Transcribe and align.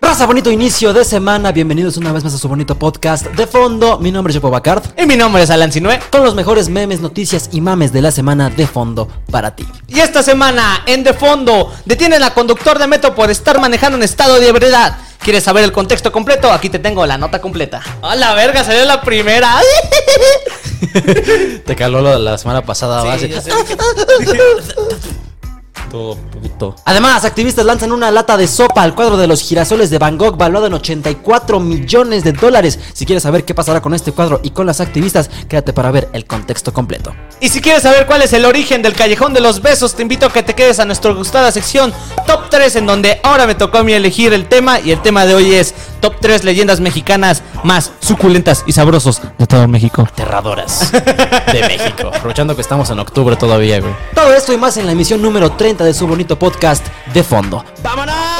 Raza, 0.00 0.26
bonito 0.26 0.50
inicio 0.50 0.92
de 0.92 1.04
semana. 1.04 1.52
Bienvenidos 1.52 1.96
una 1.96 2.12
vez 2.12 2.22
más 2.22 2.34
a 2.34 2.38
su 2.38 2.48
bonito 2.48 2.78
podcast 2.78 3.26
de 3.26 3.46
fondo. 3.46 3.98
Mi 3.98 4.12
nombre 4.12 4.30
es 4.30 4.36
Jopo 4.36 4.50
Bacard. 4.50 4.82
Y 4.98 5.06
mi 5.06 5.16
nombre 5.16 5.42
es 5.42 5.50
Alan 5.50 5.72
Sinue. 5.72 5.98
Con 6.10 6.22
los 6.22 6.34
mejores 6.34 6.68
memes, 6.68 7.00
noticias 7.00 7.48
y 7.52 7.60
mames 7.60 7.92
de 7.92 8.02
la 8.02 8.10
semana 8.10 8.50
de 8.50 8.66
fondo 8.66 9.08
para 9.30 9.56
ti. 9.56 9.66
Y 9.88 10.00
esta 10.00 10.22
semana, 10.22 10.82
en 10.86 11.02
De 11.02 11.14
Fondo, 11.14 11.72
detienen 11.84 12.22
a 12.22 12.34
conductor 12.34 12.78
de 12.78 12.86
metro 12.86 13.14
por 13.14 13.30
estar 13.30 13.58
manejando 13.60 13.96
en 13.96 14.04
estado 14.04 14.38
de 14.38 14.48
ebriedad. 14.48 14.98
¿Quieres 15.18 15.44
saber 15.44 15.64
el 15.64 15.72
contexto 15.72 16.12
completo? 16.12 16.52
Aquí 16.52 16.68
te 16.68 16.78
tengo 16.78 17.04
la 17.06 17.18
nota 17.18 17.40
completa. 17.40 17.80
¡A 18.02 18.14
la 18.14 18.34
verga! 18.34 18.62
Salió 18.64 18.84
la 18.84 19.00
primera. 19.00 19.56
Te 21.66 21.74
caló 21.74 22.00
lo 22.00 22.10
de 22.10 22.18
la 22.20 22.38
semana 22.38 22.62
pasada. 22.62 23.02
Sí, 23.02 23.08
base. 23.08 23.28
ya 23.28 23.40
sé. 23.40 23.50
Todo 25.90 26.16
puto. 26.16 26.74
Además, 26.84 27.24
activistas 27.24 27.64
lanzan 27.64 27.92
una 27.92 28.10
lata 28.10 28.36
de 28.36 28.46
sopa 28.46 28.82
al 28.82 28.94
cuadro 28.94 29.16
de 29.16 29.26
los 29.26 29.42
girasoles 29.42 29.90
de 29.90 29.98
Van 29.98 30.18
Gogh 30.18 30.36
valuado 30.36 30.66
en 30.66 30.74
84 30.74 31.60
millones 31.60 32.24
de 32.24 32.32
dólares. 32.32 32.78
Si 32.92 33.06
quieres 33.06 33.22
saber 33.22 33.44
qué 33.44 33.54
pasará 33.54 33.80
con 33.80 33.94
este 33.94 34.12
cuadro 34.12 34.40
y 34.42 34.50
con 34.50 34.66
las 34.66 34.80
activistas, 34.80 35.30
quédate 35.48 35.72
para 35.72 35.90
ver 35.90 36.08
el 36.12 36.24
contexto 36.26 36.72
completo. 36.72 37.14
Y 37.40 37.48
si 37.48 37.60
quieres 37.60 37.82
saber 37.82 38.06
cuál 38.06 38.22
es 38.22 38.32
el 38.32 38.44
origen 38.44 38.82
del 38.82 38.94
Callejón 38.94 39.34
de 39.34 39.40
los 39.40 39.62
Besos, 39.62 39.94
te 39.94 40.02
invito 40.02 40.26
a 40.26 40.32
que 40.32 40.42
te 40.42 40.54
quedes 40.54 40.80
a 40.80 40.84
nuestra 40.84 41.12
gustada 41.12 41.52
sección 41.52 41.92
Top 42.26 42.50
3, 42.50 42.76
en 42.76 42.86
donde 42.86 43.20
ahora 43.22 43.46
me 43.46 43.54
tocó 43.54 43.78
a 43.78 43.82
mí 43.84 43.92
elegir 43.92 44.32
el 44.32 44.48
tema. 44.48 44.80
Y 44.80 44.90
el 44.90 45.00
tema 45.02 45.26
de 45.26 45.34
hoy 45.34 45.54
es 45.54 45.74
Top 46.00 46.14
3 46.20 46.44
leyendas 46.44 46.80
mexicanas 46.80 47.42
más 47.62 47.92
suculentas 48.00 48.64
y 48.66 48.72
sabrosos 48.72 49.20
de 49.38 49.46
todo 49.46 49.66
México. 49.68 50.02
aterradoras 50.02 50.90
de 50.92 51.60
México. 51.60 52.10
Aprovechando 52.14 52.54
que 52.54 52.62
estamos 52.62 52.90
en 52.90 52.98
octubre 52.98 53.36
todavía, 53.36 53.80
güey. 53.80 53.92
Todo 54.14 54.32
esto 54.34 54.52
y 54.52 54.56
más 54.56 54.76
en 54.76 54.86
la 54.86 54.92
emisión 54.92 55.20
número 55.22 55.52
30 55.52 55.75
de 55.84 55.94
su 55.94 56.06
bonito 56.06 56.38
podcast 56.38 56.86
de 57.12 57.22
fondo. 57.22 57.64
¡Vámonos! 57.82 58.35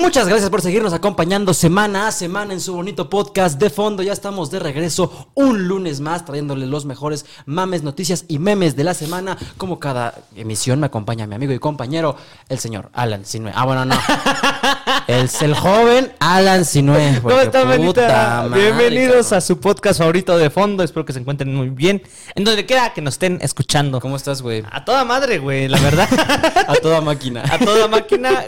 Muchas 0.00 0.26
gracias 0.26 0.48
por 0.50 0.62
seguirnos 0.62 0.92
acompañando 0.94 1.52
semana 1.52 2.08
a 2.08 2.12
semana 2.12 2.54
en 2.54 2.60
su 2.60 2.72
bonito 2.74 3.10
podcast 3.10 3.60
de 3.60 3.68
fondo. 3.68 4.02
Ya 4.02 4.14
estamos 4.14 4.50
de 4.50 4.58
regreso 4.58 5.28
un 5.34 5.68
lunes 5.68 6.00
más 6.00 6.24
trayéndole 6.24 6.66
los 6.66 6.86
mejores 6.86 7.26
mames, 7.44 7.82
noticias 7.82 8.24
y 8.26 8.38
memes 8.38 8.76
de 8.76 8.84
la 8.84 8.94
semana. 8.94 9.36
Como 9.58 9.78
cada 9.78 10.14
emisión 10.34 10.80
me 10.80 10.86
acompaña 10.86 11.26
mi 11.26 11.34
amigo 11.34 11.52
y 11.52 11.58
compañero, 11.58 12.16
el 12.48 12.58
señor 12.58 12.88
Alan 12.94 13.24
Sinue. 13.26 13.52
Ah, 13.54 13.66
bueno, 13.66 13.84
no. 13.84 13.94
Es 15.06 15.42
el 15.42 15.54
joven 15.54 16.12
Alan 16.20 16.64
Sinue. 16.64 17.20
¿Cómo 17.22 17.36
puta 17.36 17.64
manita? 17.64 18.46
madre, 18.48 18.62
Bienvenidos 18.62 19.26
cabrón. 19.26 19.38
a 19.38 19.40
su 19.40 19.60
podcast 19.60 19.98
favorito 19.98 20.36
de 20.38 20.50
fondo. 20.50 20.82
Espero 20.84 21.04
que 21.04 21.12
se 21.12 21.18
encuentren 21.18 21.54
muy 21.54 21.68
bien. 21.68 22.02
En 22.34 22.44
donde 22.44 22.64
quiera 22.64 22.92
que 22.92 23.00
nos 23.00 23.14
estén 23.14 23.38
escuchando. 23.42 24.00
¿Cómo 24.00 24.16
estás, 24.16 24.40
güey? 24.40 24.62
A 24.70 24.84
toda 24.84 25.04
madre, 25.04 25.38
güey, 25.38 25.68
la 25.68 25.80
verdad. 25.80 26.08
A 26.68 26.74
toda 26.76 27.00
máquina. 27.00 27.42
a 27.50 27.58
toda 27.58 27.88
máquina 27.88 28.44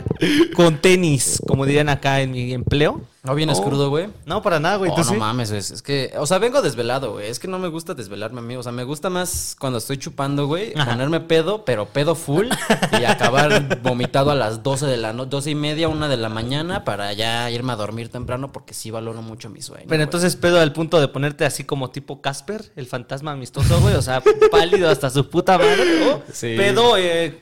con 0.55 0.78
tenis, 0.80 1.41
como 1.46 1.66
dirían 1.66 1.88
acá 1.88 2.20
en 2.20 2.30
mi 2.32 2.52
empleo. 2.52 3.00
¿No 3.24 3.36
vienes 3.36 3.58
Oh. 3.60 3.64
crudo, 3.64 3.88
güey? 3.88 4.08
No, 4.26 4.42
para 4.42 4.58
nada, 4.58 4.76
güey. 4.76 4.90
Oh, 4.90 4.94
¿tú 4.96 5.02
no 5.02 5.10
sí? 5.10 5.14
mames, 5.16 5.50
güey. 5.50 5.60
Es 5.60 5.80
que, 5.80 6.12
o 6.18 6.26
sea, 6.26 6.38
vengo 6.38 6.60
desvelado, 6.60 7.12
güey. 7.12 7.28
Es 7.28 7.38
que 7.38 7.46
no 7.46 7.60
me 7.60 7.68
gusta 7.68 7.94
desvelarme, 7.94 8.40
amigo. 8.40 8.58
O 8.60 8.62
sea, 8.64 8.72
me 8.72 8.82
gusta 8.82 9.10
más 9.10 9.56
cuando 9.60 9.78
estoy 9.78 9.96
chupando, 9.98 10.46
güey, 10.48 10.72
ponerme 10.74 11.20
pedo, 11.20 11.64
pero 11.64 11.86
pedo 11.86 12.16
full 12.16 12.48
y 13.00 13.04
acabar 13.04 13.80
vomitado 13.80 14.32
a 14.32 14.34
las 14.34 14.62
12 14.64 14.86
de 14.86 14.96
la 14.96 15.12
noche, 15.12 15.30
12 15.30 15.50
y 15.50 15.54
media, 15.54 15.88
una 15.88 16.08
de 16.08 16.16
la 16.16 16.28
mañana 16.30 16.84
para 16.84 17.12
ya 17.12 17.48
irme 17.50 17.72
a 17.72 17.77
dormir 17.77 18.08
temprano 18.08 18.50
porque 18.50 18.74
sí 18.74 18.90
valoro 18.90 19.22
mucho 19.22 19.48
mi 19.50 19.62
sueño. 19.62 19.86
Pero 19.88 20.02
entonces 20.02 20.34
pedo 20.34 20.58
al 20.60 20.72
punto 20.72 20.98
de 21.00 21.06
ponerte 21.06 21.44
así 21.44 21.62
como 21.62 21.90
tipo 21.90 22.20
Casper, 22.20 22.72
el 22.74 22.86
fantasma 22.86 23.30
amistoso, 23.32 23.80
güey. 23.80 23.94
O 23.94 24.02
sea, 24.02 24.20
pálido 24.50 24.88
hasta 24.90 25.10
su 25.10 25.30
puta 25.30 25.58
madre. 25.58 26.10
O 26.12 26.22
Sí. 26.32 26.54
pedo, 26.56 26.96
eh, 26.96 27.40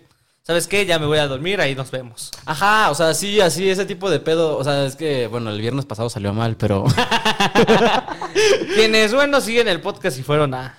¿sabes 0.51 0.67
qué? 0.67 0.85
Ya 0.85 0.99
me 0.99 1.07
voy 1.07 1.19
a 1.19 1.29
dormir, 1.29 1.61
ahí 1.61 1.77
nos 1.77 1.93
vemos. 1.93 2.33
Ajá, 2.45 2.91
o 2.91 2.95
sea, 2.97 3.15
sí, 3.15 3.41
así, 3.41 3.71
ese 3.71 3.85
tipo 3.85 4.11
de 4.11 4.19
pedo. 4.19 4.59
O 4.59 4.65
sea, 4.65 4.85
es 4.85 4.97
que, 4.97 5.29
bueno, 5.29 5.49
el 5.51 5.61
viernes 5.61 5.85
pasado 5.85 6.11
salió 6.11 6.35
mal, 6.35 6.57
pero. 6.57 6.87
Quienes, 8.75 9.15
bueno, 9.15 9.41
siguen 9.41 9.69
el 9.69 9.81
podcast 9.81 10.19
y 10.19 10.25
fueron 10.25 10.53
a, 10.55 10.75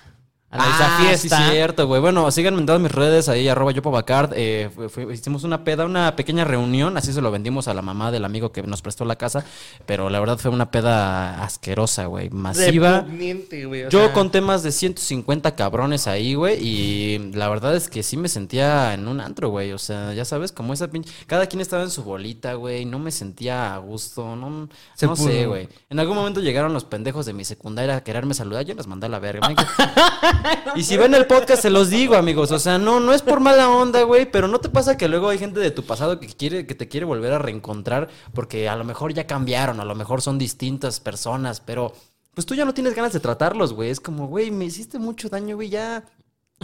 a 0.52 0.58
la 0.58 0.64
esa 0.64 0.96
Ah, 0.96 0.98
fiesta. 1.00 1.38
Sí, 1.38 1.50
cierto, 1.50 1.86
güey. 1.88 2.00
Bueno, 2.00 2.30
síganme 2.30 2.60
en 2.60 2.66
todas 2.66 2.80
mis 2.80 2.92
redes, 2.92 3.28
ahí, 3.28 3.48
arroba 3.48 3.72
yopobacard. 3.72 4.32
Eh, 4.36 4.70
fue- 4.74 4.88
fue- 4.88 5.12
hicimos 5.14 5.42
una 5.44 5.64
peda, 5.64 5.84
una 5.86 6.14
pequeña 6.14 6.44
reunión, 6.44 6.96
así 6.96 7.12
se 7.12 7.20
lo 7.20 7.30
vendimos 7.30 7.68
a 7.68 7.74
la 7.74 7.82
mamá 7.82 8.10
del 8.12 8.24
amigo 8.24 8.52
que 8.52 8.62
nos 8.62 8.82
prestó 8.82 9.04
la 9.04 9.16
casa. 9.16 9.44
Pero 9.86 10.10
la 10.10 10.20
verdad 10.20 10.38
fue 10.38 10.50
una 10.50 10.70
peda 10.70 11.42
asquerosa, 11.42 12.06
güey. 12.06 12.28
Masiva. 12.30 13.04
Yo 13.90 14.00
sea, 14.04 14.12
conté 14.12 14.40
más 14.40 14.62
de 14.62 14.72
150 14.72 15.56
cabrones 15.56 16.06
ahí, 16.06 16.34
güey, 16.34 16.58
y 16.62 17.18
la 17.34 17.48
verdad 17.48 17.74
es 17.74 17.88
que 17.88 18.02
sí 18.02 18.16
me 18.16 18.28
sentía 18.28 18.94
en 18.94 19.08
un 19.08 19.20
antro, 19.20 19.48
güey. 19.48 19.72
O 19.72 19.78
sea, 19.78 20.12
ya 20.12 20.24
sabes, 20.24 20.52
como 20.52 20.72
esa 20.74 20.88
pinche... 20.88 21.10
Cada 21.26 21.46
quien 21.46 21.60
estaba 21.62 21.82
en 21.82 21.90
su 21.90 22.02
bolita, 22.04 22.54
güey, 22.54 22.84
no 22.84 22.98
me 22.98 23.10
sentía 23.10 23.74
a 23.74 23.78
gusto, 23.78 24.36
no, 24.36 24.68
Se 24.94 25.06
no 25.06 25.16
sé, 25.16 25.46
güey. 25.46 25.68
En 25.88 25.98
algún 25.98 26.16
momento 26.16 26.40
llegaron 26.40 26.72
los 26.74 26.84
pendejos 26.84 27.24
de 27.26 27.32
mi 27.32 27.44
secundaria 27.44 27.96
a 27.96 28.04
quererme 28.04 28.34
saludar, 28.34 28.64
yo 28.66 28.74
les 28.74 28.86
mandé 28.86 29.06
a 29.06 29.08
la 29.08 29.18
verga. 29.18 29.48
y 30.76 30.82
si 30.82 30.96
ven 30.96 31.14
el 31.14 31.26
podcast, 31.26 31.62
se 31.62 31.70
los 31.70 31.90
digo, 31.90 32.14
amigos. 32.14 32.50
O 32.52 32.58
sea, 32.58 32.78
no, 32.78 33.00
no 33.00 33.12
es 33.12 33.22
por 33.22 33.40
mala 33.40 33.68
onda, 33.70 34.02
güey. 34.02 34.30
Pero 34.30 34.48
no 34.48 34.58
te 34.60 34.68
pasa 34.68 34.96
que 34.96 35.08
luego 35.08 35.28
hay 35.28 35.38
gente 35.38 35.60
de 35.60 35.70
tu 35.70 35.84
pasado 35.84 36.20
que 36.20 36.26
quiere, 36.28 36.66
que 36.66 36.74
te 36.74 36.88
quiere 36.88 37.06
volver 37.06 37.32
a 37.32 37.38
reencontrar. 37.38 38.08
Porque 38.34 38.68
a 38.68 38.76
lo 38.76 38.84
mejor 38.84 39.12
ya 39.12 39.26
cambiaron, 39.26 39.80
a 39.80 39.84
lo 39.84 39.94
mejor 39.94 40.22
son 40.22 40.38
distintas 40.38 41.00
personas. 41.00 41.60
Pero 41.60 41.92
pues 42.34 42.46
tú 42.46 42.54
ya 42.54 42.64
no 42.64 42.74
tienes 42.74 42.94
ganas 42.94 43.12
de 43.12 43.20
tratarlos, 43.20 43.72
güey. 43.72 43.90
Es 43.90 44.00
como, 44.00 44.26
güey, 44.28 44.50
me 44.50 44.64
hiciste 44.64 44.98
mucho 44.98 45.28
daño, 45.28 45.56
güey. 45.56 45.68
Ya. 45.68 46.04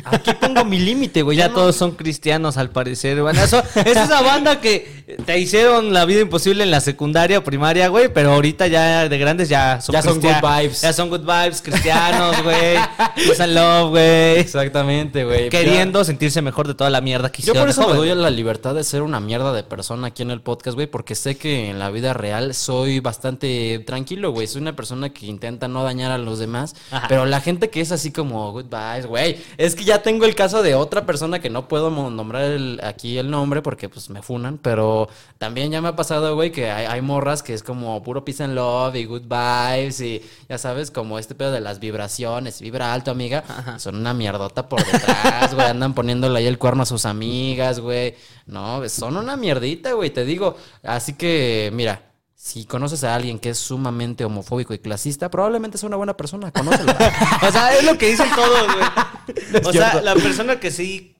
Aquí 0.05 0.33
pongo 0.41 0.65
mi 0.65 0.79
límite, 0.79 1.23
güey. 1.23 1.37
Ya 1.39 1.49
no- 1.49 1.55
todos 1.55 1.77
son 1.77 1.93
cristianos 1.93 2.57
al 2.57 2.71
parecer, 2.71 3.21
güey. 3.21 3.37
Eso- 3.37 3.63
es 3.75 3.87
esa 3.97 4.21
banda 4.23 4.61
que 4.61 5.05
te 5.25 5.39
hicieron 5.39 5.93
la 5.93 6.05
vida 6.05 6.21
imposible 6.21 6.63
en 6.65 6.71
la 6.71 6.81
secundaria 6.81 7.39
o 7.39 7.45
primaria, 7.45 7.89
güey, 7.89 8.13
pero 8.13 8.33
ahorita 8.33 8.67
ya 8.67 9.09
de 9.09 9.19
grandes 9.19 9.49
ya 9.49 9.81
son 9.81 9.93
Ya 9.95 10.03
son 10.03 10.21
good 10.21 10.29
vibes. 10.43 10.81
Ya 10.83 10.93
son 10.93 11.09
good 11.11 11.21
vibes, 11.21 11.63
cristianos, 11.63 12.43
güey. 12.43 12.77
Peace 13.17 13.43
and 13.43 13.55
love, 13.55 13.91
güey. 13.91 14.39
Exactamente, 14.39 15.25
güey. 15.25 15.49
Queriendo 15.49 16.05
sentirse 16.05 16.43
mejor 16.43 16.67
de 16.69 16.75
toda 16.75 16.91
la 16.91 17.01
mierda 17.01 17.31
que 17.31 17.43
Yo 17.43 17.53
hicieron. 17.53 17.63
por 17.63 17.75
de 17.75 17.81
eso 17.83 17.89
me 17.91 17.97
doy 17.97 18.15
la 18.15 18.31
libertad 18.31 18.75
de 18.75 18.85
ser 18.85 19.03
una 19.03 19.21
mierda 19.21 19.53
de 19.53 19.63
persona 19.63 20.09
aquí 20.09 20.23
en 20.23 20.31
el 20.31 20.41
podcast, 20.41 20.75
güey, 20.75 20.87
porque 20.87 21.15
sé 21.15 21.37
que 21.37 21.71
en 21.71 21.79
la 21.79 21.91
vida 21.91 22.13
real 22.15 22.55
soy 22.55 23.01
bastante 23.01 23.79
tranquilo, 23.87 24.31
güey. 24.33 24.47
Soy 24.47 24.61
una 24.63 24.75
persona 24.77 25.11
que 25.11 25.27
intenta 25.27 25.69
no 25.69 25.83
dañar 25.85 26.11
a 26.13 26.19
los 26.19 26.39
demás, 26.39 26.75
Ajá. 26.91 27.07
pero 27.09 27.27
la 27.27 27.41
gente 27.41 27.71
que 27.71 27.81
es 27.81 27.93
así 27.93 28.11
como 28.13 28.53
goodbyes, 28.53 29.07
güey, 29.07 29.37
es 29.57 29.75
que 29.75 29.85
ya 29.89 30.03
tengo 30.03 30.25
el 30.25 30.35
caso 30.35 30.63
de 30.63 30.75
otra 30.75 31.05
persona 31.07 31.41
que 31.41 31.51
no 31.51 31.67
puedo 31.67 31.91
nombrar 31.91 32.45
el- 32.45 32.81
aquí 32.85 33.19
el 33.19 33.31
nombre 33.31 33.63
porque 33.63 33.89
pues 33.89 34.09
me 34.11 34.23
funan, 34.23 34.59
pero 34.59 35.09
también 35.39 35.71
ya 35.73 35.81
me 35.81 35.89
ha 35.89 35.97
pasado, 35.97 36.35
güey, 36.35 36.53
que 36.53 36.71
hay, 36.71 36.87
hay 36.87 37.01
morras 37.03 37.43
que 37.43 37.55
es 37.55 37.63
como 37.63 38.03
puro 38.03 38.25
peace 38.25 38.45
and 38.45 38.55
love 38.55 38.95
y 38.95 39.05
good 39.07 39.23
vibes 39.23 40.01
y 40.01 40.23
ya 40.49 40.59
sabes, 40.59 40.91
como 40.91 41.19
este 41.19 41.35
pedo 41.35 41.51
de 41.51 41.61
las 41.61 41.81
vibraciones, 41.81 42.61
vibra 42.61 42.93
alto, 42.93 43.11
amiga, 43.11 43.43
son 43.79 43.97
una 43.97 44.15
mierdota 44.15 44.69
por 44.69 44.85
detrás, 44.85 45.55
güey, 45.55 45.67
andan 45.67 45.95
poniéndole 45.95 46.39
ahí 46.39 46.47
el 46.47 46.59
cuerno 46.59 46.83
a 46.83 46.87
sus 46.87 47.05
amigas, 47.05 47.81
güey. 47.81 48.15
No, 48.47 48.89
son 48.89 49.17
una 49.17 49.37
mierdita, 49.37 49.93
güey, 49.93 50.11
te 50.11 50.25
digo. 50.25 50.57
Así 50.83 51.15
que, 51.15 51.71
mira, 51.75 52.03
si 52.41 52.67
conoces 52.67 53.03
a 53.03 53.17
alguien 53.17 53.41
que 53.41 53.51
es 53.51 53.59
sumamente 53.59 54.25
homofóbico 54.25 54.73
y 54.73 54.79
clasista, 54.79 55.29
probablemente 55.29 55.77
sea 55.77 55.89
una 55.89 55.97
buena 55.97 56.17
persona, 56.17 56.53
conócelo. 56.53 56.93
O 57.43 57.51
sea, 57.51 57.77
es 57.77 57.85
lo 57.85 57.99
que 57.99 58.11
dicen 58.11 58.29
todos, 58.35 58.67
güey. 58.75 59.65
O 59.67 59.73
sea, 59.73 60.01
la 60.01 60.15
persona 60.15 60.61
que 60.61 60.71
sí 60.71 61.17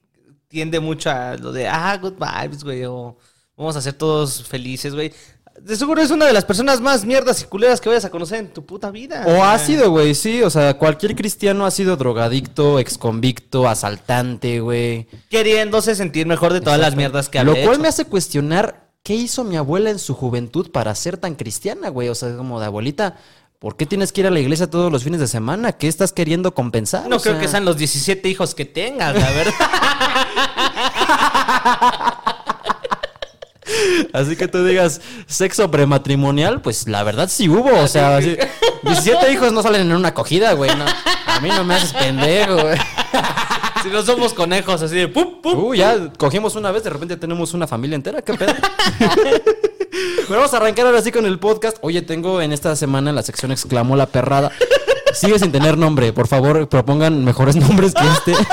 tiende 0.47 0.79
mucho 0.79 1.11
a 1.11 1.37
lo 1.37 1.51
de, 1.51 1.67
ah, 1.67 1.99
good 2.01 2.15
vibes, 2.15 2.63
güey, 2.63 2.85
o 2.85 3.17
vamos 3.57 3.75
a 3.75 3.83
ser 3.83 3.95
todos 3.95 4.45
felices, 4.45 4.95
güey. 4.95 5.13
De 5.61 5.75
seguro 5.75 6.01
es 6.01 6.13
una 6.13 6.25
de 6.25 6.33
las 6.33 6.45
personas 6.45 6.81
más 6.81 7.05
mierdas 7.05 7.43
y 7.43 7.47
culeras 7.47 7.81
que 7.81 7.89
vayas 7.89 8.05
a 8.05 8.11
conocer 8.11 8.39
en 8.39 8.53
tu 8.53 8.65
puta 8.65 8.93
vida. 8.93 9.25
O 9.27 9.43
ha 9.43 9.59
sido, 9.59 9.91
güey, 9.91 10.15
sí, 10.15 10.43
o 10.43 10.51
sea, 10.51 10.75
cualquier 10.79 11.17
cristiano 11.17 11.67
ha 11.67 11.73
sido 11.73 11.97
drogadicto, 11.97 12.79
exconvicto, 12.79 13.69
asaltante, 13.69 14.61
güey. 14.61 15.09
Queriéndose 15.29 15.97
sentir 15.97 16.29
mejor 16.29 16.53
de 16.53 16.61
todas 16.61 16.79
las 16.79 16.95
mierdas 16.95 17.29
que 17.29 17.41
ha 17.41 17.45
Lo 17.45 17.55
cual 17.55 17.73
hecho. 17.73 17.81
me 17.81 17.89
hace 17.89 18.05
cuestionar 18.05 18.88
qué 19.09 19.15
hizo 19.15 19.43
mi 19.43 19.57
abuela 19.57 19.89
en 19.89 19.99
su 19.99 20.15
juventud 20.15 20.71
para 20.71 20.95
ser 20.95 21.17
tan 21.17 21.35
cristiana, 21.35 21.89
güey. 21.89 22.11
O 22.11 22.15
sea, 22.15 22.37
como 22.37 22.61
de 22.61 22.67
abuelita, 22.67 23.17
¿por 23.59 23.75
qué 23.75 23.87
tienes 23.87 24.13
que 24.13 24.21
ir 24.21 24.27
a 24.27 24.31
la 24.31 24.39
iglesia 24.39 24.69
todos 24.69 24.93
los 24.93 25.03
fines 25.03 25.19
de 25.19 25.27
semana? 25.27 25.73
¿Qué 25.73 25.89
estás 25.89 26.13
queriendo 26.13 26.53
compensar? 26.53 27.09
No 27.09 27.17
O 27.17 27.19
creo 27.19 27.37
sea, 27.37 27.41
que 27.41 27.49
sean 27.49 27.65
los 27.65 27.79
17 27.79 28.29
hijos 28.29 28.55
que 28.55 28.67
tengas, 28.67 29.15
la 29.15 29.31
verdad. 29.31 29.55
Así 34.13 34.37
que 34.37 34.47
tú 34.47 34.63
digas 34.63 35.01
sexo 35.27 35.71
prematrimonial, 35.71 36.61
pues 36.61 36.87
la 36.87 37.03
verdad 37.03 37.31
sí 37.31 37.49
hubo. 37.49 37.81
O 37.81 37.89
sea, 37.89 38.19
así, 38.19 38.37
17 38.83 39.33
hijos 39.33 39.55
no 39.55 39.63
salen 39.63 39.81
en 39.83 39.93
una 39.93 40.09
acogida, 40.09 40.53
güey. 40.53 40.71
no. 40.77 40.85
a 40.85 41.41
mí 41.41 41.49
no 41.49 41.65
me 41.65 41.77
haces 41.77 41.95
pendejo, 41.95 42.61
güey. 42.61 42.77
si 43.83 43.89
no 43.89 44.03
somos 44.03 44.35
conejos, 44.35 44.83
así 44.83 44.97
de 44.97 45.09
pum, 45.09 45.41
pum. 45.43 45.65
Uh, 45.65 45.75
ya 45.75 46.13
cogimos 46.17 46.57
una 46.57 46.71
vez, 46.71 46.85
de 46.85 46.91
repente 46.91 47.17
tenemos 47.17 47.55
una 47.55 47.67
familia 47.67 47.97
entera, 47.97 48.23
qué 48.23 48.35
pedo. 48.35 48.53
Pero 50.29 50.41
vamos 50.41 50.53
a 50.53 50.59
arrancar 50.59 50.87
ahora 50.87 51.01
sí 51.01 51.11
con 51.11 51.25
el 51.27 51.39
podcast. 51.39 51.79
Oye, 51.81 52.03
tengo 52.03 52.43
en 52.43 52.53
esta 52.53 52.77
semana 52.77 53.13
la 53.13 53.23
sección 53.23 53.51
exclamó 53.51 53.97
la 53.97 54.07
perrada. 54.07 54.53
Sigue 55.15 55.39
sin 55.39 55.51
tener 55.51 55.79
nombre. 55.79 56.13
Por 56.13 56.29
favor, 56.29 56.69
propongan 56.69 57.25
mejores 57.25 57.57
nombres 57.57 57.95
que 57.95 58.07
este. 58.07 58.35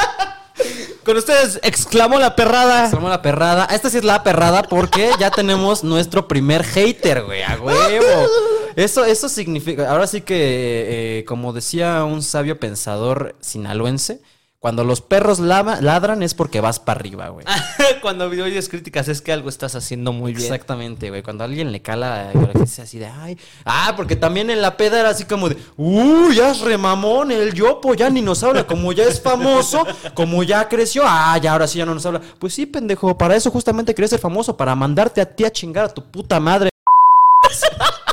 Con 1.04 1.18
ustedes 1.18 1.60
exclamó 1.62 2.18
la 2.18 2.36
perrada. 2.36 2.90
Somos 2.90 3.12
la 3.12 3.22
perrada. 3.22 3.66
Esta 3.66 3.92
sí 3.92 3.98
es 3.98 4.04
la 4.04 4.24
perrada 4.24 4.64
porque 4.64 5.12
ya 5.20 5.30
tenemos 5.30 5.84
nuestro 5.84 6.28
primer 6.28 6.64
hater, 6.64 7.24
güey. 7.24 7.44
A 7.44 7.60
huevo. 7.60 8.28
Eso, 8.76 9.06
eso 9.06 9.30
significa. 9.30 9.92
Ahora 9.92 10.08
sí 10.08 10.22
que, 10.22 11.20
eh, 11.20 11.26
como 11.26 11.54
decía 11.54 12.04
un 12.06 12.24
sabio 12.24 12.60
pensador 12.60 13.36
sinaloense, 13.40 14.22
cuando 14.66 14.84
los 14.84 15.00
perros 15.00 15.38
lava- 15.38 15.80
ladran 15.80 16.24
es 16.24 16.34
porque 16.34 16.60
vas 16.60 16.80
para 16.80 17.00
arriba, 17.00 17.30
güey. 17.30 17.46
Cuando 18.02 18.26
oyes 18.26 18.68
críticas 18.68 19.08
es 19.08 19.22
que 19.22 19.32
algo 19.32 19.48
estás 19.48 19.76
haciendo 19.76 20.12
muy 20.12 20.32
bien. 20.34 20.44
Exactamente, 20.44 21.10
güey. 21.10 21.22
Cuando 21.22 21.44
a 21.44 21.46
alguien 21.46 21.72
le 21.72 21.84
cala, 21.84 22.32
dice 22.56 22.82
así 22.82 22.98
de, 22.98 23.06
ay, 23.06 23.38
ah, 23.64 23.94
porque 23.96 24.16
también 24.16 24.50
en 24.50 24.64
la 24.64 24.76
peda 24.76 25.00
era 25.00 25.10
así 25.10 25.26
como 25.26 25.50
de, 25.50 25.58
uy, 25.78 26.38
ya 26.38 26.50
es 26.50 26.62
remamón, 26.62 27.32
el 27.32 27.54
yopo 27.54 27.94
ya 27.94 28.10
ni 28.10 28.24
nos 28.24 28.42
habla, 28.42 28.66
como 28.66 28.92
ya 28.92 29.04
es 29.04 29.22
famoso, 29.22 29.86
como 30.16 30.42
ya 30.42 30.68
creció, 30.68 31.04
ah, 31.06 31.38
ya 31.38 31.52
ahora 31.52 31.68
sí 31.68 31.78
ya 31.78 31.86
no 31.86 31.94
nos 31.94 32.04
habla. 32.08 32.22
Pues 32.40 32.56
sí, 32.56 32.66
pendejo, 32.66 33.16
para 33.16 33.36
eso 33.36 33.52
justamente 33.52 33.94
quería 33.94 34.08
ser 34.08 34.20
famoso, 34.20 34.58
para 34.58 34.74
mandarte 34.74 35.22
a 35.22 35.28
ti 35.28 35.46
a 35.46 35.52
chingar 35.52 35.86
a 35.86 35.90
tu 35.90 36.04
puta 36.04 36.40
madre. 36.40 36.72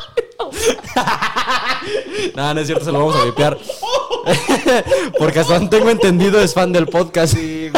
no, 2.36 2.54
no 2.54 2.60
es 2.60 2.66
cierto, 2.66 2.84
se 2.84 2.92
lo 2.92 2.98
vamos 2.98 3.16
a 3.16 3.24
vipear. 3.24 3.56
porque 5.18 5.40
hasta 5.40 5.54
donde 5.54 5.76
tengo 5.76 5.90
entendido 5.90 6.40
es 6.40 6.54
fan 6.54 6.72
del 6.72 6.86
podcast. 6.86 7.34
Güey. 7.34 7.70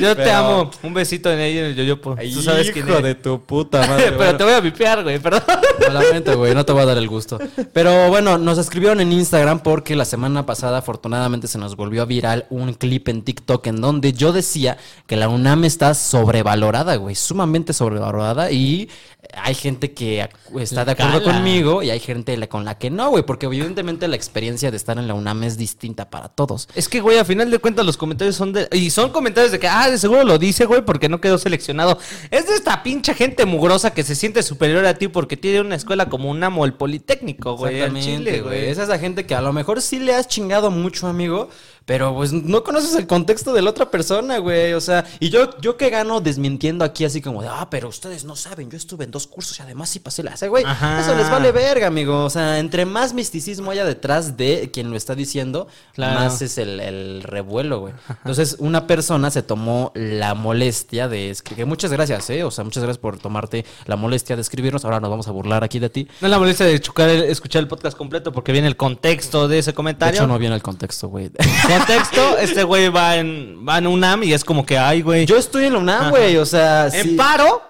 Yo 0.00 0.16
te 0.16 0.30
amo. 0.30 0.70
Un 0.82 0.94
besito 0.94 1.30
en 1.32 1.40
ella 1.40 1.60
en 1.60 1.66
el 1.66 1.74
yoyopo. 1.76 2.16
Tú 2.16 2.42
sabes 2.42 2.70
quién 2.70 2.86
Hijo 2.88 2.98
es. 2.98 3.02
de 3.02 3.14
tu 3.14 3.42
puta 3.42 3.86
madre. 3.86 4.04
Pero 4.06 4.16
bueno. 4.16 4.36
te 4.36 4.44
voy 4.44 4.52
a 4.52 4.60
vipear, 4.60 5.02
güey, 5.02 5.18
perdón. 5.18 5.42
Lo 5.80 5.92
lamento, 5.92 6.36
güey, 6.36 6.54
no 6.54 6.64
te 6.64 6.72
voy 6.72 6.82
a 6.82 6.86
dar 6.86 6.98
el 6.98 7.08
gusto. 7.08 7.38
Pero 7.72 8.08
bueno, 8.08 8.38
nos 8.38 8.58
escribieron 8.58 9.00
en 9.00 9.12
Instagram 9.12 9.60
porque 9.60 9.96
la 9.96 10.04
semana 10.04 10.46
pasada 10.46 10.78
afortunadamente 10.78 11.48
se 11.48 11.58
nos 11.58 11.76
volvió 11.76 12.06
viral 12.06 12.46
un 12.50 12.74
clip 12.74 13.08
en 13.08 13.22
TikTok 13.22 13.66
en 13.66 13.80
donde 13.80 14.12
yo 14.12 14.32
decía 14.32 14.76
que 15.06 15.16
la 15.16 15.28
UNAM 15.28 15.64
está 15.64 15.94
sobrevalorada, 15.94 16.96
güey, 16.96 17.14
sumamente 17.14 17.72
sobrevalorada 17.72 18.50
y 18.50 18.88
hay 19.34 19.54
gente 19.54 19.92
que 19.92 20.28
está 20.58 20.84
de 20.84 20.92
acuerdo 20.92 21.22
Cala. 21.22 21.34
conmigo 21.34 21.82
y 21.82 21.90
hay 21.90 22.00
gente 22.00 22.48
con 22.48 22.64
la 22.64 22.78
que 22.78 22.90
no, 22.90 23.10
güey, 23.10 23.24
porque 23.24 23.46
evidentemente 23.46 24.08
la 24.08 24.16
experiencia 24.16 24.70
de 24.70 24.76
estar 24.76 24.98
en 24.98 25.08
la 25.08 25.14
UNAM 25.14 25.44
es 25.44 25.58
distinta 25.58 26.08
para 26.08 26.28
todos. 26.28 26.68
Es 26.74 26.88
que, 26.88 27.00
güey, 27.00 27.18
a 27.18 27.24
final 27.24 27.50
de 27.50 27.58
cuentas 27.58 27.84
los 27.84 27.96
comentarios 27.96 28.36
son 28.36 28.52
de... 28.52 28.68
Y 28.72 28.90
son 28.90 29.10
comentarios 29.10 29.52
de 29.52 29.58
que, 29.58 29.68
ah, 29.68 29.87
de 29.90 29.98
seguro 29.98 30.24
lo 30.24 30.38
dice, 30.38 30.64
güey, 30.64 30.82
porque 30.82 31.08
no 31.08 31.20
quedó 31.20 31.38
seleccionado. 31.38 31.98
Es 32.30 32.46
de 32.46 32.54
esta 32.54 32.82
pinche 32.82 33.14
gente 33.14 33.44
mugrosa 33.44 33.92
que 33.92 34.02
se 34.02 34.14
siente 34.14 34.42
superior 34.42 34.84
a 34.86 34.94
ti 34.94 35.08
porque 35.08 35.36
tiene 35.36 35.60
una 35.60 35.74
escuela 35.74 36.08
como 36.08 36.30
UNAM 36.30 36.58
o 36.58 36.64
el 36.64 36.74
Politécnico, 36.74 37.56
güey. 37.56 37.80
al 37.80 37.98
Chile, 38.00 38.40
güey. 38.40 38.66
Esa 38.66 38.82
es 38.82 38.88
la 38.88 38.98
gente 38.98 39.26
que 39.26 39.34
a 39.34 39.40
lo 39.40 39.52
mejor 39.52 39.82
sí 39.82 39.98
le 39.98 40.14
has 40.14 40.28
chingado 40.28 40.70
mucho, 40.70 41.06
amigo, 41.06 41.48
pero 41.88 42.14
pues 42.14 42.34
no 42.34 42.62
conoces 42.64 42.94
el 42.96 43.06
contexto 43.06 43.54
de 43.54 43.62
la 43.62 43.70
otra 43.70 43.90
persona, 43.90 44.36
güey. 44.36 44.74
O 44.74 44.80
sea, 44.80 45.06
y 45.20 45.30
yo, 45.30 45.58
yo 45.58 45.78
que 45.78 45.88
gano 45.88 46.20
desmintiendo 46.20 46.84
aquí 46.84 47.06
así 47.06 47.22
como 47.22 47.40
de, 47.40 47.48
ah, 47.48 47.66
pero 47.70 47.88
ustedes 47.88 48.24
no 48.24 48.36
saben, 48.36 48.70
yo 48.70 48.76
estuve 48.76 49.06
en 49.06 49.10
dos 49.10 49.26
cursos 49.26 49.58
y 49.58 49.62
además 49.62 49.88
sí 49.88 49.98
pasé 49.98 50.22
la 50.22 50.32
hace, 50.32 50.48
güey. 50.48 50.64
Ajá. 50.66 51.00
Eso 51.00 51.14
les 51.14 51.30
vale 51.30 51.50
verga, 51.50 51.86
amigo. 51.86 52.24
O 52.26 52.28
sea, 52.28 52.58
entre 52.58 52.84
más 52.84 53.14
misticismo 53.14 53.70
haya 53.70 53.86
detrás 53.86 54.36
de 54.36 54.70
quien 54.70 54.90
lo 54.90 54.98
está 54.98 55.14
diciendo, 55.14 55.66
Claro. 55.94 56.20
más 56.20 56.42
es 56.42 56.58
el, 56.58 56.78
el 56.78 57.22
revuelo, 57.22 57.80
güey. 57.80 57.94
Entonces, 58.18 58.56
una 58.58 58.86
persona 58.86 59.30
se 59.30 59.42
tomó 59.42 59.90
la 59.94 60.34
molestia 60.34 61.08
de 61.08 61.30
escribir. 61.30 61.64
Muchas 61.64 61.90
gracias, 61.90 62.28
¿eh? 62.28 62.44
O 62.44 62.50
sea, 62.50 62.64
muchas 62.64 62.82
gracias 62.82 62.98
por 63.00 63.18
tomarte 63.18 63.64
la 63.86 63.96
molestia 63.96 64.36
de 64.36 64.42
escribirnos. 64.42 64.84
Ahora 64.84 65.00
nos 65.00 65.08
vamos 65.08 65.26
a 65.26 65.30
burlar 65.30 65.64
aquí 65.64 65.78
de 65.78 65.88
ti. 65.88 66.06
No 66.20 66.26
es 66.26 66.30
la 66.30 66.38
molestia 66.38 66.66
de 66.66 66.74
escuchar 66.74 67.08
el, 67.08 67.22
escuchar 67.22 67.62
el 67.62 67.68
podcast 67.68 67.96
completo 67.96 68.30
porque 68.30 68.52
viene 68.52 68.68
el 68.68 68.76
contexto 68.76 69.48
de 69.48 69.60
ese 69.60 69.70
De 69.70 69.74
comentario. 69.74 70.18
hecho, 70.20 70.26
no 70.26 70.38
viene 70.38 70.54
el 70.54 70.62
contexto, 70.62 71.08
güey. 71.08 71.30
Contexto, 71.78 72.38
este 72.38 72.64
güey 72.64 72.88
va 72.88 73.16
en, 73.16 73.64
va 73.66 73.78
en 73.78 73.86
UNAM 73.86 74.24
y 74.24 74.32
es 74.32 74.44
como 74.44 74.66
que, 74.66 74.78
ay, 74.78 75.02
güey. 75.02 75.26
Yo 75.26 75.36
estoy 75.36 75.66
en 75.66 75.74
la 75.74 75.78
UNAM, 75.78 76.10
güey. 76.10 76.36
O 76.36 76.46
sea, 76.46 76.88
en 76.88 77.04
sí. 77.04 77.14
paro, 77.14 77.62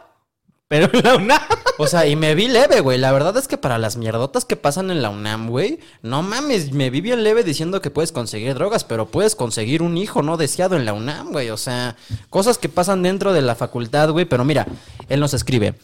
pero 0.68 0.88
en 0.92 1.02
la 1.04 1.16
UNAM. 1.16 1.40
O 1.78 1.86
sea, 1.86 2.06
y 2.06 2.16
me 2.16 2.34
vi 2.34 2.48
leve, 2.48 2.80
güey. 2.80 2.98
La 2.98 3.12
verdad 3.12 3.36
es 3.36 3.48
que 3.48 3.58
para 3.58 3.78
las 3.78 3.96
mierdotas 3.96 4.44
que 4.44 4.56
pasan 4.56 4.90
en 4.90 5.02
la 5.02 5.10
UNAM, 5.10 5.48
güey, 5.48 5.78
no 6.02 6.22
mames, 6.22 6.72
me 6.72 6.90
vi 6.90 7.00
bien 7.00 7.22
leve 7.22 7.44
diciendo 7.44 7.80
que 7.80 7.90
puedes 7.90 8.12
conseguir 8.12 8.54
drogas, 8.54 8.84
pero 8.84 9.06
puedes 9.06 9.36
conseguir 9.36 9.82
un 9.82 9.96
hijo 9.96 10.22
no 10.22 10.36
deseado 10.36 10.76
en 10.76 10.84
la 10.84 10.92
UNAM, 10.92 11.30
güey. 11.30 11.50
O 11.50 11.56
sea, 11.56 11.96
cosas 12.30 12.58
que 12.58 12.68
pasan 12.68 13.02
dentro 13.02 13.32
de 13.32 13.42
la 13.42 13.54
facultad, 13.54 14.10
güey. 14.10 14.24
Pero 14.24 14.44
mira, 14.44 14.66
él 15.08 15.20
nos 15.20 15.34
escribe. 15.34 15.74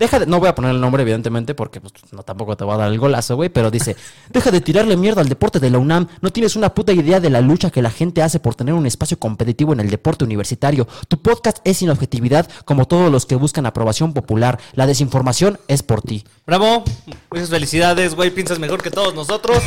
Deja 0.00 0.18
de, 0.18 0.24
no 0.24 0.40
voy 0.40 0.48
a 0.48 0.54
poner 0.54 0.70
el 0.70 0.80
nombre, 0.80 1.02
evidentemente, 1.02 1.54
porque 1.54 1.78
pues, 1.78 1.92
no 2.12 2.22
tampoco 2.22 2.56
te 2.56 2.64
voy 2.64 2.72
a 2.72 2.78
dar 2.78 2.90
el 2.90 2.98
golazo, 2.98 3.36
güey, 3.36 3.50
pero 3.50 3.70
dice, 3.70 3.96
deja 4.30 4.50
de 4.50 4.62
tirarle 4.62 4.96
mierda 4.96 5.20
al 5.20 5.28
deporte 5.28 5.60
de 5.60 5.68
la 5.68 5.76
UNAM. 5.76 6.08
No 6.22 6.30
tienes 6.30 6.56
una 6.56 6.72
puta 6.72 6.94
idea 6.94 7.20
de 7.20 7.28
la 7.28 7.42
lucha 7.42 7.70
que 7.70 7.82
la 7.82 7.90
gente 7.90 8.22
hace 8.22 8.40
por 8.40 8.54
tener 8.54 8.72
un 8.72 8.86
espacio 8.86 9.18
competitivo 9.18 9.74
en 9.74 9.80
el 9.80 9.90
deporte 9.90 10.24
universitario. 10.24 10.88
Tu 11.08 11.20
podcast 11.20 11.58
es 11.64 11.76
sin 11.76 11.90
objetividad, 11.90 12.48
como 12.64 12.86
todos 12.86 13.12
los 13.12 13.26
que 13.26 13.34
buscan 13.34 13.66
aprobación 13.66 14.14
popular. 14.14 14.58
La 14.72 14.86
desinformación 14.86 15.60
es 15.68 15.82
por 15.82 16.00
ti. 16.00 16.24
Bravo, 16.46 16.82
muchas 17.30 17.50
felicidades, 17.50 18.14
güey, 18.14 18.30
piensas 18.30 18.58
mejor 18.58 18.82
que 18.82 18.90
todos 18.90 19.14
nosotros. 19.14 19.62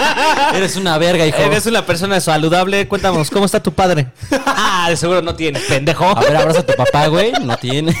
Eres 0.54 0.76
una 0.76 0.98
verga, 0.98 1.26
hijo. 1.26 1.38
Eres 1.38 1.64
una 1.64 1.86
persona 1.86 2.20
saludable. 2.20 2.86
Cuéntanos, 2.88 3.30
¿cómo 3.30 3.46
está 3.46 3.62
tu 3.62 3.72
padre? 3.72 4.12
Ah, 4.60 4.90
de 4.90 4.96
seguro 4.96 5.22
no 5.22 5.34
tiene, 5.34 5.60
pendejo. 5.60 6.04
A 6.04 6.20
ver, 6.20 6.36
abraza 6.36 6.60
a 6.60 6.66
tu 6.66 6.74
papá, 6.74 7.06
güey. 7.08 7.32
No 7.44 7.56
tiene. 7.56 7.94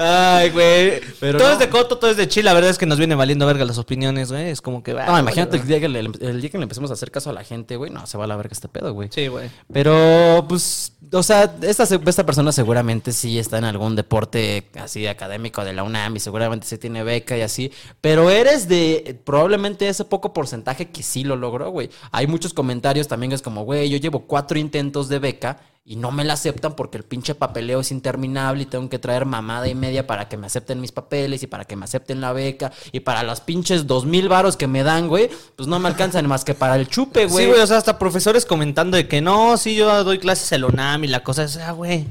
Ay, 0.00 0.50
güey. 0.50 1.00
Pero 1.18 1.38
todo 1.38 1.48
no. 1.48 1.54
es 1.54 1.58
de 1.58 1.68
coto, 1.68 1.98
todo 1.98 2.08
es 2.08 2.16
de 2.16 2.28
chill. 2.28 2.44
La 2.44 2.54
verdad 2.54 2.70
es 2.70 2.78
que 2.78 2.86
nos 2.86 2.98
viene 2.98 3.16
valiendo 3.16 3.44
verga 3.46 3.64
las 3.64 3.78
opiniones, 3.78 4.30
güey. 4.30 4.48
Es 4.48 4.60
como 4.60 4.80
que 4.80 4.92
va. 4.92 5.06
No, 5.06 5.18
imagínate 5.18 5.56
el 5.56 5.66
día, 5.66 5.80
que 5.80 5.88
le, 5.88 5.98
el 5.98 6.40
día 6.40 6.50
que 6.50 6.56
le 6.56 6.62
empecemos 6.62 6.90
a 6.90 6.94
hacer 6.94 7.10
caso 7.10 7.30
a 7.30 7.32
la 7.32 7.42
gente, 7.42 7.74
güey. 7.74 7.90
No, 7.90 8.06
se 8.06 8.16
va 8.16 8.22
a 8.22 8.26
la 8.28 8.36
verga 8.36 8.52
este 8.52 8.68
pedo, 8.68 8.92
güey. 8.94 9.08
Sí, 9.10 9.26
güey. 9.26 9.50
Pero, 9.72 10.46
pues, 10.48 10.92
o 11.12 11.22
sea, 11.24 11.52
esta, 11.62 11.82
esta 11.82 12.24
persona 12.24 12.52
seguramente 12.52 13.10
sí 13.10 13.40
está 13.40 13.58
en 13.58 13.64
algún 13.64 13.96
deporte 13.96 14.68
así 14.76 15.08
académico 15.08 15.64
de 15.64 15.72
la 15.72 15.82
UNAM 15.82 16.14
y 16.14 16.20
seguramente 16.20 16.68
sí 16.68 16.78
tiene 16.78 17.02
beca 17.02 17.36
y 17.36 17.40
así. 17.40 17.72
Pero 18.00 18.30
eres 18.30 18.68
de 18.68 19.20
probablemente 19.24 19.88
ese 19.88 20.04
poco 20.04 20.32
porcentaje 20.32 20.90
que 20.90 21.02
sí 21.02 21.24
lo 21.24 21.34
logró, 21.34 21.70
güey. 21.70 21.90
Hay 22.12 22.28
muchos 22.28 22.54
comentarios 22.54 23.08
también 23.08 23.30
que 23.30 23.34
es 23.34 23.42
como, 23.42 23.64
güey, 23.64 23.90
yo 23.90 23.98
llevo 23.98 24.20
cuatro 24.20 24.60
intentos 24.60 25.08
de 25.08 25.18
beca 25.18 25.58
y 25.90 25.96
no 25.96 26.10
me 26.10 26.22
la 26.22 26.34
aceptan 26.34 26.76
porque 26.76 26.98
el 26.98 27.04
pinche 27.04 27.34
papeleo 27.34 27.80
es 27.80 27.90
interminable 27.92 28.64
y 28.64 28.66
tengo 28.66 28.90
que 28.90 28.98
traer 28.98 29.24
mamada 29.24 29.68
y 29.68 29.74
media 29.74 30.06
para 30.06 30.28
que 30.28 30.36
me 30.36 30.46
acepten 30.46 30.82
mis 30.82 30.92
papeles 30.92 31.42
y 31.42 31.46
para 31.46 31.64
que 31.64 31.76
me 31.76 31.86
acepten 31.86 32.20
la 32.20 32.34
beca 32.34 32.70
y 32.92 33.00
para 33.00 33.22
los 33.22 33.40
pinches 33.40 33.86
dos 33.86 34.04
mil 34.04 34.28
varos 34.28 34.58
que 34.58 34.66
me 34.66 34.82
dan, 34.82 35.08
güey, 35.08 35.30
pues 35.56 35.66
no 35.66 35.78
me 35.78 35.88
alcanzan 35.88 36.26
más 36.28 36.44
que 36.44 36.52
para 36.52 36.76
el 36.76 36.88
chupe, 36.88 37.24
güey. 37.24 37.46
Sí, 37.46 37.50
güey, 37.50 37.62
o 37.62 37.66
sea, 37.66 37.78
hasta 37.78 37.98
profesores 37.98 38.44
comentando 38.44 38.98
de 38.98 39.08
que 39.08 39.22
no, 39.22 39.56
sí, 39.56 39.76
yo 39.76 40.04
doy 40.04 40.18
clases 40.18 40.52
en 40.52 40.60
la 40.60 40.66
UNAM 40.66 41.04
y 41.04 41.06
la 41.06 41.24
cosa 41.24 41.44
es, 41.44 41.56
ah, 41.56 41.72
güey. 41.72 42.04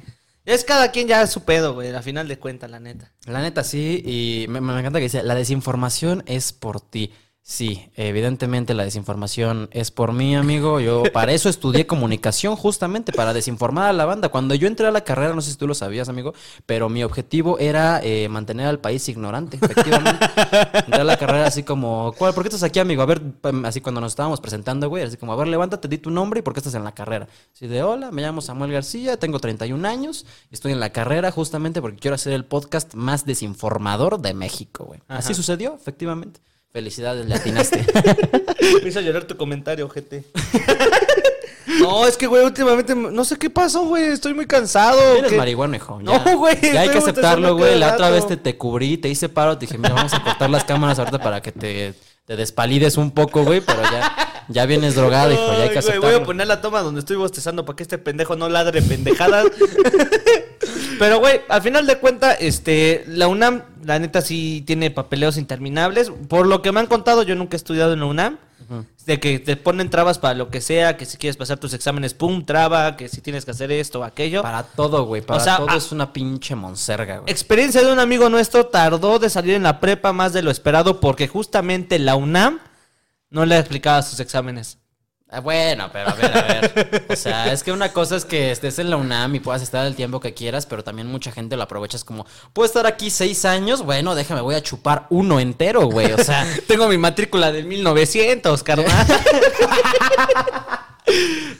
Es 0.44 0.64
cada 0.64 0.90
quien 0.90 1.08
ya 1.08 1.28
su 1.28 1.44
pedo, 1.44 1.76
güey, 1.76 1.94
a 1.94 2.02
final 2.02 2.28
de 2.28 2.40
cuentas, 2.40 2.72
la 2.72 2.80
neta. 2.80 3.12
La 3.26 3.44
neta, 3.44 3.64
sí, 3.64 4.02
y 4.04 4.48
me, 4.50 4.60
me 4.60 4.80
encanta 4.80 4.98
que 4.98 5.04
dice, 5.04 5.22
la 5.22 5.36
desinformación 5.36 6.24
es 6.26 6.52
por 6.52 6.82
ti. 6.82 7.12
Sí, 7.50 7.90
evidentemente 7.96 8.74
la 8.74 8.84
desinformación 8.84 9.70
es 9.72 9.90
por 9.90 10.12
mí, 10.12 10.36
amigo. 10.36 10.82
Yo 10.82 11.04
para 11.14 11.32
eso 11.32 11.48
estudié 11.48 11.88
comunicación, 11.88 12.58
justamente, 12.58 13.14
para 13.14 13.32
desinformar 13.32 13.86
a 13.86 13.94
la 13.94 14.04
banda. 14.04 14.28
Cuando 14.28 14.54
yo 14.54 14.68
entré 14.68 14.86
a 14.86 14.92
la 14.92 15.06
carrera, 15.06 15.34
no 15.34 15.40
sé 15.40 15.52
si 15.52 15.58
tú 15.58 15.66
lo 15.66 15.74
sabías, 15.74 16.10
amigo, 16.10 16.34
pero 16.66 16.90
mi 16.90 17.06
objetivo 17.06 17.58
era 17.58 18.02
eh, 18.04 18.28
mantener 18.28 18.68
al 18.68 18.80
país 18.80 19.08
ignorante, 19.08 19.56
efectivamente. 19.62 20.26
Entré 20.74 21.00
a 21.00 21.06
la 21.06 21.16
carrera 21.16 21.48
así 21.48 21.64
como, 21.64 22.14
¿cuál? 22.18 22.34
¿Por 22.34 22.44
qué 22.44 22.50
estás 22.50 22.64
aquí, 22.64 22.80
amigo? 22.80 23.02
A 23.02 23.06
ver, 23.06 23.22
pam, 23.22 23.64
así 23.64 23.80
cuando 23.80 24.02
nos 24.02 24.12
estábamos 24.12 24.42
presentando, 24.42 24.90
güey, 24.90 25.04
así 25.04 25.16
como, 25.16 25.32
a 25.32 25.38
ver, 25.38 25.48
levántate, 25.48 25.88
di 25.88 26.00
tu 26.00 26.12
nombre 26.12 26.42
y 26.42 26.44
por 26.44 26.54
qué 26.54 26.60
estás 26.60 26.76
en 26.76 26.84
la 26.84 26.94
carrera. 26.94 27.30
Así 27.54 27.68
de, 27.68 27.82
hola, 27.82 28.12
me 28.12 28.24
llamo 28.24 28.42
Samuel 28.42 28.74
García, 28.74 29.16
tengo 29.16 29.40
31 29.40 29.88
años, 29.88 30.26
estoy 30.52 30.74
en 30.74 30.82
la 30.82 30.90
carrera 30.90 31.32
justamente 31.32 31.80
porque 31.80 31.98
quiero 31.98 32.16
hacer 32.16 32.34
el 32.34 32.44
podcast 32.44 32.94
más 32.94 33.26
desinformador 33.26 34.20
de 34.20 34.34
México, 34.34 34.84
güey. 34.84 35.00
Así 35.08 35.34
sucedió, 35.34 35.76
efectivamente. 35.76 36.42
Felicidades, 36.72 37.26
le 37.26 37.36
atinaste. 37.36 37.86
Me 38.84 38.90
hizo 38.90 39.02
llorar 39.02 39.26
tu 39.26 39.38
comentario, 39.38 39.86
ojete. 39.86 40.26
no, 41.80 42.06
es 42.06 42.18
que, 42.18 42.28
güey, 42.28 42.44
últimamente, 42.44 42.94
no 42.94 43.24
sé 43.24 43.38
qué 43.38 43.50
pasó, 43.50 43.86
güey, 43.86 44.06
estoy 44.06 44.34
muy 44.34 44.46
cansado. 44.46 45.00
Eres 45.16 45.34
marihuana, 45.34 45.78
hijo. 45.78 46.00
No, 46.02 46.20
güey, 46.38 46.58
Ya 46.62 46.82
hay 46.82 46.90
que 46.90 46.98
aceptarlo, 46.98 47.56
güey. 47.56 47.80
La 47.80 47.94
otra 47.94 48.10
vez 48.10 48.28
te, 48.28 48.38
te 48.38 48.58
cubrí, 48.58 48.98
te 48.98 49.10
hice 49.10 49.30
paro, 49.30 49.58
te 49.58 49.66
dije, 49.66 49.78
mira, 49.78 49.94
vamos 49.94 50.14
a 50.14 50.24
cortar 50.24 50.50
las 50.50 50.64
cámaras 50.64 51.00
ahorita 51.00 51.20
para 51.20 51.42
que 51.42 51.52
te, 51.52 51.94
te 52.26 52.36
despalides 52.36 52.98
un 52.98 53.12
poco, 53.12 53.44
güey, 53.44 53.62
pero 53.62 53.82
ya, 53.84 54.37
ya 54.50 54.66
vienes 54.66 54.96
drogado, 54.96 55.32
hijo, 55.32 55.48
ya 55.48 55.54
hay 55.54 55.62
Ay, 55.64 55.70
que 55.70 55.80
aceptarlo. 55.80 56.08
voy 56.08 56.22
a 56.22 56.24
poner 56.24 56.48
la 56.48 56.62
toma 56.62 56.82
donde 56.82 57.00
estoy 57.00 57.18
bostezando 57.18 57.66
para 57.66 57.76
que 57.76 57.84
este 57.84 57.98
pendejo 57.98 58.36
no 58.36 58.50
ladre 58.50 58.82
pendejadas. 58.82 59.46
Pero, 61.00 61.20
güey, 61.20 61.42
al 61.48 61.62
final 61.62 61.86
de 61.86 61.98
cuentas, 61.98 62.38
este, 62.40 63.04
la 63.08 63.28
UNAM, 63.28 63.64
la 63.84 64.00
neta, 64.00 64.22
sí 64.22 64.64
tiene 64.66 64.90
papeleos 64.92 65.38
interminables. 65.38 66.12
Por 66.28 66.48
lo 66.48 66.62
que 66.62 66.72
me 66.72 66.80
han 66.80 66.88
contado, 66.88 67.24
yo 67.24 67.36
nunca 67.36 67.56
he 67.56 67.58
estudiado 67.58 67.94
en 67.94 68.00
la 68.00 68.06
UNAM. 68.06 68.38
De 69.06 69.22
que 69.22 69.40
te 69.40 69.56
ponen 69.56 69.90
trabas 69.90 70.20
para 70.20 70.34
lo 70.34 70.50
que 70.50 70.60
sea, 70.60 70.98
que 70.98 71.06
si 71.06 71.16
quieres 71.16 71.38
pasar 71.38 71.58
tus 71.58 71.74
exámenes, 71.74 72.14
pum, 72.14 72.44
traba, 72.44 72.98
que 72.98 73.08
si 73.08 73.22
tienes 73.22 73.46
que 73.46 73.52
hacer 73.52 73.72
esto 73.72 74.02
o 74.02 74.04
aquello. 74.04 74.42
Para 74.42 74.64
todo, 74.64 75.06
güey, 75.06 75.22
para 75.22 75.40
O 75.40 75.44
sea, 75.44 75.56
todo 75.56 75.68
ah, 75.70 75.78
es 75.78 75.94
una 75.94 76.12
pinche 76.12 76.54
monserga, 76.54 77.20
güey. 77.20 77.32
Experiencia 77.32 77.82
de 77.82 77.94
un 77.94 78.00
amigo 78.00 78.30
nuestro 78.30 78.66
tardó 78.66 79.20
de 79.20 79.30
salir 79.30 79.54
en 79.54 79.64
la 79.64 79.80
prepa 79.80 80.12
más 80.12 80.34
de 80.34 80.42
lo 80.42 80.52
esperado 80.52 81.00
porque 81.00 81.30
justamente 81.30 81.98
la 81.98 82.18
UNAM 82.18 82.60
No 83.30 83.46
le 83.46 83.58
explicaba 83.58 84.02
sus 84.02 84.20
exámenes. 84.20 84.78
Ah, 85.30 85.42
Bueno, 85.42 85.90
pero 85.92 86.10
a 86.10 86.14
ver, 86.14 86.38
a 86.38 86.42
ver. 86.42 87.06
O 87.10 87.16
sea, 87.16 87.52
es 87.52 87.62
que 87.62 87.74
una 87.74 87.92
cosa 87.92 88.16
es 88.16 88.24
que 88.24 88.52
estés 88.52 88.80
en 88.80 88.90
la 88.90 88.96
UNAM 88.96 89.36
y 89.36 89.40
puedas 89.42 89.62
estar 89.62 89.86
el 89.86 89.94
tiempo 89.96 90.22
que 90.22 90.34
quieras, 90.34 90.66
pero 90.66 90.86
también 90.86 91.08
mucha 91.08 91.34
gente 91.34 91.58
lo 91.58 91.64
aprovecha. 91.64 91.98
Es 91.98 92.06
como, 92.06 92.26
puedo 92.54 92.66
estar 92.66 92.88
aquí 92.88 93.10
seis 93.10 93.44
años, 93.44 93.82
bueno, 93.84 94.16
déjame, 94.16 94.40
voy 94.40 94.56
a 94.56 94.64
chupar 94.64 95.06
uno 95.10 95.42
entero, 95.42 95.88
güey. 95.88 96.14
O 96.14 96.24
sea, 96.24 96.48
Tengo 96.68 96.88
mi 96.88 96.98
matrícula 96.98 97.52
del 97.52 97.66
1900, 97.66 98.64
carnal. 98.64 98.88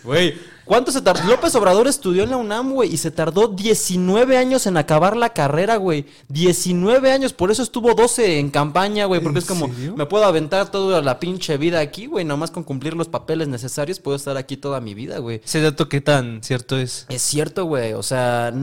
güey. 0.04 0.57
¿Cuánto 0.68 0.92
se 0.92 1.02
tardó? 1.02 1.28
López 1.30 1.56
Obrador 1.56 1.88
estudió 1.88 2.24
en 2.24 2.32
la 2.32 2.38
UNAM, 2.38 2.74
güey, 2.74 2.94
y 2.94 2.98
se 2.98 3.10
tardó 3.10 3.48
19 3.48 4.38
años 4.38 4.68
en 4.68 4.78
acabar 4.78 5.16
la 5.16 5.30
carrera, 5.30 5.78
güey. 5.78 6.06
19 6.30 7.12
años, 7.12 7.34
por 7.34 7.52
eso 7.52 7.64
estuvo 7.64 7.94
12 7.94 8.40
en 8.40 8.50
campaña, 8.50 9.06
güey, 9.06 9.22
porque 9.22 9.40
¿En 9.40 9.44
es 9.44 9.48
como, 9.48 9.68
serio? 9.68 9.96
me 9.96 10.06
puedo 10.06 10.26
aventar 10.26 10.70
toda 10.70 11.02
la 11.02 11.20
pinche 11.20 11.58
vida 11.58 11.80
aquí, 11.80 12.06
güey, 12.06 12.26
nomás 12.26 12.52
con 12.52 12.64
cumplir 12.64 12.94
los 12.96 13.08
papeles 13.08 13.48
necesarios, 13.48 14.00
puedo 14.00 14.18
estar 14.18 14.36
aquí 14.38 14.58
toda 14.58 14.82
mi 14.82 14.94
vida, 14.94 15.20
güey. 15.20 15.42
Ese 15.44 15.62
dato 15.62 15.88
qué 15.90 16.02
tan 16.02 16.44
cierto 16.44 16.78
es. 16.78 17.06
Es 17.10 17.22
cierto, 17.22 17.66
güey. 17.66 17.94
O 17.94 18.04
sea, 18.04 18.54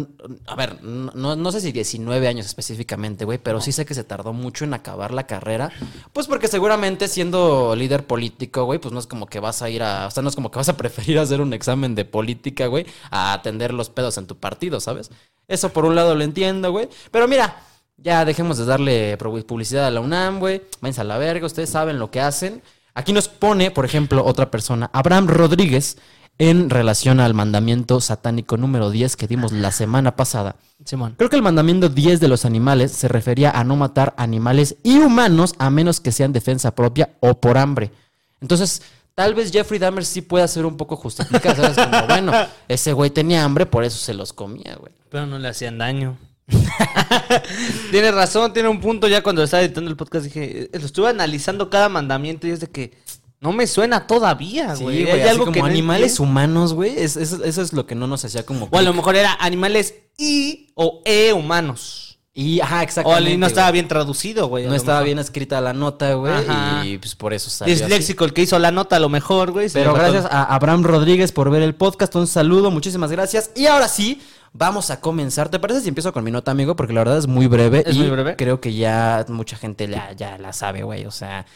a 0.47 0.55
ver, 0.57 0.83
no 0.83 1.53
sé 1.53 1.61
si 1.61 1.73
19 1.73 2.29
años 2.29 2.47
específicamente, 2.47 3.25
güey, 3.25 3.39
pero 3.39 3.61
sí 3.61 3.73
sé 3.73 3.87
que 3.87 3.95
se 3.95 4.05
tardó 4.05 4.33
mucho 4.33 4.65
en 4.65 4.75
acabar 4.75 5.13
la 5.13 5.27
carrera. 5.27 5.71
Pues 6.13 6.27
porque 6.27 6.49
seguramente 6.49 7.09
siendo 7.09 7.75
líder 7.77 8.07
político, 8.07 8.65
güey, 8.65 8.79
pues 8.79 8.93
no 8.93 9.01
es 9.01 9.07
como 9.07 9.27
que 9.27 9.41
vas 9.41 9.63
a 9.63 9.71
ir 9.71 9.83
a. 9.83 10.07
O 10.07 10.11
sea, 10.11 10.23
no 10.23 10.29
es 10.29 10.35
como 10.35 10.51
que 10.51 10.59
vas 10.59 10.69
a 10.69 10.77
preferir 10.77 11.19
hacer 11.19 11.41
un 11.41 11.53
examen 11.53 11.94
de 11.95 12.05
política, 12.05 12.67
güey, 12.67 12.87
a 13.11 13.33
atender 13.33 13.73
los 13.73 13.91
pedos 13.91 14.19
en 14.19 14.27
tu 14.27 14.37
partido, 14.37 14.81
¿sabes? 14.81 15.11
Eso 15.49 15.71
por 15.71 15.85
un 15.85 15.95
lado 15.95 16.15
lo 16.15 16.25
entiendo, 16.25 16.73
güey. 16.73 16.89
Pero 17.11 17.29
mira. 17.29 17.57
Ya 17.97 18.25
dejemos 18.25 18.59
de 18.59 18.65
darle 18.65 19.17
publicidad 19.17 19.87
a 19.87 19.91
la 19.91 20.01
UNAM, 20.01 20.41
güey. 20.41 20.63
Váyanse 20.81 21.03
a 21.03 21.05
la 21.05 21.17
verga, 21.17 21.47
ustedes 21.47 21.71
saben 21.71 22.01
lo 22.01 22.11
que 22.11 22.21
hacen. 22.21 22.61
Aquí 22.93 23.13
nos 23.13 23.29
pone, 23.29 23.71
por 23.71 23.85
ejemplo, 23.85 24.25
otra 24.25 24.51
persona, 24.51 24.91
Abraham 24.93 25.29
Rodríguez, 25.29 25.97
en 26.39 26.71
relación 26.71 27.21
al 27.21 27.35
mandamiento 27.35 28.01
satánico 28.01 28.57
número 28.57 28.91
10 28.91 29.17
que 29.17 29.27
dimos 29.27 29.53
la 29.53 29.71
semana 29.71 30.17
pasada. 30.17 30.57
Simón. 30.85 31.15
Creo 31.17 31.31
que 31.31 31.37
el 31.37 31.43
mandamiento 31.43 31.89
10 31.89 32.21
de 32.21 32.29
los 32.29 32.45
animales 32.45 32.93
se 32.93 33.09
refería 33.09 33.51
a 33.53 33.65
no 33.65 33.77
matar 33.77 34.15
animales 34.17 34.77
y 34.83 34.99
humanos 34.99 35.55
a 35.59 35.71
menos 35.71 36.01
que 36.01 36.13
sean 36.13 36.33
defensa 36.33 36.75
propia 36.75 37.11
o 37.21 37.41
por 37.41 37.59
hambre. 37.59 37.93
Entonces, 38.41 38.83
tal 39.15 39.35
vez 39.35 39.51
Jeffrey 39.53 39.79
Dahmer 39.79 40.05
sí 40.05 40.23
pueda 40.23 40.47
ser 40.49 40.67
un 40.67 40.77
poco 40.77 40.97
justificado, 40.97 41.55
¿sabes? 41.73 41.77
Como, 41.77 42.07
bueno, 42.09 42.33
ese 42.69 42.93
güey 42.93 43.11
tenía 43.11 43.45
hambre, 43.45 43.67
por 43.67 43.85
eso 43.85 43.99
se 43.99 44.15
los 44.15 44.33
comía, 44.33 44.77
güey. 44.81 44.93
Pero 45.11 45.27
no 45.27 45.39
le 45.39 45.49
hacían 45.49 45.79
daño. 45.79 46.17
tiene 47.91 48.11
razón, 48.13 48.53
tiene 48.53 48.69
un 48.69 48.81
punto. 48.81 49.09
Ya 49.09 49.23
cuando 49.23 49.43
estaba 49.43 49.63
editando 49.63 49.91
el 49.91 49.97
podcast 49.97 50.25
dije, 50.25 50.65
eh, 50.73 50.79
lo 50.79 50.87
estuve 50.87 51.09
analizando 51.09 51.71
cada 51.71 51.89
mandamiento 51.89 52.47
y 52.47 52.51
es 52.51 52.61
de 52.61 52.69
que 52.69 52.93
no 53.41 53.53
me 53.53 53.67
suena 53.67 54.07
todavía, 54.07 54.75
Sí, 54.77 54.83
güey. 54.85 55.03
güey, 55.03 55.15
Hay 55.15 55.21
así 55.21 55.29
algo 55.31 55.45
como 55.45 55.55
que 55.55 55.61
no 55.61 55.67
animales 55.67 56.13
entiendo. 56.13 56.31
humanos, 56.31 56.73
güey. 56.75 56.99
es- 56.99 57.17
es- 57.17 57.33
eso 57.33 57.63
es 57.63 57.73
lo 57.73 57.87
que 57.87 57.95
no 57.95 58.07
nos 58.07 58.25
hacía 58.25 58.45
como... 58.47 58.69
O 58.71 58.79
a 58.79 58.83
lo 58.83 58.93
mejor 58.95 59.17
era 59.17 59.35
animales 59.41 59.95
y 60.17 60.71
o 60.75 61.03
e 61.05 61.33
humanos. 61.33 62.14
Y, 62.37 62.59
ajá, 62.61 62.81
O 62.81 62.83
exactamente. 62.83 63.29
ali- 63.31 63.37
no 63.37 63.47
estaba 63.47 63.69
güey. 63.69 63.73
bien 63.75 63.87
traducido, 63.89 64.49
güey. 64.49 64.67
No 64.67 64.75
estaba 64.75 64.99
mejor. 64.99 65.05
bien 65.05 65.19
escrita 65.21 65.61
la 65.61 65.73
nota, 65.73 66.15
güey. 66.15 66.33
Ajá. 66.35 66.85
Y 66.85 66.99
pues 66.99 67.15
por 67.15 67.33
eso 67.33 67.49
salió 67.49 67.73
así. 67.73 67.85
Disléxico 67.85 68.25
el 68.25 68.33
que 68.33 68.43
hizo 68.43 68.59
la 68.59 68.73
nota, 68.73 68.97
a 68.97 68.99
lo 68.99 69.09
mejor, 69.09 69.53
güey. 69.53 69.69
Pero 69.73 69.95
gracias 69.95 70.25
a 70.29 70.43
Abraham 70.53 70.83
Rodríguez 70.83 71.31
por 71.31 71.49
ver 71.51 71.63
el 71.63 71.77
podcast. 71.77 72.15
Un 72.17 72.27
saludo, 72.27 72.73
muchísimas 72.73 73.13
gracias. 73.13 73.53
Y 73.55 73.67
ahora 73.67 73.87
sí, 73.87 74.21
vamos 74.53 74.91
a 74.91 75.01
comenzar. 75.01 75.49
¿Te 75.49 75.61
parece 75.61 75.83
si 75.83 75.89
empiezo 75.89 76.13
con 76.13 76.25
mi 76.25 76.33
nota, 76.33 76.51
amigo? 76.51 76.75
Porque 76.75 76.93
la 76.93 77.03
verdad 77.03 77.19
es 77.19 77.29
muy 77.29 77.47
breve. 77.47 77.85
¿Es 77.87 77.95
y 77.95 78.01
muy 78.01 78.11
breve? 78.11 78.35
Creo 78.35 78.61
que 78.61 78.75
ya 78.75 79.25
mucha 79.29 79.57
gente 79.57 79.87
ya, 79.87 80.11
ya 80.13 80.37
la 80.37 80.53
sabe, 80.53 80.83
güey. 80.83 81.07
O 81.07 81.13
sea, 81.13 81.47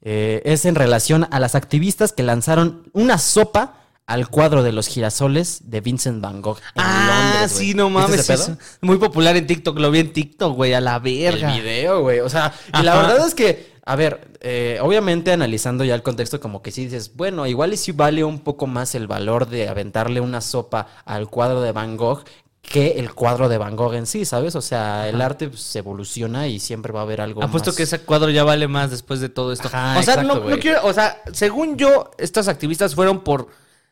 eh, 0.00 0.40
es 0.46 0.64
en 0.64 0.74
relación 0.74 1.26
a 1.30 1.38
las 1.38 1.54
activistas 1.54 2.12
que 2.14 2.22
lanzaron 2.22 2.88
una 2.94 3.18
sopa 3.18 3.74
al 4.08 4.28
cuadro 4.28 4.62
de 4.62 4.72
los 4.72 4.86
girasoles 4.88 5.60
de 5.70 5.80
Vincent 5.82 6.20
Van 6.22 6.40
Gogh. 6.42 6.58
En 6.74 6.82
Ah, 6.84 7.32
Londres, 7.34 7.52
sí, 7.56 7.74
no 7.74 7.86
¿Viste 7.90 8.00
mames. 8.02 8.20
ese 8.20 8.34
Es 8.34 8.40
pedo? 8.46 8.56
muy 8.80 8.96
popular 8.96 9.36
en 9.36 9.46
TikTok. 9.46 9.78
Lo 9.78 9.90
vi 9.90 10.00
en 10.00 10.12
TikTok, 10.12 10.56
güey, 10.56 10.72
a 10.74 10.80
la 10.80 10.98
verga. 10.98 11.54
El 11.54 11.62
video, 11.62 12.00
güey. 12.00 12.20
O 12.20 12.28
sea, 12.30 12.52
y 12.80 12.82
la 12.82 12.96
verdad 12.96 13.26
es 13.26 13.34
que, 13.34 13.74
a 13.84 13.96
ver, 13.96 14.32
eh, 14.40 14.78
obviamente 14.80 15.30
analizando 15.30 15.84
ya 15.84 15.94
el 15.94 16.02
contexto, 16.02 16.40
como 16.40 16.62
que 16.62 16.70
sí 16.70 16.86
dices, 16.86 17.14
bueno, 17.16 17.46
igual 17.46 17.74
y 17.74 17.76
si 17.76 17.92
vale 17.92 18.24
un 18.24 18.38
poco 18.40 18.66
más 18.66 18.94
el 18.94 19.06
valor 19.06 19.46
de 19.46 19.68
aventarle 19.68 20.20
una 20.22 20.40
sopa 20.40 20.86
al 21.04 21.28
cuadro 21.28 21.60
de 21.60 21.72
Van 21.72 21.96
Gogh 21.98 22.24
que 22.62 22.92
el 22.98 23.14
cuadro 23.14 23.48
de 23.48 23.56
Van 23.56 23.76
Gogh 23.76 23.94
en 23.94 24.06
sí, 24.06 24.24
¿sabes? 24.24 24.54
O 24.54 24.60
sea, 24.62 25.08
el 25.08 25.20
arte 25.22 25.48
pues, 25.48 25.60
se 25.62 25.78
evoluciona 25.78 26.48
y 26.48 26.60
siempre 26.60 26.92
va 26.92 27.00
a 27.00 27.02
haber 27.02 27.20
algo 27.22 27.42
Apuesto 27.42 27.70
más. 27.70 27.76
que 27.76 27.82
ese 27.84 28.00
cuadro 28.00 28.28
ya 28.30 28.44
vale 28.44 28.68
más 28.68 28.90
después 28.90 29.20
de 29.20 29.28
todo 29.30 29.52
esto. 29.52 29.68
Ajá, 29.68 29.98
o 29.98 30.02
sea, 30.02 30.14
exacto, 30.14 30.44
no, 30.48 30.58
quiero, 30.58 30.80
o 30.86 30.92
sea, 30.92 31.22
según 31.32 31.76
yo, 31.76 32.10
estas 32.18 32.46
activistas 32.48 32.94
fueron 32.94 33.20
por 33.20 33.48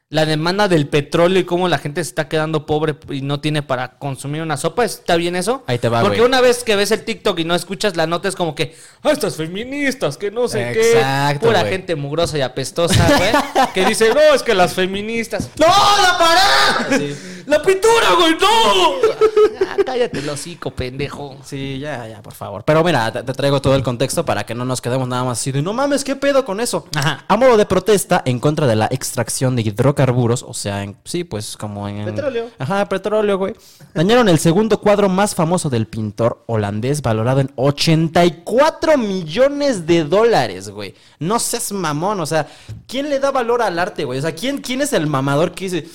la 0.08 0.24
demanda 0.24 0.68
del 0.68 0.86
petróleo 0.86 1.40
y 1.40 1.44
cómo 1.44 1.68
la 1.68 1.78
gente 1.78 2.02
se 2.04 2.10
está 2.10 2.28
quedando 2.28 2.64
pobre 2.64 2.94
y 3.10 3.22
no 3.22 3.40
tiene 3.40 3.62
para 3.62 3.98
consumir 3.98 4.40
una 4.40 4.56
sopa. 4.56 4.84
¿Está 4.84 5.16
bien 5.16 5.34
eso? 5.34 5.64
Ahí 5.66 5.78
te 5.78 5.88
va, 5.88 6.00
Porque 6.00 6.22
una 6.22 6.40
vez 6.40 6.62
que 6.62 6.76
ves 6.76 6.92
el 6.92 7.04
TikTok 7.04 7.40
y 7.40 7.44
no 7.44 7.56
escuchas 7.56 7.96
la 7.96 8.06
nota 8.06 8.28
es 8.28 8.36
como 8.36 8.54
que, 8.54 8.76
ah, 9.02 9.10
estas 9.10 9.34
feministas, 9.34 10.16
que 10.16 10.30
no 10.30 10.46
sé 10.46 10.70
Exacto, 10.70 11.40
qué. 11.40 11.46
Pura 11.46 11.64
gente 11.64 11.96
mugrosa 11.96 12.38
y 12.38 12.42
apestosa, 12.42 13.04
güey. 13.16 13.32
que 13.74 13.84
dice, 13.84 14.14
no, 14.14 14.20
es 14.32 14.44
que 14.44 14.54
las 14.54 14.74
feministas. 14.74 15.50
¡No, 15.58 15.66
la 15.66 16.16
pared! 16.18 17.16
¡La 17.46 17.62
pintura, 17.62 18.12
güey! 18.18 18.36
¡No! 18.40 19.66
Ah, 19.68 19.76
cállate 19.84 20.18
el 20.18 20.28
hocico, 20.28 20.70
pendejo. 20.72 21.36
Sí, 21.44 21.78
ya, 21.80 22.06
ya, 22.08 22.22
por 22.22 22.34
favor. 22.34 22.62
Pero 22.64 22.82
mira, 22.84 23.12
te, 23.12 23.22
te 23.22 23.32
traigo 23.32 23.60
todo 23.60 23.74
el 23.74 23.82
contexto 23.82 24.24
para 24.24 24.44
que 24.44 24.54
no 24.54 24.64
nos 24.64 24.80
quedemos 24.80 25.08
nada 25.08 25.24
más 25.24 25.40
así 25.40 25.50
de, 25.52 25.62
no 25.62 25.72
mames, 25.72 26.04
¿qué 26.04 26.14
pedo 26.16 26.44
con 26.44 26.60
eso? 26.60 26.86
Ajá. 26.94 27.24
A 27.26 27.36
modo 27.36 27.56
de 27.56 27.66
protesta 27.66 28.22
en 28.24 28.38
contra 28.38 28.66
de 28.66 28.76
la 28.76 28.86
extracción 28.90 29.56
de 29.56 29.62
hidrocarburos, 29.96 30.42
o 30.42 30.52
sea, 30.54 30.82
en- 30.82 30.96
sí, 31.04 31.24
pues 31.24 31.56
como 31.56 31.88
en... 31.88 32.04
Petróleo. 32.04 32.50
Ajá, 32.58 32.86
petróleo, 32.88 33.38
güey. 33.38 33.54
Dañaron 33.94 34.28
el 34.28 34.38
segundo 34.38 34.80
cuadro 34.80 35.08
más 35.08 35.34
famoso 35.34 35.70
del 35.70 35.86
pintor 35.86 36.44
holandés, 36.46 37.00
valorado 37.02 37.40
en 37.40 37.50
84 37.56 38.98
millones 38.98 39.86
de 39.86 40.04
dólares, 40.04 40.68
güey. 40.68 40.94
No 41.18 41.38
seas 41.38 41.72
mamón, 41.72 42.20
o 42.20 42.26
sea, 42.26 42.46
¿quién 42.86 43.08
le 43.08 43.18
da 43.18 43.30
valor 43.30 43.62
al 43.62 43.78
arte, 43.78 44.04
güey? 44.04 44.18
O 44.18 44.22
sea, 44.22 44.34
¿quién, 44.34 44.58
quién 44.58 44.80
es 44.82 44.92
el 44.92 45.06
mamador 45.06 45.52
que 45.52 45.64
dice... 45.64 45.86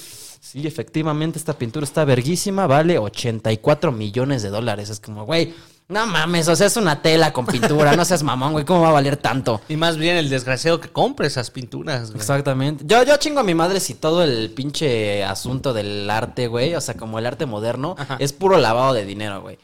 Sí, 0.44 0.66
efectivamente, 0.68 1.38
esta 1.38 1.54
pintura 1.54 1.84
está 1.86 2.04
verguísima, 2.04 2.66
vale 2.68 2.98
84 2.98 3.92
millones 3.92 4.42
de 4.42 4.50
dólares. 4.50 4.90
Es 4.90 5.00
como, 5.00 5.24
güey, 5.24 5.54
no 5.92 6.08
mames, 6.08 6.48
o 6.48 6.56
sea, 6.56 6.68
es 6.68 6.78
una 6.78 7.02
tela 7.02 7.34
con 7.34 7.46
pintura, 7.46 7.96
no 7.96 8.06
seas 8.06 8.24
mamón, 8.24 8.54
güey, 8.54 8.66
¿cómo 8.66 8.82
va 8.82 8.90
a 8.90 8.94
valer 8.94 9.18
tanto? 9.18 9.62
Y 9.68 9.76
más 9.76 9.98
bien 9.98 10.18
el 10.18 10.30
desgraciado 10.30 10.80
que 10.80 10.90
compre 10.90 11.28
esas 11.28 11.52
pinturas, 11.52 12.12
güey. 12.12 12.20
Exactamente. 12.20 12.84
Yo, 12.88 13.04
yo 13.04 13.18
chingo 13.18 13.42
a 13.42 13.44
mi 13.44 13.54
madre 13.54 13.80
si 13.80 13.96
todo 13.96 14.24
el 14.24 14.52
pinche 14.52 15.24
asunto 15.24 15.74
del 15.74 16.10
arte, 16.10 16.48
güey, 16.48 16.76
o 16.76 16.82
sea, 16.82 16.96
como 16.96 17.20
el 17.20 17.26
arte 17.26 17.46
moderno, 17.46 17.96
es 18.20 18.34
puro 18.34 18.58
lavado 18.58 18.94
de 18.94 19.06
dinero, 19.06 19.42
güey. 19.42 19.58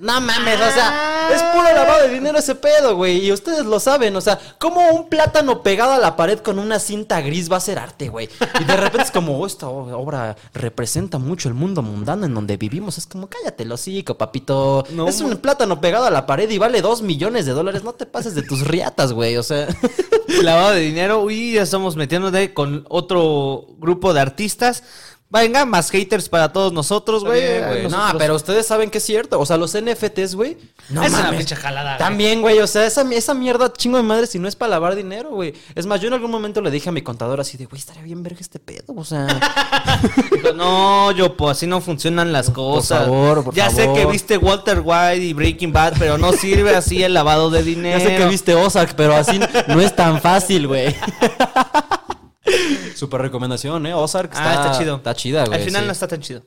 No 0.00 0.18
mames, 0.18 0.58
o 0.58 0.70
sea, 0.70 1.28
es 1.30 1.42
puro 1.42 1.64
lavado 1.74 2.04
de 2.04 2.14
dinero 2.14 2.38
ese 2.38 2.54
pedo, 2.54 2.96
güey. 2.96 3.26
Y 3.26 3.32
ustedes 3.32 3.66
lo 3.66 3.78
saben, 3.78 4.16
o 4.16 4.22
sea, 4.22 4.38
como 4.58 4.80
un 4.92 5.10
plátano 5.10 5.62
pegado 5.62 5.92
a 5.92 5.98
la 5.98 6.16
pared 6.16 6.38
con 6.38 6.58
una 6.58 6.78
cinta 6.78 7.20
gris 7.20 7.52
va 7.52 7.58
a 7.58 7.60
ser 7.60 7.78
arte, 7.78 8.08
güey. 8.08 8.26
Y 8.58 8.64
de 8.64 8.76
repente 8.78 9.02
es 9.02 9.10
como, 9.10 9.38
oh, 9.38 9.46
esta 9.46 9.68
obra 9.68 10.36
representa 10.54 11.18
mucho 11.18 11.48
el 11.48 11.54
mundo 11.54 11.82
mundano 11.82 12.24
en 12.24 12.32
donde 12.32 12.56
vivimos. 12.56 12.96
Es 12.96 13.06
como, 13.06 13.28
cállate 13.28 13.64
el 13.64 13.72
hocico, 13.72 14.16
papito. 14.16 14.86
No, 14.88 15.06
es 15.06 15.20
un 15.20 15.36
plátano 15.36 15.82
pegado 15.82 16.06
a 16.06 16.10
la 16.10 16.24
pared 16.24 16.48
y 16.48 16.56
vale 16.56 16.80
dos 16.80 17.02
millones 17.02 17.44
de 17.44 17.52
dólares. 17.52 17.84
No 17.84 17.92
te 17.92 18.06
pases 18.06 18.34
de 18.34 18.42
tus 18.42 18.66
riatas, 18.66 19.12
güey, 19.12 19.36
o 19.36 19.42
sea. 19.42 19.68
Lavado 20.42 20.70
de 20.70 20.80
dinero. 20.80 21.20
Uy, 21.20 21.52
ya 21.52 21.62
estamos 21.62 21.96
metiéndonos 21.96 22.40
con 22.54 22.86
otro 22.88 23.66
grupo 23.76 24.14
de 24.14 24.20
artistas. 24.20 24.82
Venga, 25.32 25.64
más 25.64 25.90
haters 25.90 26.28
para 26.28 26.52
todos 26.52 26.72
nosotros, 26.72 27.22
güey. 27.24 27.60
No, 27.60 27.88
Nosotros- 27.88 28.14
pero 28.18 28.34
ustedes 28.34 28.66
saben 28.66 28.90
que 28.90 28.98
es 28.98 29.04
cierto. 29.04 29.38
O 29.38 29.46
sea, 29.46 29.56
los 29.56 29.76
NFTs, 29.76 30.34
güey. 30.34 30.58
No 30.88 31.04
es 31.04 31.12
una 31.12 31.22
mames. 31.22 31.38
pinche 31.38 31.54
jalada. 31.54 31.96
También, 31.98 32.40
güey, 32.40 32.58
o 32.58 32.66
sea, 32.66 32.84
esa, 32.84 33.02
esa 33.12 33.32
mierda 33.32 33.72
chingo 33.72 33.96
de 33.96 34.02
madre 34.02 34.26
si 34.26 34.40
no 34.40 34.48
es 34.48 34.56
para 34.56 34.70
lavar 34.70 34.96
dinero, 34.96 35.30
güey. 35.30 35.54
Es 35.76 35.86
más, 35.86 36.00
yo 36.00 36.08
en 36.08 36.14
algún 36.14 36.32
momento 36.32 36.60
le 36.60 36.72
dije 36.72 36.88
a 36.88 36.92
mi 36.92 37.02
contador 37.02 37.38
así 37.40 37.56
de, 37.56 37.66
güey, 37.66 37.78
estaría 37.78 38.02
bien 38.02 38.24
verga 38.24 38.40
este 38.40 38.58
pedo, 38.58 38.92
o 38.96 39.04
sea. 39.04 39.28
Dijo, 40.32 40.52
no, 40.52 41.12
yo, 41.12 41.36
pues 41.36 41.58
así 41.58 41.66
no 41.68 41.80
funcionan 41.80 42.32
las 42.32 42.50
cosas. 42.50 43.04
favor, 43.04 43.44
por 43.44 43.54
ya 43.54 43.70
sé 43.70 43.88
que 43.92 44.06
viste 44.06 44.36
Walter 44.36 44.82
White 44.84 45.22
y 45.22 45.32
Breaking 45.32 45.72
Bad, 45.72 45.94
pero 45.96 46.18
no 46.18 46.32
sirve 46.32 46.74
así 46.74 47.04
el 47.04 47.14
lavado 47.14 47.50
de 47.50 47.62
dinero. 47.62 47.98
ya 48.00 48.04
sé 48.04 48.16
que 48.16 48.26
viste 48.26 48.56
Ozark, 48.56 48.94
pero 48.96 49.14
así 49.14 49.38
no 49.68 49.80
es 49.80 49.94
tan 49.94 50.20
fácil, 50.20 50.66
güey. 50.66 50.92
Super 52.94 53.22
recomendación, 53.22 53.86
¿eh? 53.86 53.94
Ozark 53.94 54.32
Ah, 54.34 54.54
está 54.54 54.78
chido. 54.78 54.96
Está 54.96 55.14
chida, 55.14 55.44
güey. 55.46 55.58
Al 55.58 55.64
final 55.64 55.82
sí. 55.82 55.86
no 55.86 55.92
está 55.92 56.08
tan 56.08 56.20
chido. 56.20 56.42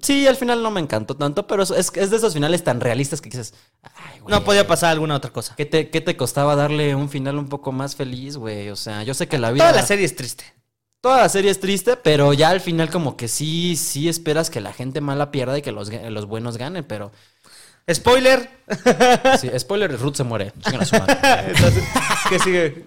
Sí, 0.00 0.26
al 0.26 0.36
final 0.36 0.62
no 0.62 0.70
me 0.70 0.80
encantó 0.80 1.14
tanto, 1.14 1.46
pero 1.46 1.62
es, 1.62 1.70
es, 1.70 2.10
de 2.10 2.16
esos 2.16 2.32
finales 2.32 2.64
tan 2.64 2.80
realistas 2.80 3.20
que 3.20 3.28
dices, 3.28 3.52
ay, 3.82 4.20
güey. 4.20 4.34
No 4.34 4.42
podía 4.42 4.66
pasar 4.66 4.92
alguna 4.92 5.16
otra 5.16 5.30
cosa. 5.30 5.54
¿Qué 5.56 5.66
te, 5.66 5.90
¿Qué 5.90 6.00
te 6.00 6.16
costaba 6.16 6.56
darle 6.56 6.94
un 6.94 7.10
final 7.10 7.36
un 7.36 7.48
poco 7.48 7.70
más 7.70 7.94
feliz, 7.94 8.38
güey? 8.38 8.70
O 8.70 8.76
sea, 8.76 9.02
yo 9.02 9.12
sé 9.12 9.28
que 9.28 9.38
la 9.38 9.50
vida... 9.50 9.64
Toda 9.64 9.80
la 9.80 9.86
serie 9.86 10.06
es 10.06 10.16
triste. 10.16 10.44
Toda 11.02 11.18
la 11.18 11.28
serie 11.28 11.50
es 11.50 11.60
triste, 11.60 11.96
pero 11.96 12.32
ya 12.32 12.48
al 12.48 12.62
final 12.62 12.88
como 12.90 13.18
que 13.18 13.28
sí, 13.28 13.76
sí 13.76 14.08
esperas 14.08 14.48
que 14.48 14.62
la 14.62 14.72
gente 14.72 15.02
mala 15.02 15.30
pierda 15.30 15.58
y 15.58 15.62
que 15.62 15.72
los, 15.72 15.90
los 15.92 16.26
buenos 16.26 16.56
ganen, 16.56 16.84
pero... 16.84 17.12
Spoiler. 17.92 18.48
Sí, 19.38 19.50
spoiler, 19.58 19.98
Ruth 20.00 20.14
se 20.14 20.24
muere. 20.24 20.52
Chingan 20.62 20.80
a 20.80 20.84
su 20.86 20.96
madre. 20.96 21.18
Entonces, 21.48 21.84
¿qué 22.30 22.38
sigue? 22.38 22.86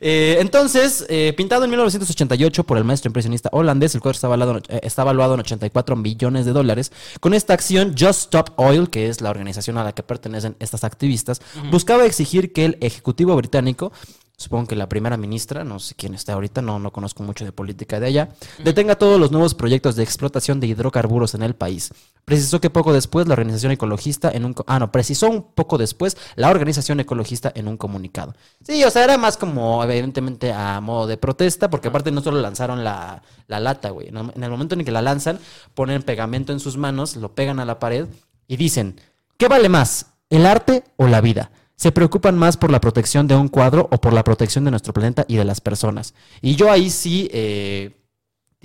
Eh, 0.00 0.36
entonces, 0.40 1.04
eh, 1.08 1.32
pintado 1.36 1.64
en 1.64 1.70
1988 1.70 2.64
por 2.64 2.78
el 2.78 2.84
maestro 2.84 3.08
impresionista 3.08 3.48
holandés, 3.52 3.94
el 3.94 4.00
cuadro 4.00 4.16
está 4.16 4.28
valuado, 4.28 4.58
eh, 4.68 4.80
está 4.82 5.02
valuado 5.04 5.34
en 5.34 5.40
84 5.40 5.96
millones 5.96 6.46
de 6.46 6.52
dólares. 6.52 6.92
Con 7.18 7.34
esta 7.34 7.54
acción, 7.54 7.94
Just 7.98 8.20
Stop 8.20 8.50
Oil, 8.56 8.88
que 8.88 9.08
es 9.08 9.20
la 9.20 9.30
organización 9.30 9.78
a 9.78 9.84
la 9.84 9.92
que 9.92 10.02
pertenecen 10.02 10.54
estas 10.60 10.84
activistas, 10.84 11.40
buscaba 11.70 12.04
exigir 12.04 12.52
que 12.52 12.66
el 12.66 12.78
ejecutivo 12.80 13.34
británico 13.34 13.92
supongo 14.36 14.66
que 14.68 14.76
la 14.76 14.88
primera 14.88 15.16
ministra, 15.16 15.64
no 15.64 15.78
sé 15.78 15.94
quién 15.94 16.14
está 16.14 16.34
ahorita, 16.34 16.60
no, 16.60 16.78
no 16.78 16.92
conozco 16.92 17.22
mucho 17.22 17.44
de 17.44 17.52
política 17.52 17.98
de 18.00 18.06
allá, 18.06 18.28
detenga 18.62 18.96
todos 18.96 19.18
los 19.18 19.32
nuevos 19.32 19.54
proyectos 19.54 19.96
de 19.96 20.02
explotación 20.02 20.60
de 20.60 20.66
hidrocarburos 20.66 21.34
en 21.34 21.42
el 21.42 21.54
país. 21.54 21.90
Precisó 22.24 22.60
que 22.60 22.68
poco 22.70 22.92
después 22.92 23.26
la 23.28 23.32
organización 23.34 23.72
ecologista 23.72 24.30
en 24.30 24.44
un... 24.44 24.54
Ah, 24.66 24.78
no, 24.78 24.92
precisó 24.92 25.30
un 25.30 25.42
poco 25.54 25.78
después 25.78 26.16
la 26.34 26.50
organización 26.50 27.00
ecologista 27.00 27.52
en 27.54 27.68
un 27.68 27.76
comunicado. 27.76 28.34
Sí, 28.62 28.82
o 28.84 28.90
sea, 28.90 29.04
era 29.04 29.16
más 29.16 29.36
como 29.36 29.82
evidentemente 29.84 30.52
a 30.52 30.80
modo 30.80 31.06
de 31.06 31.16
protesta, 31.16 31.70
porque 31.70 31.88
aparte 31.88 32.10
no 32.10 32.20
solo 32.20 32.40
lanzaron 32.40 32.82
la, 32.84 33.22
la 33.46 33.60
lata, 33.60 33.90
güey. 33.90 34.08
En 34.08 34.16
el- 34.16 34.32
en 34.34 34.42
el 34.44 34.50
momento 34.50 34.74
en 34.74 34.84
que 34.84 34.90
la 34.90 35.02
lanzan, 35.02 35.38
ponen 35.74 36.02
pegamento 36.02 36.52
en 36.52 36.60
sus 36.60 36.76
manos, 36.76 37.16
lo 37.16 37.34
pegan 37.34 37.60
a 37.60 37.64
la 37.64 37.78
pared 37.78 38.06
y 38.48 38.56
dicen, 38.56 39.00
¿qué 39.38 39.48
vale 39.48 39.68
más, 39.68 40.06
el 40.28 40.46
arte 40.46 40.84
o 40.96 41.06
la 41.06 41.20
vida? 41.20 41.50
Se 41.76 41.92
preocupan 41.92 42.36
más 42.38 42.56
por 42.56 42.70
la 42.70 42.80
protección 42.80 43.26
de 43.28 43.36
un 43.36 43.48
cuadro 43.48 43.88
o 43.92 44.00
por 44.00 44.12
la 44.12 44.24
protección 44.24 44.64
de 44.64 44.70
nuestro 44.70 44.92
planeta 44.92 45.24
y 45.28 45.36
de 45.36 45.44
las 45.44 45.60
personas. 45.60 46.14
Y 46.40 46.56
yo 46.56 46.70
ahí 46.70 46.90
sí 46.90 47.28
eh, 47.32 47.96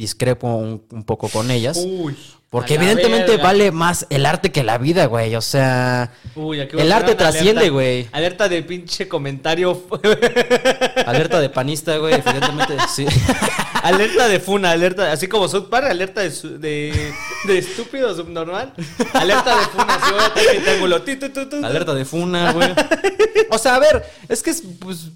discrepo 0.01 0.47
un, 0.47 0.83
un 0.91 1.03
poco 1.03 1.29
con 1.29 1.51
ellas. 1.51 1.77
Uy. 1.77 2.15
Porque 2.49 2.73
evidentemente 2.73 3.27
verga. 3.31 3.43
vale 3.43 3.71
más 3.71 4.05
el 4.09 4.25
arte 4.25 4.51
que 4.51 4.61
la 4.65 4.77
vida, 4.77 5.05
güey. 5.05 5.35
O 5.37 5.41
sea, 5.41 6.11
Uy, 6.35 6.59
el 6.59 6.91
arte 6.91 7.15
trasciende, 7.15 7.61
alerta- 7.61 7.71
güey. 7.71 8.07
Alerta 8.11 8.49
de 8.49 8.61
pinche 8.63 9.07
comentario. 9.07 9.81
alerta 11.05 11.39
de 11.39 11.49
panista, 11.49 11.95
güey. 11.95 12.15
Evidentemente, 12.15 12.75
sí. 12.93 13.05
alerta 13.83 14.27
de 14.27 14.41
funa, 14.41 14.71
alerta. 14.71 15.13
Así 15.13 15.27
como 15.27 15.47
South 15.47 15.69
Park, 15.69 15.85
alerta 15.89 16.19
de, 16.21 16.31
su- 16.31 16.59
de, 16.59 17.13
de 17.45 17.57
estúpido 17.57 18.13
subnormal. 18.13 18.73
Alerta 19.13 19.57
de 19.57 19.65
funa, 19.67 20.99
tu, 21.05 21.29
tu, 21.29 21.49
tu. 21.49 21.65
Alerta 21.65 21.93
de 21.93 22.03
funa, 22.03 22.51
güey. 22.51 22.69
O 23.49 23.57
sea, 23.57 23.75
a 23.75 23.79
ver, 23.79 24.03
es 24.27 24.43
que 24.43 24.49
es, 24.49 24.61
pues, 24.79 25.07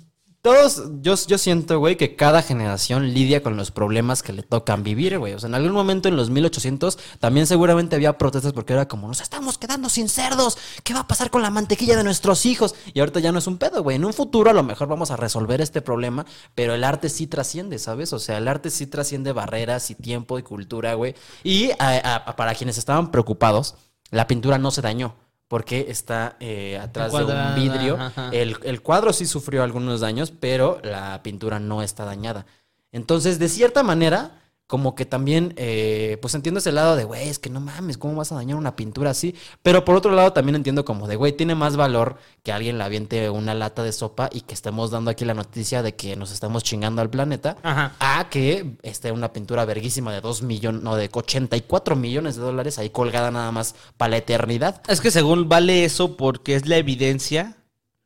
todos, 0.45 0.83
yo, 1.01 1.15
yo 1.27 1.37
siento, 1.39 1.79
güey, 1.79 1.97
que 1.97 2.15
cada 2.15 2.43
generación 2.43 3.15
lidia 3.15 3.41
con 3.41 3.57
los 3.57 3.71
problemas 3.71 4.21
que 4.21 4.31
le 4.31 4.43
tocan 4.43 4.83
vivir, 4.83 5.17
güey. 5.17 5.33
O 5.33 5.39
sea, 5.39 5.49
en 5.49 5.55
algún 5.55 5.71
momento 5.71 6.07
en 6.07 6.15
los 6.15 6.29
1800 6.29 6.99
también 7.19 7.47
seguramente 7.47 7.95
había 7.95 8.19
protestas 8.19 8.53
porque 8.53 8.73
era 8.73 8.87
como, 8.87 9.07
nos 9.07 9.21
estamos 9.21 9.57
quedando 9.57 9.89
sin 9.89 10.07
cerdos, 10.07 10.59
¿qué 10.83 10.93
va 10.93 10.99
a 10.99 11.07
pasar 11.07 11.31
con 11.31 11.41
la 11.41 11.49
mantequilla 11.49 11.97
de 11.97 12.03
nuestros 12.03 12.45
hijos? 12.45 12.75
Y 12.93 12.99
ahorita 12.99 13.19
ya 13.21 13.31
no 13.31 13.39
es 13.39 13.47
un 13.47 13.57
pedo, 13.57 13.81
güey. 13.81 13.95
En 13.95 14.05
un 14.05 14.13
futuro 14.13 14.51
a 14.51 14.53
lo 14.53 14.61
mejor 14.61 14.87
vamos 14.87 15.09
a 15.09 15.17
resolver 15.17 15.61
este 15.61 15.81
problema, 15.81 16.27
pero 16.53 16.75
el 16.75 16.83
arte 16.83 17.09
sí 17.09 17.25
trasciende, 17.25 17.79
¿sabes? 17.79 18.13
O 18.13 18.19
sea, 18.19 18.37
el 18.37 18.47
arte 18.47 18.69
sí 18.69 18.85
trasciende 18.85 19.31
barreras 19.31 19.89
y 19.89 19.95
tiempo 19.95 20.37
y 20.37 20.43
cultura, 20.43 20.93
güey. 20.93 21.15
Y 21.43 21.71
a- 21.79 22.23
a- 22.27 22.35
para 22.35 22.53
quienes 22.53 22.77
estaban 22.77 23.09
preocupados, 23.09 23.77
la 24.11 24.27
pintura 24.27 24.59
no 24.59 24.69
se 24.69 24.83
dañó. 24.83 25.15
Porque 25.47 25.85
está 25.89 26.37
eh, 26.39 26.79
atrás 26.81 27.11
de 27.11 27.23
un 27.23 27.55
vidrio. 27.55 27.97
El, 28.31 28.57
el 28.63 28.81
cuadro 28.81 29.13
sí 29.13 29.25
sufrió 29.25 29.63
algunos 29.63 29.99
daños, 30.01 30.31
pero 30.31 30.79
la 30.83 31.21
pintura 31.21 31.59
no 31.59 31.83
está 31.83 32.03
dañada. 32.05 32.45
Entonces, 32.91 33.37
de 33.39 33.49
cierta 33.49 33.83
manera, 33.83 34.39
como 34.67 34.95
que 34.95 35.05
también, 35.05 35.53
eh, 35.57 36.17
pues 36.22 36.34
entiendo 36.34 36.60
ese 36.60 36.72
lado 36.72 36.95
de, 36.95 37.03
güey, 37.03 37.29
es 37.29 37.38
que 37.38 37.51
no 37.51 37.60
mames, 37.60 37.98
¿cómo 38.00 38.15
vas 38.15 38.31
a 38.31 38.36
dañar 38.36 38.57
una 38.57 38.75
pintura 38.75 39.12
así? 39.12 39.36
Pero 39.62 39.86
por 39.86 39.95
otro 39.95 40.12
lado 40.12 40.34
también 40.34 40.55
entiendo 40.55 40.84
como 40.86 41.07
de, 41.07 41.15
güey, 41.15 41.34
tiene 41.34 41.53
más 41.53 41.77
valor 41.77 42.17
que 42.41 42.51
alguien 42.51 42.79
le 42.79 42.84
aviente 42.84 43.29
una 43.29 43.53
lata 43.53 43.84
de 43.84 43.91
sopa 43.91 44.29
y 44.31 44.41
que 44.41 44.55
estemos 44.55 44.89
dando 44.89 45.12
aquí 45.12 45.24
la 45.24 45.36
noticia 45.36 45.84
de 45.84 45.95
que 45.95 46.15
nos 46.15 46.31
estamos 46.31 46.63
chingando 46.63 47.01
al 47.01 47.12
planeta, 47.12 47.57
Ajá. 47.62 47.93
a 48.00 48.27
que 48.29 48.77
esté 48.81 49.12
una 49.12 49.34
pintura 49.34 49.65
verguísima 49.65 50.12
de 50.12 50.21
2 50.21 50.41
millones, 50.41 50.82
no, 50.82 50.95
de 50.95 51.10
84 51.12 51.95
millones 51.95 52.36
de 52.36 52.41
dólares 52.41 52.80
ahí 52.80 52.89
colgada 52.89 53.30
nada 53.30 53.51
más 53.51 53.75
para 53.97 54.10
la 54.12 54.17
eternidad. 54.17 54.82
Es 54.88 54.99
que 54.99 55.12
según 55.12 55.47
vale 55.47 55.86
eso 55.86 56.17
porque 56.17 56.56
es 56.56 56.67
la 56.67 56.78
evidencia 56.78 57.56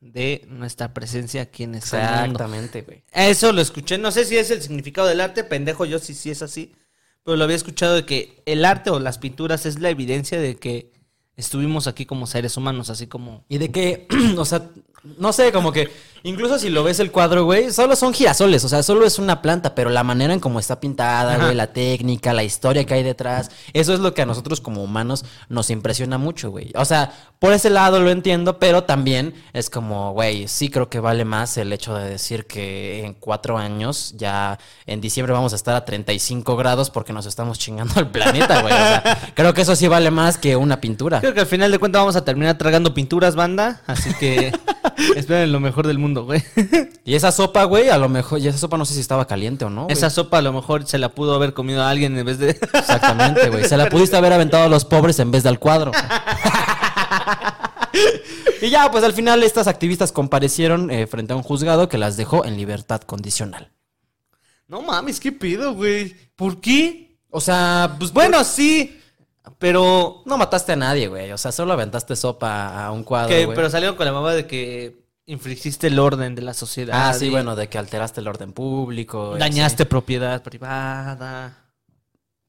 de 0.01 0.45
nuestra 0.47 0.93
presencia 0.93 1.41
aquí 1.41 1.63
en 1.63 1.75
este. 1.75 1.97
Exactamente, 1.97 2.81
güey. 2.81 3.03
Eso 3.11 3.51
lo 3.51 3.61
escuché. 3.61 3.97
No 3.97 4.11
sé 4.11 4.25
si 4.25 4.37
es 4.37 4.51
el 4.51 4.61
significado 4.61 5.07
del 5.07 5.21
arte, 5.21 5.43
pendejo, 5.43 5.85
yo 5.85 5.99
sí, 5.99 6.13
sí 6.13 6.31
es 6.31 6.41
así. 6.41 6.73
Pero 7.23 7.37
lo 7.37 7.43
había 7.43 7.55
escuchado 7.55 7.95
de 7.95 8.05
que 8.05 8.41
el 8.45 8.63
arte 8.65 8.89
o 8.89 8.99
las 8.99 9.17
pinturas 9.17 9.65
es 9.65 9.79
la 9.79 9.89
evidencia 9.89 10.39
de 10.39 10.55
que 10.55 10.91
estuvimos 11.35 11.87
aquí 11.87 12.05
como 12.05 12.27
seres 12.27 12.57
humanos, 12.57 12.89
así 12.89 13.07
como. 13.07 13.45
Y 13.49 13.57
de 13.57 13.71
que, 13.71 14.07
o 14.37 14.45
sea, 14.45 14.69
no 15.17 15.33
sé, 15.33 15.51
como 15.51 15.71
que 15.71 15.89
incluso 16.23 16.59
si 16.59 16.69
lo 16.69 16.83
ves 16.83 16.99
el 16.99 17.11
cuadro, 17.11 17.45
güey, 17.45 17.71
solo 17.71 17.95
son 17.95 18.13
girasoles, 18.13 18.63
o 18.63 18.69
sea, 18.69 18.83
solo 18.83 19.05
es 19.05 19.19
una 19.19 19.41
planta, 19.41 19.75
pero 19.75 19.89
la 19.89 20.03
manera 20.03 20.33
en 20.33 20.39
cómo 20.39 20.59
está 20.59 20.79
pintada, 20.79 21.35
Ajá. 21.35 21.43
güey, 21.45 21.55
la 21.55 21.67
técnica, 21.67 22.33
la 22.33 22.43
historia 22.43 22.85
que 22.85 22.93
hay 22.93 23.03
detrás, 23.03 23.51
eso 23.73 23.93
es 23.93 23.99
lo 23.99 24.13
que 24.13 24.21
a 24.21 24.25
nosotros 24.25 24.61
como 24.61 24.83
humanos 24.83 25.25
nos 25.47 25.69
impresiona 25.69 26.17
mucho, 26.17 26.51
güey. 26.51 26.71
O 26.75 26.85
sea, 26.85 27.11
por 27.39 27.53
ese 27.53 27.69
lado 27.69 27.99
lo 27.99 28.09
entiendo, 28.09 28.59
pero 28.59 28.83
también 28.83 29.33
es 29.53 29.69
como, 29.69 30.13
güey, 30.13 30.47
sí 30.47 30.69
creo 30.69 30.89
que 30.89 30.99
vale 30.99 31.25
más 31.25 31.57
el 31.57 31.71
hecho 31.71 31.95
de 31.95 32.09
decir 32.09 32.45
que 32.45 33.05
en 33.05 33.13
cuatro 33.13 33.57
años, 33.57 34.13
ya 34.17 34.59
en 34.85 35.01
diciembre 35.01 35.33
vamos 35.33 35.53
a 35.53 35.55
estar 35.55 35.75
a 35.75 35.85
35 35.85 36.55
grados 36.57 36.89
porque 36.89 37.13
nos 37.13 37.25
estamos 37.25 37.57
chingando 37.57 37.93
al 37.97 38.11
planeta, 38.11 38.61
güey. 38.61 38.73
O 38.73 38.77
sea, 38.77 39.31
creo 39.35 39.53
que 39.53 39.61
eso 39.61 39.75
sí 39.75 39.87
vale 39.87 40.11
más 40.11 40.37
que 40.37 40.55
una 40.55 40.81
pintura. 40.81 41.19
Creo 41.21 41.33
que 41.33 41.39
al 41.41 41.47
final 41.47 41.71
de 41.71 41.79
cuentas 41.79 42.01
vamos 42.01 42.15
a 42.15 42.25
terminar 42.25 42.57
tragando 42.57 42.93
pinturas, 42.93 43.35
banda. 43.35 43.81
Así 43.87 44.13
que 44.15 44.51
esperen 45.15 45.51
lo 45.51 45.59
mejor 45.59 45.87
del 45.87 45.97
mundo, 45.97 46.08
güey. 46.15 46.43
Y 47.05 47.15
esa 47.15 47.31
sopa, 47.31 47.63
güey, 47.63 47.89
a 47.89 47.97
lo 47.97 48.07
mejor, 48.07 48.37
y 48.39 48.47
esa 48.47 48.57
sopa 48.59 48.77
no 48.77 48.85
sé 48.85 48.93
si 48.93 48.99
estaba 48.99 49.25
caliente 49.25 49.65
o 49.65 49.69
no. 49.71 49.85
güey. 49.85 49.93
Esa 49.93 50.11
sopa 50.11 50.37
a 50.37 50.41
lo 50.43 50.53
mejor 50.53 50.85
se 50.85 50.99
la 50.99 51.09
pudo 51.09 51.33
haber 51.33 51.53
comido 51.53 51.81
a 51.81 51.89
alguien 51.89 52.15
en 52.17 52.25
vez 52.25 52.37
de. 52.37 52.49
Exactamente, 52.73 53.49
güey. 53.49 53.63
Se 53.65 53.77
la 53.77 53.89
pudiste 53.89 54.15
haber 54.17 54.33
aventado 54.33 54.65
a 54.65 54.69
los 54.69 54.85
pobres 54.85 55.17
en 55.19 55.31
vez 55.31 55.41
del 55.43 55.57
cuadro. 55.57 55.91
y 58.61 58.69
ya, 58.69 58.89
pues 58.91 59.03
al 59.03 59.13
final 59.13 59.43
estas 59.43 59.67
activistas 59.67 60.11
comparecieron 60.11 60.91
eh, 60.91 61.07
frente 61.07 61.33
a 61.33 61.35
un 61.35 61.43
juzgado 61.43 61.89
que 61.89 61.97
las 61.97 62.17
dejó 62.17 62.45
en 62.45 62.57
libertad 62.57 63.01
condicional. 63.01 63.71
no 64.67 64.81
mames, 64.81 65.19
¿qué 65.19 65.31
pido, 65.31 65.73
güey? 65.73 66.15
¿Por 66.35 66.59
qué? 66.61 67.17
O 67.31 67.41
sea, 67.41 67.95
pues 67.97 68.11
Bueno, 68.13 68.43
sí, 68.43 68.99
pero. 69.57 70.21
no 70.25 70.37
mataste 70.37 70.73
a 70.73 70.75
nadie, 70.75 71.07
güey. 71.07 71.31
O 71.31 71.37
sea, 71.37 71.51
solo 71.51 71.73
aventaste 71.73 72.15
sopa 72.15 72.85
a 72.85 72.91
un 72.91 73.03
cuadro, 73.03 73.29
que- 73.29 73.45
güey. 73.45 73.55
pero 73.55 73.69
salieron 73.69 73.95
con 73.95 74.05
la 74.05 74.13
mamá 74.13 74.33
de 74.33 74.45
que 74.47 74.97
infringiste 75.29 75.87
el 75.87 75.99
orden 75.99 76.35
de 76.35 76.41
la 76.41 76.53
sociedad. 76.53 77.09
Ah, 77.09 77.13
sí, 77.13 77.27
y 77.27 77.29
bueno, 77.29 77.55
de 77.55 77.69
que 77.69 77.77
alteraste 77.77 78.19
el 78.19 78.27
orden 78.27 78.51
público. 78.51 79.35
Dañaste 79.37 79.83
así. 79.83 79.89
propiedad 79.89 80.41
privada. 80.43 81.55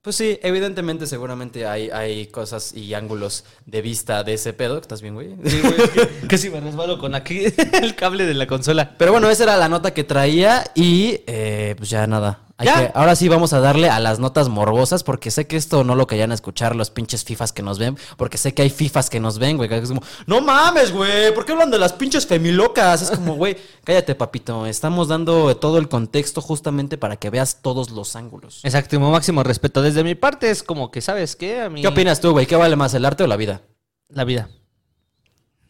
Pues 0.03 0.17
sí, 0.17 0.39
evidentemente, 0.43 1.07
seguramente 1.07 1.67
hay, 1.67 1.91
hay 1.91 2.29
cosas 2.29 2.73
y 2.75 2.95
ángulos 2.95 3.45
de 3.67 3.83
vista 3.83 4.25
de 4.25 4.33
ese 4.33 4.55
pedo. 4.55 4.79
¿Estás 4.79 5.03
bien, 5.03 5.13
güey? 5.13 5.37
Sí, 5.45 5.61
güey, 5.61 5.91
que, 5.91 6.27
que 6.29 6.39
si 6.39 6.49
me 6.49 6.59
resbalo 6.59 6.99
con 6.99 7.15
aquí 7.15 7.45
el 7.83 7.95
cable 7.97 8.25
de 8.25 8.33
la 8.33 8.47
consola. 8.47 8.95
Pero 8.97 9.13
bueno, 9.13 9.29
esa 9.29 9.43
era 9.43 9.59
la 9.59 9.69
nota 9.69 9.93
que 9.93 10.03
traía 10.03 10.65
y 10.75 11.21
eh, 11.27 11.75
pues 11.77 11.91
ya 11.91 12.07
nada. 12.07 12.41
Hay 12.61 12.67
¿Ya? 12.67 12.75
que- 12.89 12.93
ahora 12.95 13.17
sí 13.17 13.27
vamos 13.27 13.55
a 13.55 13.61
darle 13.61 13.89
a 13.89 13.99
las 14.01 14.19
notas 14.19 14.51
morbosas 14.51 15.03
porque 15.03 15.31
sé 15.31 15.47
que 15.47 15.57
esto 15.57 15.83
no 15.83 15.95
lo 15.95 16.07
querían 16.07 16.31
escuchar 16.31 16.77
los 16.77 16.91
pinches 16.91 17.25
fifas 17.25 17.53
que 17.55 17.63
nos 17.63 17.79
ven, 17.79 17.97
porque 18.19 18.37
sé 18.37 18.53
que 18.53 18.61
hay 18.61 18.69
fifas 18.69 19.09
que 19.09 19.19
nos 19.19 19.39
ven, 19.39 19.57
güey, 19.57 19.67
que 19.71 19.79
es 19.79 19.89
como, 19.89 20.03
no 20.27 20.43
mames, 20.43 20.93
güey, 20.93 21.33
¿por 21.35 21.47
qué 21.47 21.53
hablan 21.53 21.71
de 21.71 21.79
las 21.79 21.95
pinches 21.95 22.27
femilocas? 22.27 23.01
Es 23.01 23.11
como, 23.13 23.35
güey, 23.37 23.57
cállate, 23.85 24.15
papito, 24.15 24.67
estamos 24.67 25.09
dando 25.09 25.57
todo 25.57 25.79
el 25.79 25.89
contexto 25.89 26.43
justamente 26.43 26.99
para 26.99 27.17
que 27.17 27.31
veas 27.31 27.63
todos 27.63 27.89
los 27.91 28.15
ángulos. 28.15 28.61
Exacto, 28.63 29.01
máximo 29.01 29.43
respeto. 29.43 29.81
Desde 29.81 30.05
mi 30.05 30.15
parte 30.15 30.51
es 30.51 30.63
como 30.63 30.91
que, 30.91 31.01
¿sabes 31.01 31.37
qué? 31.37 31.63
A 31.63 31.71
mí... 31.71 31.81
¿Qué 31.81 31.89
opinas 31.89 32.21
tú, 32.21 32.33
güey? 32.33 32.45
¿Qué 32.45 32.57
vale 32.57 32.77
más, 32.77 32.93
el 32.93 33.07
arte 33.07 33.25
o 33.25 33.27
la 33.27 33.37
vida? 33.37 33.63
La 34.11 34.25
vida. 34.25 34.51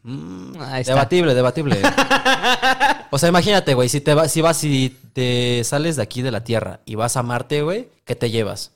Mm, 0.03 0.55
Ahí 0.61 0.81
está. 0.81 0.95
debatible, 0.95 1.35
debatible. 1.35 1.81
o 3.11 3.19
sea, 3.19 3.29
imagínate, 3.29 3.75
güey, 3.75 3.89
si 3.89 4.01
te 4.01 4.15
vas, 4.15 4.31
si 4.33 4.41
vas, 4.41 4.57
si 4.57 4.97
te 5.13 5.63
sales 5.65 5.97
de 5.97 6.03
aquí 6.03 6.23
de 6.23 6.31
la 6.31 6.45
Tierra 6.45 6.81
y 6.85 6.95
vas 6.95 7.17
a 7.17 7.23
Marte, 7.23 7.63
güey, 7.63 7.89
¿qué 8.05 8.15
te 8.15 8.31
llevas? 8.31 8.73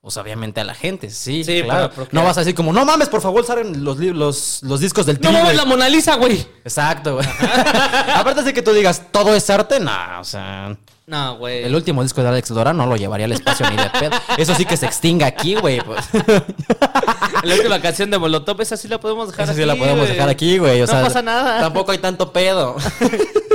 Pues 0.00 0.16
obviamente 0.16 0.60
a 0.60 0.64
la 0.64 0.74
gente, 0.74 1.10
sí, 1.10 1.42
Sí, 1.42 1.62
claro. 1.64 1.90
no 2.12 2.22
vas 2.22 2.36
a 2.38 2.40
decir 2.40 2.54
como, 2.54 2.72
no 2.72 2.84
mames, 2.84 3.08
por 3.08 3.20
favor, 3.20 3.44
salen 3.44 3.82
los, 3.84 3.98
los, 3.98 4.60
los 4.62 4.80
discos 4.80 5.06
del 5.06 5.16
¡No 5.16 5.22
Tri, 5.22 5.32
mames 5.32 5.44
güey". 5.44 5.56
la 5.56 5.64
Mona 5.64 5.88
Lisa, 5.88 6.14
güey! 6.16 6.38
Exacto, 6.64 7.14
güey. 7.16 7.26
Aparte 8.14 8.42
de 8.44 8.54
que 8.54 8.62
tú 8.62 8.72
digas, 8.72 9.02
todo 9.10 9.34
es 9.34 9.50
arte, 9.50 9.80
no, 9.80 10.20
o 10.20 10.24
sea, 10.24 10.76
No, 11.06 11.36
güey. 11.38 11.64
el 11.64 11.74
último 11.74 12.02
disco 12.04 12.22
de 12.22 12.28
Alex 12.28 12.48
Dora 12.50 12.72
no 12.72 12.86
lo 12.86 12.96
llevaría 12.96 13.26
al 13.26 13.32
espacio 13.32 13.68
ni 13.68 13.76
de 13.76 13.90
pedo. 13.90 14.12
Eso 14.38 14.54
sí 14.54 14.64
que 14.64 14.76
se 14.76 14.86
extinga 14.86 15.26
aquí, 15.26 15.56
güey. 15.56 15.80
Pues. 15.80 16.04
La 17.42 17.54
última 17.54 17.80
canción 17.80 18.10
de 18.10 18.18
Molotov, 18.18 18.60
esa 18.62 18.76
sí 18.76 18.88
la 18.88 18.98
podemos 19.00 19.28
dejar 19.28 19.44
Esa 19.44 19.52
aquí, 19.52 19.60
sí 19.62 19.66
la 19.66 19.74
podemos 19.76 20.08
dejar 20.08 20.28
aquí, 20.28 20.58
güey. 20.58 20.78
O 20.82 20.86
No 20.86 20.92
sea, 20.92 21.02
pasa 21.02 21.22
nada. 21.22 21.60
Tampoco 21.60 21.90
hay 21.92 21.98
tanto 21.98 22.32
pedo. 22.32 22.76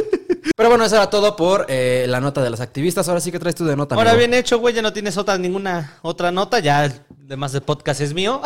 Pero 0.55 0.69
bueno, 0.69 0.85
eso 0.85 0.95
era 0.95 1.09
todo 1.09 1.35
por 1.35 1.65
eh, 1.67 2.05
la 2.07 2.19
nota 2.19 2.43
de 2.43 2.49
las 2.51 2.61
activistas. 2.61 3.07
Ahora 3.07 3.21
sí 3.21 3.31
que 3.31 3.39
traes 3.39 3.55
tú 3.55 3.65
de 3.65 3.75
nota. 3.75 3.95
Ahora 3.95 4.11
amigo? 4.11 4.27
bien 4.27 4.39
hecho, 4.39 4.59
güey, 4.59 4.75
ya 4.75 4.83
no 4.83 4.93
tienes 4.93 5.17
otra, 5.17 5.37
ninguna 5.37 5.97
otra 6.03 6.31
nota. 6.31 6.59
Ya 6.59 6.85
el 6.85 6.93
demás 7.09 7.53
de 7.53 7.61
podcast 7.61 8.01
es 8.01 8.13
mío. 8.13 8.39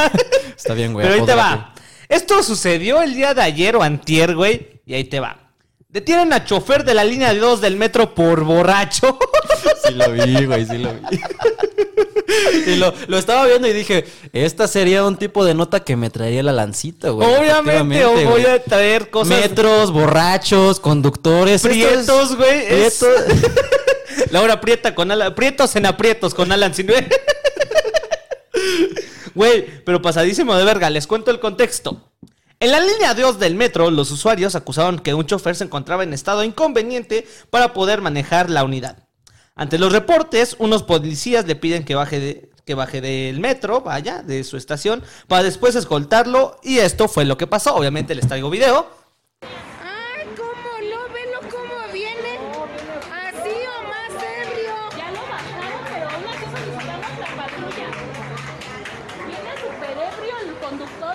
Está 0.56 0.74
bien, 0.74 0.92
güey. 0.92 1.06
Pero 1.06 1.20
ahí 1.20 1.26
te 1.26 1.34
va. 1.34 1.72
Esto 2.08 2.42
sucedió 2.42 3.02
el 3.02 3.14
día 3.14 3.34
de 3.34 3.42
ayer 3.42 3.76
o 3.76 3.82
antier, 3.82 4.34
güey. 4.34 4.82
Y 4.84 4.94
ahí 4.94 5.04
te 5.04 5.20
va. 5.20 5.43
Detienen 5.94 6.32
a 6.32 6.44
chofer 6.44 6.84
de 6.84 6.92
la 6.92 7.04
línea 7.04 7.32
2 7.32 7.60
del 7.60 7.76
metro 7.76 8.14
por 8.14 8.42
borracho. 8.44 9.16
Sí 9.86 9.92
lo 9.94 10.10
vi, 10.12 10.46
güey, 10.46 10.64
sí 10.66 10.78
lo 10.78 10.92
vi. 10.94 11.20
Y 12.72 12.76
lo, 12.76 12.92
lo 13.06 13.18
estaba 13.18 13.46
viendo 13.46 13.68
y 13.68 13.72
dije, 13.72 14.04
esta 14.32 14.66
sería 14.66 15.04
un 15.04 15.16
tipo 15.18 15.44
de 15.44 15.54
nota 15.54 15.80
que 15.80 15.94
me 15.94 16.10
traería 16.10 16.42
la 16.42 16.52
lancita, 16.52 17.10
güey. 17.10 17.28
Obviamente, 17.36 18.04
o 18.04 18.12
voy 18.30 18.44
a 18.46 18.60
traer 18.62 19.10
cosas 19.10 19.38
Metros, 19.40 19.92
borrachos, 19.92 20.80
conductores. 20.80 21.62
prietos, 21.62 22.34
güey. 22.36 22.64
es- 22.66 22.98
Prietos. 23.04 23.44
Laura 24.30 24.60
Prieta 24.60 24.94
con 24.94 25.10
Alan. 25.12 25.34
Prietos 25.34 25.76
en 25.76 25.86
aprietos 25.86 26.34
con 26.34 26.50
Alan 26.50 26.74
Sinue. 26.74 27.06
Güey, 29.34 29.66
pero 29.84 30.00
pasadísimo 30.02 30.54
de 30.56 30.64
verga. 30.64 30.88
Les 30.90 31.06
cuento 31.06 31.30
el 31.30 31.40
contexto. 31.40 32.00
En 32.64 32.70
la 32.70 32.80
línea 32.80 33.12
2 33.12 33.38
del 33.38 33.56
metro, 33.56 33.90
los 33.90 34.10
usuarios 34.10 34.54
acusaron 34.54 34.98
que 34.98 35.12
un 35.12 35.26
chofer 35.26 35.54
se 35.54 35.64
encontraba 35.64 36.02
en 36.02 36.14
estado 36.14 36.42
inconveniente 36.42 37.28
para 37.50 37.74
poder 37.74 38.00
manejar 38.00 38.48
la 38.48 38.64
unidad. 38.64 39.06
Ante 39.54 39.76
los 39.78 39.92
reportes, 39.92 40.56
unos 40.58 40.82
policías 40.82 41.44
le 41.46 41.56
piden 41.56 41.84
que 41.84 41.94
baje, 41.94 42.18
de- 42.20 42.50
que 42.64 42.72
baje 42.74 43.02
del 43.02 43.38
metro, 43.38 43.82
vaya, 43.82 44.22
de 44.22 44.42
su 44.44 44.56
estación, 44.56 45.02
para 45.28 45.42
después 45.42 45.74
escoltarlo. 45.74 46.56
Y 46.62 46.78
esto 46.78 47.06
fue 47.06 47.26
lo 47.26 47.36
que 47.36 47.46
pasó. 47.46 47.74
Obviamente 47.74 48.14
les 48.14 48.26
traigo 48.26 48.48
video. 48.48 48.88
Ay, 49.42 50.26
cómo 50.34 50.50
no, 50.80 51.12
velo 51.12 51.40
cómo 51.50 51.92
viene. 51.92 52.38
Así 53.12 53.56
o 53.68 53.82
más 53.90 54.22
ebrio. 54.40 54.74
Ya 54.96 55.10
lo 55.10 55.20
bajaron, 55.20 55.82
pero 55.92 56.06
una 56.18 56.32
cosa 56.40 56.60
necesitamos 56.64 57.18
la 57.20 57.36
patrulla. 57.36 57.88
Viene 59.26 59.50
super 59.60 59.90
ebrio 59.90 60.34
el 60.48 60.54
conductor. 60.66 61.14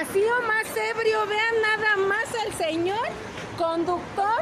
Así 0.00 0.24
o 0.24 0.42
más 0.46 0.64
ebrio. 0.94 1.26
Vean 1.26 1.60
nada 1.60 1.96
más 1.96 2.24
al 2.46 2.54
señor 2.54 3.06
conductor 3.58 4.40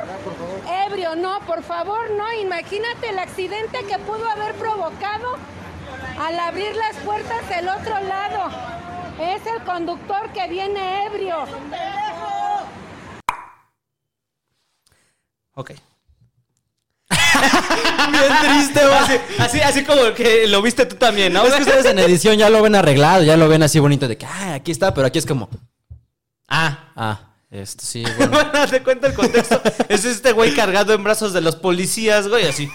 ebrio. 0.86 1.16
No, 1.16 1.40
por 1.40 1.64
favor, 1.64 2.10
no. 2.12 2.32
Imagínate 2.34 3.08
el 3.08 3.18
accidente 3.18 3.84
que 3.88 3.98
pudo 3.98 4.28
haber 4.30 4.54
provocado 4.54 5.36
al 6.20 6.38
abrir 6.38 6.76
las 6.76 6.96
puertas 6.98 7.48
del 7.48 7.68
otro 7.68 7.98
lado. 7.98 8.50
Es 9.20 9.44
el 9.48 9.64
conductor 9.64 10.32
que 10.32 10.46
viene 10.46 11.06
ebrio. 11.06 11.44
Ok. 15.54 15.72
Bien 18.10 18.32
triste, 18.40 18.80
güey. 18.86 18.98
Así, 18.98 19.14
así, 19.38 19.60
así 19.60 19.84
como 19.84 20.12
que 20.14 20.46
lo 20.46 20.62
viste 20.62 20.86
tú 20.86 20.96
también, 20.96 21.32
¿no? 21.32 21.44
Es 21.44 21.54
que 21.54 21.62
ustedes 21.62 21.86
en 21.86 21.98
edición 21.98 22.36
ya 22.36 22.48
lo 22.50 22.62
ven 22.62 22.74
arreglado, 22.74 23.22
ya 23.22 23.36
lo 23.36 23.48
ven 23.48 23.62
así 23.62 23.78
bonito 23.78 24.08
de 24.08 24.16
que, 24.16 24.26
ah, 24.26 24.54
aquí 24.54 24.70
está, 24.72 24.92
pero 24.94 25.06
aquí 25.06 25.18
es 25.18 25.26
como, 25.26 25.48
Ah. 26.48 26.90
ah, 26.96 27.20
esto 27.50 27.84
sí, 27.84 28.02
bueno. 28.16 28.32
Bueno, 28.32 28.66
te 28.68 28.82
cuento 28.82 29.06
el 29.06 29.14
contexto. 29.14 29.60
Es 29.88 30.04
este 30.04 30.32
güey 30.32 30.54
cargado 30.54 30.94
en 30.94 31.04
brazos 31.04 31.32
de 31.32 31.40
los 31.40 31.56
policías, 31.56 32.28
güey, 32.28 32.46
así. 32.46 32.68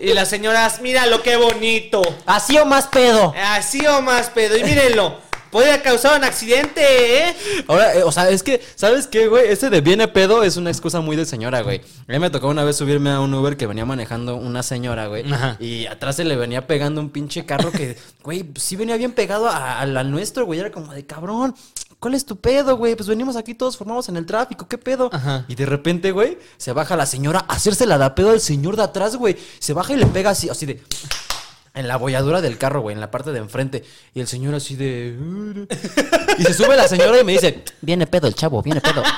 Y 0.00 0.12
las 0.12 0.28
señoras, 0.28 0.80
míralo, 0.80 1.22
qué 1.22 1.36
bonito. 1.36 2.02
Así 2.26 2.58
o 2.58 2.66
más 2.66 2.86
pedo. 2.86 3.34
Así 3.42 3.86
o 3.86 4.02
más 4.02 4.28
pedo. 4.30 4.56
Y 4.56 4.62
mírenlo. 4.62 5.20
Puede 5.56 5.80
causar 5.80 6.18
un 6.18 6.24
accidente, 6.24 6.82
¿eh? 7.30 7.36
Ahora, 7.66 7.94
eh, 7.94 8.02
o 8.02 8.12
sea, 8.12 8.28
es 8.28 8.42
que, 8.42 8.60
¿sabes 8.74 9.06
qué, 9.06 9.26
güey? 9.26 9.48
Ese 9.48 9.70
de 9.70 9.80
viene 9.80 10.06
pedo 10.06 10.42
es 10.42 10.58
una 10.58 10.68
excusa 10.68 11.00
muy 11.00 11.16
de 11.16 11.24
señora, 11.24 11.62
güey. 11.62 11.80
A 12.06 12.12
mí 12.12 12.18
me 12.18 12.28
tocó 12.28 12.48
una 12.48 12.62
vez 12.62 12.76
subirme 12.76 13.08
a 13.08 13.20
un 13.20 13.32
Uber 13.32 13.56
que 13.56 13.66
venía 13.66 13.86
manejando 13.86 14.36
una 14.36 14.62
señora, 14.62 15.06
güey. 15.06 15.32
Ajá. 15.32 15.56
Y 15.58 15.86
atrás 15.86 16.16
se 16.16 16.24
le 16.24 16.36
venía 16.36 16.66
pegando 16.66 17.00
un 17.00 17.08
pinche 17.08 17.46
carro 17.46 17.72
que, 17.72 17.96
güey, 18.22 18.44
sí 18.56 18.76
venía 18.76 18.98
bien 18.98 19.12
pegado 19.12 19.48
al 19.48 20.10
nuestro, 20.10 20.44
güey. 20.44 20.60
Era 20.60 20.70
como 20.70 20.92
de 20.92 21.06
cabrón. 21.06 21.54
¿Cuál 22.00 22.12
es 22.12 22.26
tu 22.26 22.36
pedo, 22.36 22.76
güey? 22.76 22.94
Pues 22.94 23.08
venimos 23.08 23.34
aquí 23.34 23.54
todos 23.54 23.78
formados 23.78 24.10
en 24.10 24.18
el 24.18 24.26
tráfico, 24.26 24.68
¿qué 24.68 24.76
pedo? 24.76 25.08
Ajá. 25.10 25.46
Y 25.48 25.54
de 25.54 25.64
repente, 25.64 26.12
güey, 26.12 26.36
se 26.58 26.72
baja 26.72 26.96
la 26.96 27.06
señora 27.06 27.46
a 27.48 27.54
hacerse 27.54 27.86
la 27.86 27.96
da 27.96 28.14
pedo 28.14 28.32
al 28.32 28.42
señor 28.42 28.76
de 28.76 28.82
atrás, 28.82 29.16
güey. 29.16 29.38
Se 29.58 29.72
baja 29.72 29.94
y 29.94 29.96
le 29.96 30.04
pega 30.04 30.28
así, 30.28 30.50
así 30.50 30.66
de. 30.66 30.82
En 31.76 31.86
la 31.86 31.96
bolladura 31.96 32.40
del 32.40 32.58
carro, 32.58 32.80
güey, 32.80 32.94
en 32.94 33.00
la 33.00 33.10
parte 33.10 33.30
de 33.32 33.38
enfrente. 33.38 33.84
Y 34.14 34.20
el 34.20 34.26
señor 34.26 34.54
así 34.54 34.74
de. 34.76 35.16
Y 36.38 36.42
se 36.42 36.54
sube 36.54 36.74
la 36.74 36.88
señora 36.88 37.20
y 37.20 37.24
me 37.24 37.32
dice: 37.32 37.62
Viene 37.82 38.06
pedo 38.06 38.26
el 38.26 38.34
chavo, 38.34 38.62
viene 38.62 38.80
pedo. 38.80 39.02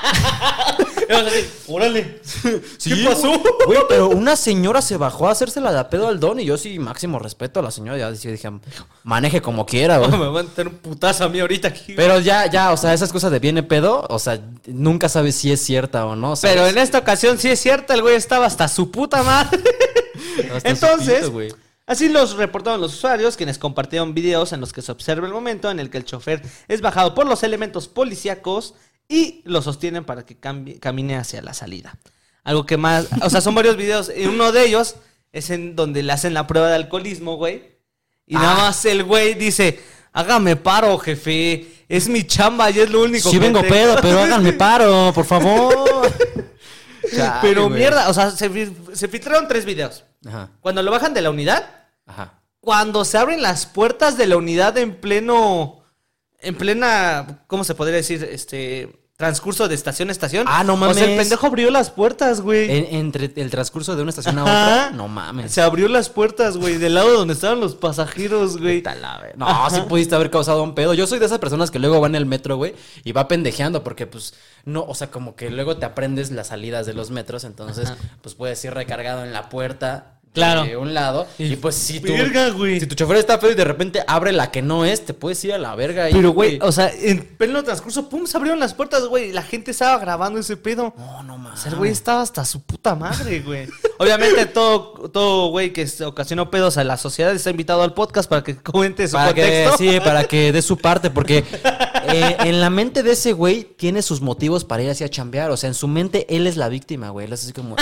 Órale. 1.67 2.19
Sí, 2.77 2.93
¿Qué 2.93 3.09
pasó? 3.09 3.41
Güey, 3.65 3.79
pero 3.89 4.09
una 4.09 4.35
señora 4.35 4.81
se 4.81 4.95
bajó 4.95 5.27
a 5.27 5.31
hacerse 5.31 5.59
la 5.59 5.73
de 5.73 5.83
pedo 5.85 6.07
al 6.07 6.19
don 6.19 6.39
y 6.39 6.45
yo 6.45 6.57
sí, 6.57 6.79
máximo 6.79 7.19
respeto 7.19 7.59
a 7.59 7.63
la 7.63 7.71
señora. 7.71 7.97
Ya 7.97 8.11
dije, 8.11 8.31
dije, 8.31 8.49
maneje 9.03 9.41
como 9.41 9.65
quiera, 9.65 9.97
güey. 9.97 10.11
Me 10.17 10.29
van 10.29 10.47
a 10.47 10.49
tener 10.49 10.73
un 10.73 10.79
putazo 10.79 11.25
a 11.25 11.29
mí 11.29 11.39
ahorita 11.39 11.67
aquí. 11.69 11.93
Pero 11.95 12.19
ya, 12.19 12.49
ya, 12.49 12.71
o 12.71 12.77
sea, 12.77 12.93
esas 12.93 13.11
cosas 13.11 13.31
de 13.31 13.39
viene 13.39 13.63
pedo, 13.63 14.05
o 14.09 14.19
sea, 14.19 14.39
nunca 14.67 15.09
sabes 15.09 15.35
si 15.35 15.51
es 15.51 15.61
cierta 15.61 16.05
o 16.05 16.15
no. 16.15 16.35
¿sabes? 16.35 16.55
Pero 16.55 16.67
en 16.67 16.77
esta 16.77 16.99
ocasión 16.99 17.37
sí 17.37 17.49
es 17.49 17.59
cierto, 17.59 17.93
el 17.93 18.01
güey 18.01 18.15
estaba 18.15 18.45
hasta 18.45 18.67
su 18.67 18.91
puta 18.91 19.23
madre. 19.23 19.61
Hasta 20.55 20.69
Entonces, 20.69 21.25
su 21.25 21.25
pito, 21.25 21.31
güey. 21.31 21.68
Así 21.89 22.07
los 22.07 22.37
reportaron 22.37 22.79
los 22.79 22.93
usuarios, 22.93 23.35
quienes 23.35 23.57
compartieron 23.57 24.13
videos 24.13 24.53
en 24.53 24.61
los 24.61 24.71
que 24.71 24.81
se 24.81 24.91
observa 24.93 25.27
el 25.27 25.33
momento 25.33 25.69
en 25.69 25.79
el 25.81 25.89
que 25.89 25.97
el 25.97 26.05
chofer 26.05 26.41
es 26.69 26.79
bajado 26.79 27.13
por 27.13 27.27
los 27.27 27.43
elementos 27.43 27.89
policíacos 27.89 28.75
y 29.09 29.41
lo 29.43 29.61
sostienen 29.61 30.05
para 30.05 30.25
que 30.25 30.39
cambie- 30.39 30.79
camine 30.79 31.17
hacia 31.17 31.41
la 31.41 31.53
salida. 31.53 31.97
Algo 32.45 32.65
que 32.65 32.77
más, 32.77 33.07
o 33.21 33.29
sea, 33.29 33.41
son 33.41 33.53
varios 33.55 33.75
videos, 33.75 34.09
y 34.15 34.25
uno 34.27 34.51
de 34.53 34.65
ellos 34.65 34.95
es 35.33 35.49
en 35.49 35.75
donde 35.75 36.01
le 36.03 36.13
hacen 36.13 36.33
la 36.33 36.47
prueba 36.47 36.69
de 36.69 36.75
alcoholismo, 36.75 37.35
güey. 37.35 37.77
Y 38.25 38.35
nada 38.35 38.53
Ah. 38.53 38.57
más 38.67 38.85
el 38.85 39.03
güey 39.03 39.33
dice, 39.33 39.79
hágame 40.13 40.55
paro, 40.55 40.97
jefe, 40.99 41.67
es 41.89 42.07
mi 42.07 42.23
chamba 42.25 42.69
y 42.71 42.79
es 42.79 42.89
lo 42.89 43.01
único 43.03 43.29
Sí 43.29 43.37
que 43.37 43.45
vengo 43.45 43.59
tengo". 43.61 43.73
pedo, 43.73 43.95
pero 44.01 44.19
háganme 44.21 44.53
paro, 44.53 45.11
por 45.13 45.25
favor. 45.25 46.09
Chale, 47.15 47.39
Pero 47.41 47.67
güey. 47.67 47.79
mierda, 47.79 48.09
o 48.09 48.13
sea, 48.13 48.29
se, 48.31 48.49
fil- 48.51 48.75
se 48.93 49.07
filtraron 49.07 49.47
tres 49.47 49.65
videos. 49.65 50.03
Ajá, 50.27 50.51
Cuando 50.61 50.83
lo 50.83 50.91
bajan 50.91 51.13
de 51.13 51.21
la 51.21 51.29
unidad, 51.29 51.78
ajá. 52.09 52.33
cuando 52.59 53.05
se 53.05 53.17
abren 53.17 53.41
las 53.41 53.65
puertas 53.65 54.17
de 54.17 54.27
la 54.27 54.35
unidad 54.37 54.77
en 54.77 54.95
pleno, 54.99 55.83
en 56.41 56.55
plena, 56.55 57.43
¿cómo 57.47 57.63
se 57.63 57.75
podría 57.75 57.95
decir? 57.97 58.23
Este 58.29 58.95
transcurso 59.17 59.67
de 59.67 59.75
estación 59.75 60.07
a 60.07 60.13
estación. 60.13 60.45
Ah, 60.47 60.63
no 60.63 60.75
O 60.75 60.77
sea, 60.77 60.87
el 60.91 60.95
mames. 61.09 61.17
pendejo 61.17 61.47
abrió 61.47 61.69
las 61.71 61.89
puertas, 61.91 62.39
güey. 62.39 62.71
En- 62.71 62.95
entre 62.95 63.29
el 63.35 63.49
transcurso 63.51 63.93
de 63.97 64.01
una 64.01 64.11
estación 64.11 64.39
a 64.39 64.43
Ajá. 64.43 64.63
otra, 64.85 64.89
no 64.91 65.09
mames. 65.09 65.51
Se 65.51 65.61
abrió 65.61 65.89
las 65.89 66.07
puertas, 66.07 66.55
güey, 66.55 66.77
del 66.77 66.93
lado 66.93 67.11
donde 67.11 67.33
estaban 67.33 67.59
los 67.59 67.75
pasajeros, 67.75 68.57
güey. 68.57 68.81
No, 69.35 69.69
sí 69.69 69.81
pudiste 69.89 70.15
haber 70.15 70.31
causado 70.31 70.63
un 70.63 70.73
pedo. 70.73 70.93
Yo 70.93 71.05
soy 71.05 71.19
de 71.19 71.25
esas 71.25 71.39
personas 71.39 71.69
que 71.69 71.79
luego 71.79 71.99
va 71.99 72.07
en 72.07 72.15
el 72.15 72.25
metro, 72.25 72.55
güey, 72.55 72.75
y 73.03 73.11
va 73.11 73.27
pendejeando 73.27 73.83
porque, 73.83 74.07
pues, 74.07 74.35
no, 74.63 74.85
o 74.87 74.95
sea, 74.95 75.11
como 75.11 75.35
que 75.35 75.49
luego 75.49 75.75
te 75.75 75.85
aprendes 75.85 76.31
las 76.31 76.47
salidas 76.47 76.85
de 76.85 76.93
los 76.93 77.11
metros, 77.11 77.43
entonces, 77.43 77.91
pues 78.21 78.35
puedes 78.35 78.63
ir 78.63 78.73
recargado 78.73 79.25
en 79.25 79.33
la 79.33 79.49
puerta. 79.49 80.18
Claro. 80.33 80.63
De 80.63 80.77
un 80.77 80.93
lado. 80.93 81.25
Y, 81.39 81.55
pues 81.55 81.75
si 81.75 81.99
tu, 81.99 82.13
Verga, 82.13 82.51
si 82.79 82.85
tu 82.85 82.95
chofer 82.95 83.17
está 83.17 83.39
feo 83.39 83.51
y 83.51 83.55
de 83.55 83.63
repente 83.63 84.03
abre 84.07 84.31
la 84.31 84.51
que 84.51 84.61
no 84.61 84.85
es, 84.85 85.03
te 85.03 85.13
puedes 85.15 85.43
ir 85.43 85.53
a 85.53 85.57
la 85.57 85.75
verga. 85.75 86.05
ahí, 86.05 86.13
Pero, 86.13 86.31
güey, 86.31 86.59
o 86.61 86.71
sea, 86.71 86.91
en 86.93 87.23
pleno 87.37 87.63
transcurso, 87.63 88.09
pum, 88.09 88.27
se 88.27 88.37
abrieron 88.37 88.59
las 88.59 88.73
puertas, 88.75 89.05
güey. 89.05 89.29
y 89.29 89.33
La 89.33 89.41
gente 89.41 89.71
estaba 89.71 89.97
grabando 89.97 90.39
ese 90.39 90.55
pedo. 90.55 90.93
No, 90.97 91.23
no 91.23 91.33
O 91.35 91.37
mames. 91.39 91.59
sea, 91.59 91.71
el 91.71 91.77
güey 91.77 91.91
estaba 91.91 92.21
hasta 92.21 92.45
su 92.45 92.61
puta 92.61 92.93
madre, 92.95 93.39
güey. 93.39 93.67
Obviamente, 93.97 94.45
todo, 94.45 95.09
todo 95.09 95.49
güey 95.49 95.73
que 95.73 95.87
se 95.87 96.05
ocasionó 96.05 96.51
pedos 96.51 96.77
a 96.77 96.83
la 96.83 96.97
sociedad 96.97 97.33
está 97.33 97.49
invitado 97.49 97.81
al 97.81 97.93
podcast 97.93 98.29
para 98.29 98.43
que 98.43 98.55
comente 98.55 99.07
su 99.07 99.13
Para 99.13 99.33
que, 99.33 99.67
sí, 99.77 99.99
para 99.99 100.25
que 100.25 100.51
dé 100.51 100.61
su 100.61 100.77
parte, 100.77 101.09
porque 101.09 101.43
eh, 102.07 102.37
en 102.41 102.61
la 102.61 102.69
mente 102.69 103.01
de 103.03 103.11
ese 103.13 103.33
güey 103.33 103.63
tiene 103.63 104.01
sus 104.03 104.21
motivos 104.21 104.63
para 104.63 104.83
ir 104.83 104.89
así 104.91 105.03
a 105.03 105.09
chambear. 105.09 105.49
O 105.49 105.57
sea, 105.57 105.67
en 105.69 105.73
su 105.73 105.87
mente 105.87 106.27
él 106.29 106.45
es 106.47 106.55
la 106.55 106.69
víctima, 106.69 107.09
güey. 107.09 107.25
Él 107.25 107.33
es 107.33 107.43
así 107.43 107.51
como. 107.51 107.75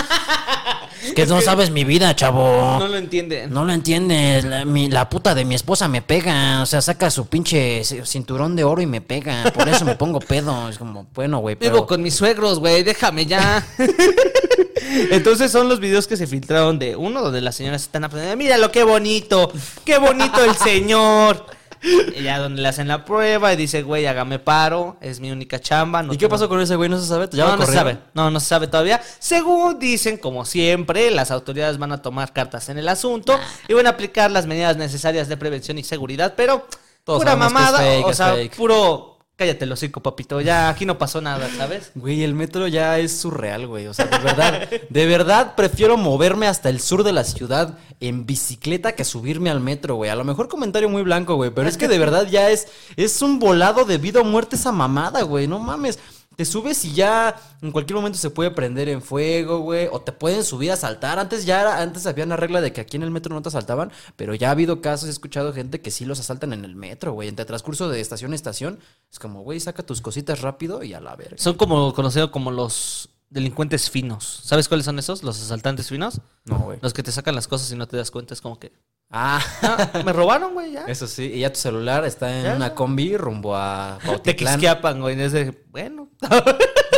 "Es 1.08 1.14
que 1.14 1.26
no 1.26 1.40
sabes 1.40 1.70
mi 1.70 1.84
vida, 1.84 2.14
chavo. 2.16 2.78
No 2.78 2.88
lo 2.88 2.96
entienden. 2.96 3.52
No 3.52 3.64
lo 3.64 3.72
entiendes, 3.72 4.44
la, 4.44 4.64
mi- 4.64 4.88
la 4.88 5.08
puta 5.08 5.34
de 5.34 5.44
mi 5.44 5.54
esposa 5.54 5.88
me 5.88 6.02
pega, 6.02 6.62
o 6.62 6.66
sea, 6.66 6.80
saca 6.80 7.10
su 7.10 7.26
pinche 7.26 7.82
cinturón 8.04 8.56
de 8.56 8.64
oro 8.64 8.80
y 8.82 8.86
me 8.86 9.00
pega, 9.00 9.44
por 9.54 9.68
eso 9.68 9.84
me 9.84 9.94
pongo 9.96 10.20
pedo, 10.20 10.68
es 10.68 10.78
como, 10.78 11.06
bueno, 11.14 11.38
güey, 11.38 11.56
pero... 11.56 11.74
Vivo 11.74 11.86
con 11.86 12.02
mis 12.02 12.14
suegros, 12.14 12.58
güey, 12.60 12.82
déjame 12.82 13.26
ya. 13.26 13.66
Entonces 15.10 15.50
son 15.50 15.68
los 15.68 15.80
videos 15.80 16.06
que 16.06 16.16
se 16.16 16.26
filtraron 16.26 16.78
de 16.78 16.96
uno 16.96 17.20
donde 17.22 17.40
las 17.40 17.54
señoras 17.56 17.82
están 17.82 18.04
aprendiendo. 18.04 18.36
Míralo, 18.36 18.70
qué 18.72 18.84
bonito, 18.84 19.52
qué 19.84 19.98
bonito 19.98 20.42
el 20.44 20.54
señor. 20.56 21.44
Y 21.82 22.22
ya 22.22 22.38
donde 22.38 22.62
le 22.62 22.68
hacen 22.68 22.88
la 22.88 23.04
prueba 23.04 23.52
y 23.52 23.56
dice, 23.56 23.82
güey, 23.82 24.06
hágame 24.06 24.38
paro, 24.38 24.96
es 25.00 25.20
mi 25.20 25.30
única 25.30 25.60
chamba. 25.60 26.02
no 26.02 26.12
¿Y 26.12 26.16
qué 26.16 26.28
pasó 26.28 26.48
con 26.48 26.60
ese 26.60 26.76
güey? 26.76 26.88
¿No 26.88 26.98
se 26.98 27.06
sabe? 27.06 27.28
¿Ya 27.32 27.46
no, 27.46 27.56
no 27.56 27.66
se 27.66 27.72
sabe. 27.72 27.98
No, 28.14 28.30
no 28.30 28.40
se 28.40 28.46
sabe 28.46 28.66
todavía. 28.66 29.00
Según 29.18 29.78
dicen, 29.78 30.18
como 30.18 30.44
siempre, 30.44 31.10
las 31.10 31.30
autoridades 31.30 31.78
van 31.78 31.92
a 31.92 32.02
tomar 32.02 32.32
cartas 32.32 32.68
en 32.68 32.78
el 32.78 32.88
asunto 32.88 33.38
y 33.68 33.74
van 33.74 33.86
a 33.86 33.90
aplicar 33.90 34.30
las 34.30 34.46
medidas 34.46 34.76
necesarias 34.76 35.28
de 35.28 35.36
prevención 35.36 35.78
y 35.78 35.84
seguridad, 35.84 36.34
pero 36.36 36.66
Todos 37.04 37.20
pura 37.20 37.36
mamada, 37.36 37.78
fake, 37.78 38.06
o 38.06 38.14
sea, 38.14 38.34
fake. 38.34 38.56
puro 38.56 39.17
Cállate 39.38 39.66
el 39.66 39.70
hocico, 39.70 40.02
papito. 40.02 40.40
Ya 40.40 40.68
aquí 40.68 40.84
no 40.84 40.98
pasó 40.98 41.20
nada, 41.20 41.48
¿sabes? 41.56 41.92
Güey, 41.94 42.24
el 42.24 42.34
metro 42.34 42.66
ya 42.66 42.98
es 42.98 43.20
surreal, 43.20 43.68
güey. 43.68 43.86
O 43.86 43.94
sea, 43.94 44.06
de 44.06 44.18
verdad, 44.18 44.68
de 44.90 45.06
verdad 45.06 45.54
prefiero 45.54 45.96
moverme 45.96 46.48
hasta 46.48 46.68
el 46.70 46.80
sur 46.80 47.04
de 47.04 47.12
la 47.12 47.22
ciudad 47.22 47.78
en 48.00 48.26
bicicleta 48.26 48.96
que 48.96 49.04
subirme 49.04 49.48
al 49.48 49.60
metro, 49.60 49.94
güey. 49.94 50.10
A 50.10 50.16
lo 50.16 50.24
mejor 50.24 50.48
comentario 50.48 50.88
muy 50.88 51.02
blanco, 51.02 51.36
güey. 51.36 51.52
Pero 51.52 51.68
es 51.68 51.76
que 51.76 51.86
de 51.86 52.00
verdad 52.00 52.26
ya 52.26 52.50
es, 52.50 52.66
es 52.96 53.22
un 53.22 53.38
volado 53.38 53.84
de 53.84 53.98
vida 53.98 54.20
o 54.22 54.24
muerte 54.24 54.56
esa 54.56 54.72
mamada, 54.72 55.22
güey. 55.22 55.46
No 55.46 55.60
mames. 55.60 56.00
Te 56.38 56.44
subes 56.44 56.84
y 56.84 56.92
ya 56.94 57.34
en 57.62 57.72
cualquier 57.72 57.96
momento 57.96 58.16
se 58.16 58.30
puede 58.30 58.52
prender 58.52 58.88
en 58.88 59.02
fuego, 59.02 59.58
güey. 59.58 59.88
O 59.90 60.00
te 60.02 60.12
pueden 60.12 60.44
subir 60.44 60.70
a 60.70 60.76
saltar. 60.76 61.18
Antes 61.18 61.44
ya 61.44 61.60
era- 61.60 61.82
antes 61.82 62.06
había 62.06 62.24
una 62.24 62.36
regla 62.36 62.60
de 62.60 62.72
que 62.72 62.80
aquí 62.80 62.96
en 62.96 63.02
el 63.02 63.10
metro 63.10 63.34
no 63.34 63.42
te 63.42 63.48
asaltaban. 63.48 63.90
Pero 64.14 64.36
ya 64.36 64.46
ha 64.46 64.52
habido 64.52 64.80
casos, 64.80 65.08
he 65.08 65.10
escuchado 65.10 65.52
gente 65.52 65.80
que 65.80 65.90
sí 65.90 66.04
los 66.04 66.20
asaltan 66.20 66.52
en 66.52 66.64
el 66.64 66.76
metro, 66.76 67.12
güey. 67.12 67.28
Entre 67.28 67.44
transcurso 67.44 67.88
de 67.88 68.00
estación 68.00 68.30
a 68.30 68.36
estación. 68.36 68.78
Es 69.10 69.18
como, 69.18 69.42
güey, 69.42 69.58
saca 69.58 69.82
tus 69.82 70.00
cositas 70.00 70.40
rápido 70.40 70.84
y 70.84 70.94
a 70.94 71.00
la 71.00 71.16
verga. 71.16 71.38
Son 71.38 71.56
como 71.56 71.92
conocidos 71.92 72.30
como 72.30 72.52
los 72.52 73.08
delincuentes 73.30 73.90
finos. 73.90 74.40
¿Sabes 74.44 74.68
cuáles 74.68 74.86
son 74.86 75.00
esos? 75.00 75.24
Los 75.24 75.42
asaltantes 75.42 75.88
finos. 75.88 76.20
No, 76.44 76.60
güey. 76.60 76.78
Los 76.80 76.92
que 76.94 77.02
te 77.02 77.10
sacan 77.10 77.34
las 77.34 77.48
cosas 77.48 77.72
y 77.72 77.74
no 77.74 77.88
te 77.88 77.96
das 77.96 78.12
cuenta. 78.12 78.32
Es 78.34 78.40
como 78.40 78.60
que. 78.60 78.70
Ah, 79.10 79.40
"Ah, 79.62 80.02
me 80.04 80.12
robaron, 80.12 80.52
güey, 80.52 80.72
ya. 80.72 80.84
eso 80.84 81.06
sí. 81.06 81.24
Y 81.34 81.40
ya 81.40 81.50
tu 81.52 81.58
celular 81.58 82.04
está 82.04 82.36
en 82.38 82.44
Ya. 82.44 82.54
una 82.56 82.74
combi 82.74 83.16
rumbo 83.16 83.56
a 83.56 83.98
Te 84.02 84.06
Bautitlán. 84.08 84.54
quisquiapan, 84.54 85.00
güey. 85.00 85.18
Es 85.20 85.32
de, 85.32 85.64
bueno. 85.70 86.10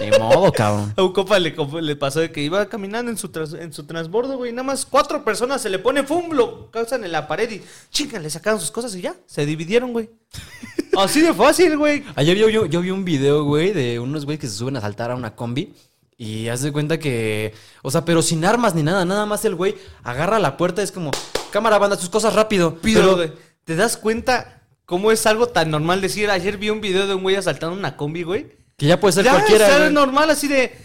Ni 0.02 0.18
modo, 0.18 0.50
cabrón. 0.50 0.92
A 0.96 1.02
un 1.02 1.12
compa 1.12 1.38
le, 1.38 1.54
le 1.82 1.94
pasó 1.96 2.20
de 2.20 2.32
que 2.32 2.40
iba 2.42 2.66
caminando 2.68 3.10
en 3.12 3.16
su, 3.18 3.30
en 3.60 3.72
su 3.72 3.84
transbordo, 3.84 4.38
güey. 4.38 4.50
Nada 4.50 4.64
más 4.64 4.86
cuatro 4.86 5.22
personas 5.24 5.60
se 5.62 5.70
le 5.70 5.78
pone 5.78 6.02
fum, 6.02 6.30
lo 6.32 6.70
causan 6.70 7.04
en 7.04 7.12
la 7.12 7.28
pared 7.28 7.48
y 7.50 7.62
chingan, 7.90 8.22
le 8.22 8.30
sacaron 8.30 8.58
sus 8.58 8.70
cosas 8.72 8.94
y 8.96 9.02
ya. 9.02 9.14
Se 9.26 9.46
dividieron, 9.46 9.92
güey. 9.92 10.10
Así 10.98 11.20
de 11.20 11.32
fácil, 11.32 11.76
güey. 11.78 12.02
Ayer 12.16 12.36
yo, 12.36 12.48
yo, 12.48 12.66
yo 12.66 12.80
vi 12.80 12.90
un 12.90 13.04
video, 13.04 13.44
güey, 13.44 13.72
de 13.72 14.00
unos 14.00 14.24
güeyes 14.24 14.40
que 14.40 14.48
se 14.48 14.56
suben 14.56 14.76
a 14.76 14.80
saltar 14.80 15.10
a 15.12 15.14
una 15.16 15.36
combi. 15.36 15.74
Y 16.16 16.48
haz 16.48 16.62
de 16.62 16.72
cuenta 16.72 16.98
que. 16.98 17.54
O 17.82 17.90
sea, 17.90 18.04
pero 18.04 18.20
sin 18.20 18.44
armas 18.44 18.74
ni 18.74 18.82
nada. 18.82 19.04
Nada 19.04 19.26
más 19.26 19.44
el 19.44 19.54
güey 19.54 19.76
agarra 20.02 20.38
la 20.38 20.56
puerta. 20.56 20.82
Es 20.82 20.92
como, 20.92 21.10
cámara, 21.50 21.78
banda, 21.78 21.96
tus 21.96 22.08
cosas 22.08 22.34
rápido. 22.34 22.78
Pero, 22.82 23.16
Pero, 23.16 23.34
¿te 23.64 23.76
das 23.76 23.96
cuenta 23.96 24.62
cómo 24.86 25.12
es 25.12 25.26
algo 25.26 25.46
tan 25.48 25.70
normal 25.70 26.00
decir? 26.00 26.30
Ayer 26.30 26.56
vi 26.56 26.70
un 26.70 26.80
video 26.80 27.06
de 27.06 27.14
un 27.14 27.22
güey 27.22 27.36
asaltando 27.36 27.76
una 27.76 27.96
combi, 27.96 28.22
güey. 28.22 28.56
que 28.76 28.86
ya 28.86 28.98
puede 28.98 29.12
ser 29.12 29.24
Ya 29.24 29.32
cualquiera. 29.32 29.68
es 29.68 29.74
algo 29.74 29.90
normal, 29.90 30.30
así 30.30 30.48
de. 30.48 30.76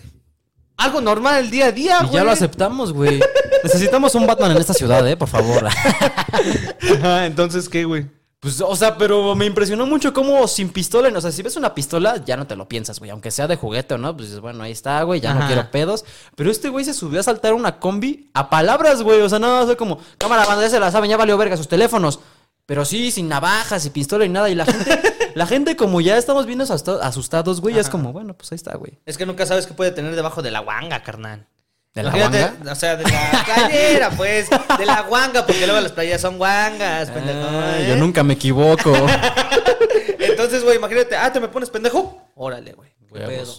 Algo 0.78 1.00
normal 1.00 1.44
el 1.46 1.50
día 1.52 1.68
a 1.68 1.72
día, 1.72 1.98
Y 2.02 2.08
güey. 2.08 2.14
ya 2.16 2.24
lo 2.26 2.32
aceptamos, 2.32 2.92
güey. 2.92 3.22
Necesitamos 3.64 4.14
un 4.16 4.28
Batman 4.28 4.52
en 4.52 4.58
esta 4.58 4.74
ciudad, 4.74 5.08
eh, 5.08 5.16
por 5.16 5.30
favor. 5.30 5.66
Ajá, 7.00 7.26
entonces, 7.26 7.70
¿qué, 7.70 7.86
güey? 7.86 8.06
Pues, 8.46 8.62
o 8.62 8.76
sea, 8.76 8.96
pero 8.96 9.34
me 9.34 9.48
impresionó 9.48 9.88
mucho 9.88 10.14
cómo 10.14 10.48
sin 10.48 10.70
pistola, 10.70 11.10
o 11.18 11.20
sea, 11.20 11.32
si 11.32 11.42
ves 11.42 11.56
una 11.56 11.74
pistola, 11.74 12.24
ya 12.24 12.38
no 12.38 12.46
te 12.46 12.56
lo 12.56 12.68
piensas, 12.68 13.00
güey. 13.00 13.10
Aunque 13.10 13.32
sea 13.32 13.48
de 13.48 13.56
juguete 13.56 13.96
o 13.96 13.98
no, 13.98 14.16
pues 14.16 14.40
bueno, 14.40 14.62
ahí 14.64 14.72
está, 14.72 15.02
güey, 15.02 15.20
ya 15.20 15.34
no 15.34 15.48
quiero 15.48 15.72
pedos. 15.72 16.06
Pero 16.36 16.52
este 16.52 16.70
güey 16.70 16.86
se 16.86 16.94
subió 16.94 17.20
a 17.22 17.24
saltar 17.24 17.56
una 17.56 17.80
combi 17.80 18.30
a 18.36 18.52
palabras, 18.52 19.02
güey. 19.02 19.20
O 19.22 19.30
sea, 19.30 19.40
nada 19.40 19.56
más 19.58 19.66
fue 19.66 19.78
como, 19.78 19.98
cámara, 20.20 20.46
banda, 20.46 20.62
ya 20.62 20.70
se 20.70 20.80
la 20.80 20.92
saben, 20.92 21.10
ya 21.10 21.18
valió 21.18 21.36
verga 21.40 21.58
sus 21.58 21.68
teléfonos. 21.68 22.20
Pero 22.68 22.86
sí, 22.86 23.10
sin 23.10 23.28
navajas 23.28 23.84
y 23.88 23.90
pistola 23.90 24.26
y 24.26 24.30
nada. 24.30 24.48
Y 24.52 24.54
la 24.54 24.66
gente, 24.68 25.02
la 25.34 25.48
gente 25.48 25.76
como 25.76 26.00
ya 26.00 26.16
estamos 26.16 26.46
bien 26.46 26.62
asusta- 26.62 27.00
asustados, 27.02 27.62
güey, 27.62 27.74
ya 27.74 27.82
es 27.82 27.90
como, 27.90 28.14
bueno, 28.14 28.36
pues 28.36 28.52
ahí 28.52 28.58
está, 28.58 28.78
güey. 28.78 29.00
Es 29.08 29.18
que 29.18 29.26
nunca 29.26 29.48
sabes 29.48 29.66
qué 29.66 29.74
puede 29.74 29.90
tener 29.90 30.16
debajo 30.16 30.44
de 30.44 30.52
la 30.52 30.60
guanga, 30.60 31.02
carnal. 31.02 31.48
¿De 31.96 32.04
la 32.04 32.10
Imagínate, 32.10 32.40
guanga? 32.40 32.72
O 32.72 32.76
sea, 32.76 32.96
de 32.98 33.04
la 33.04 33.44
playera, 33.46 34.10
pues. 34.12 34.50
De 34.78 34.86
la 34.86 35.02
guanga, 35.04 35.46
porque 35.46 35.66
luego 35.66 35.82
las 35.82 35.94
playas 35.94 36.22
son 36.22 36.38
guangas, 36.38 37.10
pendejo. 37.10 37.40
Ah, 37.50 37.80
¿eh? 37.80 37.88
Yo 37.88 37.96
nunca 37.96 38.22
me 38.22 38.34
equivoco. 38.34 38.94
Entonces, 40.20 40.64
güey, 40.64 40.76
imagínate, 40.76 41.16
ah, 41.16 41.32
te 41.32 41.40
me 41.40 41.48
pones 41.48 41.70
pendejo. 41.70 42.30
Órale, 42.36 42.74
güey. 42.74 42.92
¿Qué 43.12 43.20
pedo? 43.22 43.54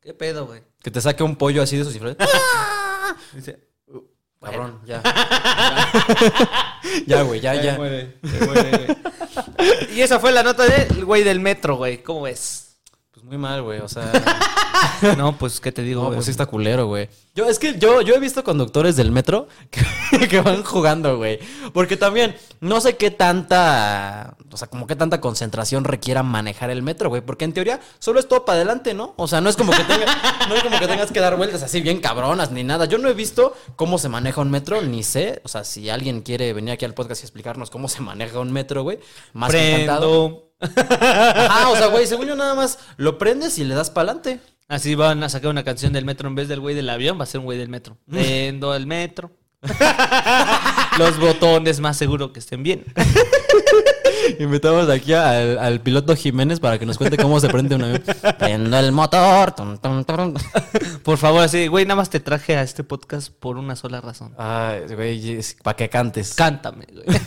¿Qué 0.00 0.14
pedo, 0.14 0.46
güey? 0.46 0.62
que 0.82 0.90
te 0.90 1.00
saque 1.00 1.22
un 1.22 1.36
pollo 1.36 1.62
así 1.62 1.76
de 1.76 1.82
esos 1.82 1.92
cifras. 1.92 2.16
Dice, 3.32 3.60
Cabrón, 4.40 4.80
ya. 4.86 5.02
ya, 7.06 7.22
güey, 7.22 7.40
ya, 7.40 7.54
ya. 7.54 7.78
y 9.92 10.00
esa 10.00 10.18
fue 10.18 10.32
la 10.32 10.42
nota 10.42 10.64
del 10.64 11.04
güey 11.04 11.22
del 11.22 11.40
metro, 11.40 11.76
güey. 11.76 12.02
¿Cómo 12.02 12.22
ves? 12.22 12.69
Muy 13.30 13.38
mal, 13.38 13.62
güey. 13.62 13.78
O 13.80 13.88
sea. 13.88 14.10
No, 15.18 15.36
pues, 15.36 15.60
¿qué 15.60 15.72
te 15.72 15.82
digo, 15.82 16.00
No, 16.00 16.06
güey? 16.06 16.16
pues 16.16 16.24
sí 16.26 16.30
está 16.30 16.46
culero, 16.46 16.86
güey. 16.86 17.08
Yo, 17.34 17.44
es 17.46 17.58
que 17.58 17.78
yo, 17.78 18.00
yo 18.00 18.14
he 18.14 18.18
visto 18.18 18.42
conductores 18.42 18.96
del 18.96 19.10
metro 19.12 19.46
que, 19.70 20.26
que 20.28 20.40
van 20.40 20.62
jugando, 20.64 21.18
güey. 21.18 21.38
Porque 21.74 21.96
también 21.98 22.34
no 22.60 22.80
sé 22.80 22.96
qué 22.96 23.10
tanta. 23.10 24.36
O 24.50 24.56
sea, 24.56 24.68
como 24.68 24.86
qué 24.86 24.96
tanta 24.96 25.20
concentración 25.20 25.84
requiera 25.84 26.22
manejar 26.22 26.70
el 26.70 26.82
metro, 26.82 27.08
güey. 27.10 27.20
Porque 27.20 27.44
en 27.44 27.52
teoría 27.52 27.78
solo 27.98 28.20
es 28.20 28.26
todo 28.28 28.44
para 28.46 28.56
adelante, 28.56 28.94
¿no? 28.94 29.12
O 29.16 29.28
sea, 29.28 29.40
no 29.42 29.50
es 29.50 29.56
como 29.56 29.72
que 29.72 29.84
tenga- 29.84 30.48
no 30.48 30.54
es 30.54 30.62
como 30.62 30.78
que 30.78 30.86
tengas 30.88 31.12
que 31.12 31.20
dar 31.20 31.36
vueltas 31.36 31.62
así 31.62 31.80
bien 31.82 32.00
cabronas 32.00 32.50
ni 32.50 32.64
nada. 32.64 32.86
Yo 32.86 32.96
no 32.98 33.08
he 33.08 33.14
visto 33.14 33.54
cómo 33.76 33.98
se 33.98 34.08
maneja 34.08 34.40
un 34.40 34.50
metro, 34.50 34.80
ni 34.82 35.02
sé. 35.02 35.40
O 35.44 35.48
sea, 35.48 35.64
si 35.64 35.90
alguien 35.90 36.22
quiere 36.22 36.52
venir 36.54 36.72
aquí 36.72 36.84
al 36.86 36.94
podcast 36.94 37.22
y 37.22 37.24
explicarnos 37.26 37.70
cómo 37.70 37.88
se 37.88 38.00
maneja 38.00 38.38
un 38.40 38.50
metro, 38.52 38.82
güey. 38.82 38.98
Más 39.34 39.50
que 39.52 39.82
encantado. 39.82 40.49
Ajá, 40.60 41.70
o 41.70 41.76
sea, 41.76 41.86
güey, 41.86 42.06
según 42.06 42.26
yo 42.26 42.36
nada 42.36 42.54
más 42.54 42.78
lo 42.96 43.18
prendes 43.18 43.58
y 43.58 43.64
le 43.64 43.74
das 43.74 43.90
para 43.90 44.10
adelante. 44.12 44.40
Así 44.68 44.94
van 44.94 45.22
a 45.24 45.28
sacar 45.28 45.50
una 45.50 45.64
canción 45.64 45.92
del 45.92 46.04
metro 46.04 46.28
en 46.28 46.36
vez 46.36 46.48
del 46.48 46.60
güey 46.60 46.76
del 46.76 46.88
avión, 46.90 47.18
va 47.18 47.24
a 47.24 47.26
ser 47.26 47.40
un 47.40 47.44
güey 47.46 47.58
del 47.58 47.68
metro. 47.68 47.96
Prendo 48.08 48.74
el 48.74 48.86
metro. 48.86 49.32
Los 50.98 51.18
botones 51.18 51.80
más 51.80 51.96
seguro 51.96 52.32
que 52.32 52.38
estén 52.38 52.62
bien. 52.62 52.84
Invitamos 54.38 54.88
aquí 54.88 55.12
al, 55.12 55.58
al 55.58 55.80
piloto 55.80 56.14
Jiménez 56.14 56.60
para 56.60 56.78
que 56.78 56.86
nos 56.86 56.98
cuente 56.98 57.16
cómo 57.16 57.40
se 57.40 57.48
prende 57.48 57.74
un 57.74 57.82
avión. 57.82 58.02
Prendo 58.38 58.78
el 58.78 58.92
motor. 58.92 59.52
tum, 59.52 59.76
tum, 59.78 60.04
tum. 60.04 60.34
Por 61.02 61.18
favor, 61.18 61.42
así, 61.42 61.66
güey, 61.66 61.84
nada 61.84 61.96
más 61.96 62.10
te 62.10 62.20
traje 62.20 62.56
a 62.56 62.62
este 62.62 62.84
podcast 62.84 63.32
por 63.32 63.56
una 63.56 63.74
sola 63.76 64.00
razón. 64.00 64.34
Ay, 64.38 64.82
güey, 64.94 65.40
para 65.62 65.76
que 65.76 65.88
cantes. 65.88 66.34
Cántame, 66.34 66.86
güey. 66.92 67.18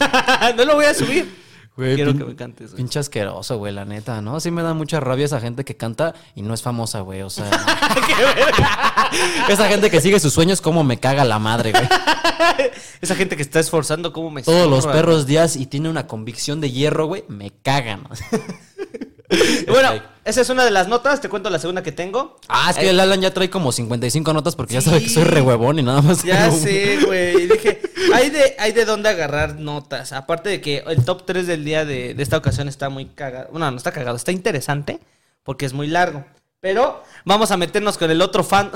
no 0.56 0.66
lo 0.66 0.76
voy 0.76 0.86
a 0.86 0.94
subir. 0.94 1.43
Güey, 1.76 1.96
Quiero 1.96 2.12
pin- 2.12 2.20
que 2.20 2.26
me 2.26 2.36
cantes, 2.36 2.72
güey. 2.72 2.78
Pinche 2.78 3.00
asqueroso, 3.00 3.58
güey, 3.58 3.74
la 3.74 3.84
neta, 3.84 4.22
¿no? 4.22 4.40
Sí 4.40 4.52
me 4.52 4.62
da 4.62 4.76
mucha 4.76 5.00
rabia 5.00 5.26
esa 5.26 5.40
gente 5.40 5.66
que 5.66 5.76
canta 5.76 6.14
y 6.36 6.44
no 6.44 6.54
es 6.54 6.62
famosa, 6.62 7.00
güey, 7.00 7.24
o 7.24 7.32
sea... 7.32 7.50
esa 9.50 9.68
gente 9.68 9.90
que 9.90 10.00
sigue 10.00 10.20
sus 10.20 10.34
sueños, 10.34 10.62
como 10.62 10.84
me 10.84 11.00
caga 11.00 11.26
la 11.26 11.40
madre, 11.40 11.72
güey. 11.72 11.84
Esa 13.02 13.16
gente 13.16 13.36
que 13.36 13.42
está 13.42 13.60
esforzando, 13.60 14.14
¿cómo 14.14 14.32
me 14.32 14.44
Todos 14.44 14.70
los 14.70 14.88
perros 14.88 15.26
días 15.26 15.56
y 15.56 15.66
tiene 15.66 15.90
una 15.90 16.08
convicción 16.08 16.62
de 16.62 16.72
hierro, 16.72 17.08
güey, 17.08 17.26
me 17.28 17.52
cagan. 17.52 18.08
Bueno, 19.68 20.02
esa 20.26 20.42
es 20.42 20.50
una 20.50 20.64
de 20.64 20.72
las 20.72 20.88
notas. 20.88 21.22
Te 21.22 21.30
cuento 21.30 21.50
la 21.50 21.60
segunda 21.60 21.84
que 21.84 21.92
tengo. 21.92 22.38
Ah, 22.48 22.68
es 22.70 22.78
que 22.78 22.86
Eh, 22.86 22.90
el 22.90 23.00
Alan 23.00 23.22
ya 23.22 23.34
trae 23.34 23.50
como 23.50 23.72
55 23.72 24.34
notas 24.34 24.56
porque 24.56 24.76
ya 24.76 24.82
sabe 24.82 25.02
que 25.02 25.10
soy 25.10 25.24
re 25.24 25.42
huevón 25.42 25.80
y 25.80 25.84
nada 25.84 26.02
más. 26.02 26.24
Ya 26.24 26.50
tengo 26.50 26.58
sé, 26.58 27.00
güey. 27.06 27.48
Dije, 27.48 27.82
hay 28.14 28.30
de, 28.30 28.56
hay 28.60 28.72
de 28.72 28.86
dónde 28.86 29.10
agarrar 29.10 29.60
notas. 29.60 30.14
Aparte 30.14 30.50
de 30.50 30.62
que 30.62 30.84
el 30.88 31.04
top 31.06 31.26
3 31.26 31.48
del 31.48 31.66
día 31.66 31.86
de, 31.86 32.14
de 32.14 32.24
esta 32.24 32.38
ocasión 32.38 32.68
está 32.68 32.90
muy 32.90 33.06
cagado. 33.08 33.50
Bueno, 33.52 33.70
no 33.70 33.78
está 33.78 33.92
cagado, 33.92 34.16
está 34.16 34.32
interesante 34.32 35.00
porque 35.44 35.66
es 35.66 35.74
muy 35.74 35.88
largo. 35.88 36.26
Pero 36.60 37.04
vamos 37.26 37.52
a 37.52 37.58
meternos 37.58 37.98
con 37.98 38.10
el 38.10 38.22
otro 38.22 38.44
fan. 38.44 38.72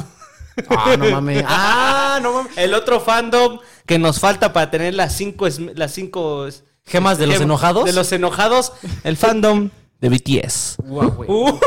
Ah, 0.69 0.95
no 0.97 1.09
mames. 1.11 1.43
Ah, 1.47 2.19
no 2.21 2.33
mames. 2.33 2.57
El 2.57 2.73
otro 2.73 2.99
fandom 2.99 3.59
que 3.85 3.99
nos 3.99 4.19
falta 4.19 4.51
para 4.51 4.69
tener 4.69 4.93
las 4.93 5.15
cinco, 5.15 5.47
las 5.75 5.93
cinco 5.93 6.47
¿Gemas 6.85 7.17
de 7.17 7.27
los 7.27 7.39
enojados? 7.41 7.85
De 7.85 7.93
los 7.93 8.11
enojados. 8.11 8.73
El 9.03 9.17
fandom 9.17 9.69
de 9.99 10.09
BTS. 10.09 10.77
Uh, 10.79 11.59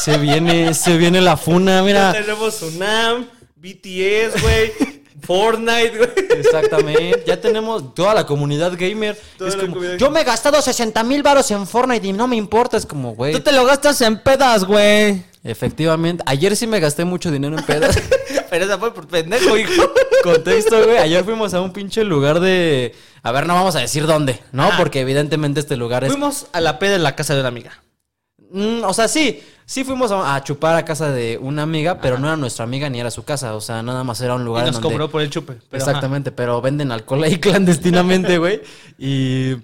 Se 0.00 0.18
viene, 0.18 0.74
se 0.74 0.96
viene 0.98 1.20
la 1.20 1.36
funa, 1.36 1.76
ya 1.76 1.82
mira. 1.82 2.12
tenemos 2.12 2.60
Unam, 2.62 3.26
BTS, 3.56 4.40
güey. 4.42 4.72
Fortnite, 5.26 5.96
güey. 5.96 6.10
Exactamente. 6.38 7.24
Ya 7.26 7.40
tenemos 7.40 7.94
toda 7.94 8.14
la 8.14 8.26
comunidad 8.26 8.72
gamer. 8.78 9.18
Toda 9.38 9.50
es 9.50 9.56
la 9.56 9.62
como, 9.62 9.74
comunidad 9.74 9.98
yo 9.98 10.10
me 10.10 10.20
he 10.20 10.24
gastado 10.24 10.60
60 10.60 11.02
mil 11.04 11.22
varos 11.22 11.50
en 11.50 11.66
Fortnite 11.66 12.06
y 12.06 12.12
no 12.12 12.26
me 12.26 12.36
importa. 12.36 12.76
Es 12.76 12.86
como, 12.86 13.14
güey. 13.14 13.32
Tú 13.32 13.40
te 13.40 13.52
lo 13.52 13.64
gastas 13.64 14.00
en 14.00 14.18
pedas, 14.18 14.64
güey. 14.64 15.22
Efectivamente. 15.42 16.22
Ayer 16.26 16.56
sí 16.56 16.66
me 16.66 16.80
gasté 16.80 17.04
mucho 17.04 17.30
dinero 17.30 17.58
en 17.58 17.64
pedas. 17.64 17.98
Pero 18.50 18.64
esa 18.64 18.78
fue 18.78 18.94
por 18.94 19.06
pendejo, 19.06 19.56
hijo. 19.58 19.92
Contexto, 20.22 20.84
güey. 20.84 20.98
Ayer 20.98 21.24
fuimos 21.24 21.52
a 21.54 21.60
un 21.60 21.72
pinche 21.72 22.04
lugar 22.04 22.40
de. 22.40 22.94
A 23.22 23.32
ver, 23.32 23.46
no 23.46 23.54
vamos 23.54 23.76
a 23.76 23.80
decir 23.80 24.06
dónde, 24.06 24.40
¿no? 24.52 24.64
Ah. 24.64 24.74
Porque 24.78 25.00
evidentemente 25.00 25.60
este 25.60 25.76
lugar 25.76 26.04
es. 26.04 26.10
Fuimos 26.10 26.46
a 26.52 26.60
la 26.60 26.78
peda 26.78 26.94
en 26.96 27.02
la 27.02 27.14
casa 27.16 27.34
de 27.34 27.40
una 27.40 27.48
amiga. 27.48 27.82
Mm, 28.54 28.84
o 28.84 28.94
sea, 28.94 29.08
sí. 29.08 29.42
Sí 29.66 29.82
fuimos 29.82 30.10
a, 30.12 30.34
a 30.34 30.44
chupar 30.44 30.76
a 30.76 30.84
casa 30.84 31.10
de 31.10 31.38
una 31.40 31.62
amiga, 31.62 31.98
pero 31.98 32.18
no 32.18 32.26
era 32.26 32.36
nuestra 32.36 32.64
amiga 32.64 32.88
ni 32.90 33.00
era 33.00 33.10
su 33.10 33.22
casa. 33.24 33.54
O 33.54 33.60
sea, 33.62 33.82
nada 33.82 34.04
más 34.04 34.20
era 34.20 34.34
un 34.34 34.42
Y 34.42 34.44
lugar 34.44 34.64
en 34.66 34.72
nos 34.72 34.74
donde. 34.80 34.88
cobró 34.94 35.10
por 35.10 35.22
el 35.22 35.30
chupe. 35.30 35.54
pero 35.70 35.82
Exactamente, 35.82 36.32
pero 36.32 36.60
venden 36.60 36.92
alcohol 36.92 37.22
ahí 37.24 37.38
clandestinamente, 37.40 38.36
güey. 38.38 38.60
Y 38.98 39.54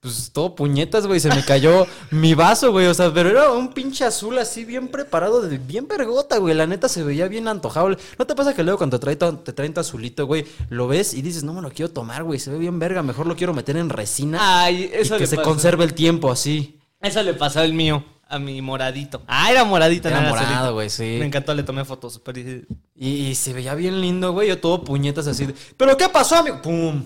pues 0.00 0.30
todo 0.34 0.54
puñetas, 0.54 1.06
güey. 1.06 1.18
Se 1.18 1.30
me 1.30 1.42
cayó 1.44 1.86
mi 2.10 2.34
vaso, 2.34 2.72
güey. 2.72 2.86
O 2.88 2.94
sea, 2.94 3.10
pero 3.12 3.30
era 3.30 3.50
un 3.52 3.72
pinche 3.72 4.04
azul 4.04 4.36
así 4.38 4.66
bien 4.66 4.88
preparado, 4.88 5.40
de- 5.40 5.56
bien 5.56 5.88
vergota, 5.88 6.36
güey. 6.36 6.54
La 6.54 6.66
neta 6.66 6.88
se 6.90 7.02
veía 7.02 7.26
bien 7.26 7.48
antojable. 7.48 7.96
¿No 8.18 8.26
te 8.26 8.34
pasa 8.34 8.54
que 8.54 8.62
luego 8.62 8.76
cuando 8.76 9.00
te 9.00 9.16
traen, 9.16 9.38
te 9.38 9.52
traen 9.54 9.72
tu 9.72 9.80
azulito, 9.80 10.26
güey, 10.26 10.44
lo 10.68 10.88
ves 10.88 11.14
y 11.14 11.22
dices, 11.22 11.42
no 11.42 11.54
me 11.54 11.62
lo 11.62 11.70
quiero 11.70 11.90
tomar, 11.90 12.22
güey. 12.22 12.38
Se 12.38 12.50
ve 12.50 12.58
bien 12.58 12.78
verga, 12.78 13.02
mejor 13.02 13.26
lo 13.26 13.34
quiero 13.34 13.54
meter 13.54 13.78
en 13.78 13.88
resina. 13.88 14.38
Ay, 14.62 14.90
eso 14.92 15.14
y 15.14 15.18
que 15.18 15.24
le 15.24 15.26
se 15.26 15.36
pasa. 15.36 15.48
conserve 15.48 15.84
el 15.84 15.94
tiempo 15.94 16.30
así. 16.30 16.78
Eso 17.00 17.22
le 17.22 17.32
pasó 17.32 17.62
el 17.62 17.72
mío, 17.72 18.04
a 18.28 18.38
mi 18.38 18.60
moradito. 18.60 19.22
Ah, 19.26 19.50
era 19.50 19.64
moradito, 19.64 20.08
Era 20.08 20.20
morado, 20.20 20.74
güey, 20.74 20.90
sí. 20.90 21.16
Me 21.18 21.26
encantó, 21.26 21.54
le 21.54 21.62
tomé 21.62 21.84
fotos 21.84 22.12
super. 22.14 22.36
Y, 22.36 22.66
y 23.08 23.34
se 23.34 23.52
veía 23.52 23.74
bien 23.74 24.00
lindo, 24.00 24.32
güey. 24.32 24.48
Yo 24.48 24.58
todo 24.58 24.84
puñetas 24.84 25.26
así. 25.26 25.46
de, 25.46 25.54
¿Pero 25.76 25.96
qué 25.96 26.08
pasó, 26.08 26.36
amigo? 26.36 26.60
¡Pum! 26.60 27.04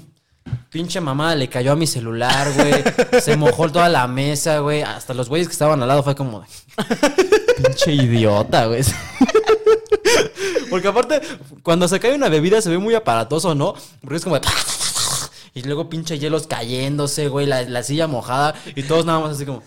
Pinche 0.71 1.01
mamá 1.01 1.37
le 1.37 1.49
cayó 1.49 1.73
a 1.73 1.77
mi 1.77 1.87
celular, 1.87 2.53
güey. 2.55 2.83
Se 3.21 3.37
mojó 3.37 3.71
toda 3.71 3.89
la 3.89 4.09
mesa, 4.09 4.59
güey. 4.59 4.83
Hasta 4.83 5.15
los 5.15 5.29
güeyes 5.29 5.47
que 5.47 5.53
estaban 5.53 5.81
al 5.81 5.89
lado 5.89 6.03
fue 6.03 6.17
como. 6.17 6.45
Pinche 7.57 7.93
idiota, 7.95 8.67
güey. 8.67 8.83
Porque 10.71 10.89
aparte, 10.89 11.21
cuando 11.63 11.87
se 11.87 12.01
cae 12.01 12.15
una 12.15 12.29
bebida 12.29 12.61
se 12.61 12.71
ve 12.71 12.79
muy 12.79 12.95
aparatoso, 12.95 13.55
¿no? 13.55 13.75
Porque 14.01 14.17
es 14.17 14.25
como 14.25 14.39
de. 14.39 14.47
Y 15.55 15.61
luego 15.65 15.91
pinche 15.91 16.19
hielos 16.19 16.47
cayéndose, 16.47 17.29
güey. 17.29 17.45
La, 17.45 17.61
la 17.61 17.83
silla 17.83 18.07
mojada. 18.07 18.55
Y 18.75 18.85
todos 18.85 19.05
nada 19.05 19.21
más 19.21 19.33
así 19.33 19.45
como. 19.45 19.63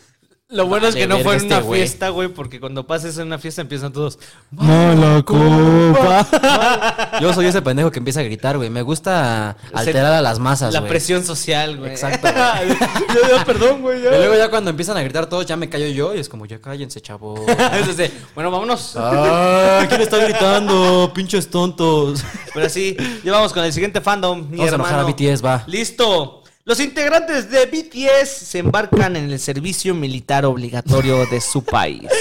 Lo 0.50 0.68
bueno 0.68 0.86
es 0.86 0.94
que 0.94 1.08
no 1.08 1.18
fue 1.22 1.38
en 1.38 1.42
este 1.42 1.56
una 1.56 1.64
fiesta, 1.64 2.10
güey, 2.10 2.28
porque 2.28 2.60
cuando 2.60 2.86
pases 2.86 3.18
en 3.18 3.26
una 3.26 3.40
fiesta 3.40 3.62
empiezan 3.62 3.92
todos. 3.92 4.20
¡Mala 4.52 5.24
copa! 5.24 7.18
Yo 7.22 7.34
soy 7.34 7.48
ese 7.48 7.64
pendejo 7.64 7.90
que 7.90 7.98
empieza 7.98 8.20
a 8.20 8.24
gritar, 8.24 8.56
güey. 8.56 8.70
Me 8.70 8.84
gusta 8.84 9.58
alterar 9.74 10.14
a 10.14 10.22
las 10.22 10.38
masas, 10.38 10.72
La 10.72 10.86
presión 10.86 11.24
social, 11.24 11.78
güey. 11.78 11.90
Exacto, 11.90 12.28
ya, 12.36 12.62
ya, 12.64 13.44
perdón, 13.44 13.82
güey. 13.82 13.98
Y 13.98 14.04
luego 14.04 14.36
ya 14.36 14.52
cuando 14.52 14.70
empiezan 14.70 14.98
a 14.98 15.02
gritar 15.02 15.26
todos, 15.26 15.48
ya 15.48 15.58
me 15.58 15.68
callo 15.68 15.88
yo 15.88 16.14
y 16.14 16.20
es 16.20 16.30
como, 16.30 16.46
ya 16.46 16.62
cállense, 16.62 17.02
chavo. 17.02 17.44
Es 17.76 17.90
así, 17.90 18.14
bueno, 18.36 18.52
vámonos. 18.52 18.94
¡Ah! 18.98 19.84
¿Quién 19.90 20.02
está 20.02 20.18
gritando? 20.18 21.12
Pinches 21.12 21.50
tontos. 21.50 22.24
Pero 22.54 22.70
sí, 22.70 22.96
ya 23.24 23.32
vamos 23.32 23.52
con 23.52 23.64
el 23.64 23.74
siguiente 23.74 24.00
fandom. 24.00 24.48
Mi 24.48 24.58
Vamos 24.58 24.72
a 24.74 24.76
enojar 24.76 25.00
a 25.00 25.04
BTS, 25.06 25.44
va. 25.44 25.64
Listo. 25.66 26.44
Los 26.68 26.80
integrantes 26.80 27.52
de 27.52 27.68
BTS 27.68 28.28
se 28.28 28.58
embarcan 28.58 29.16
en 29.16 29.30
el 29.30 29.38
servicio 29.40 29.94
militar 29.94 30.46
obligatorio 30.46 31.26
de 31.28 31.40
su 31.40 31.64
país. 31.64 32.02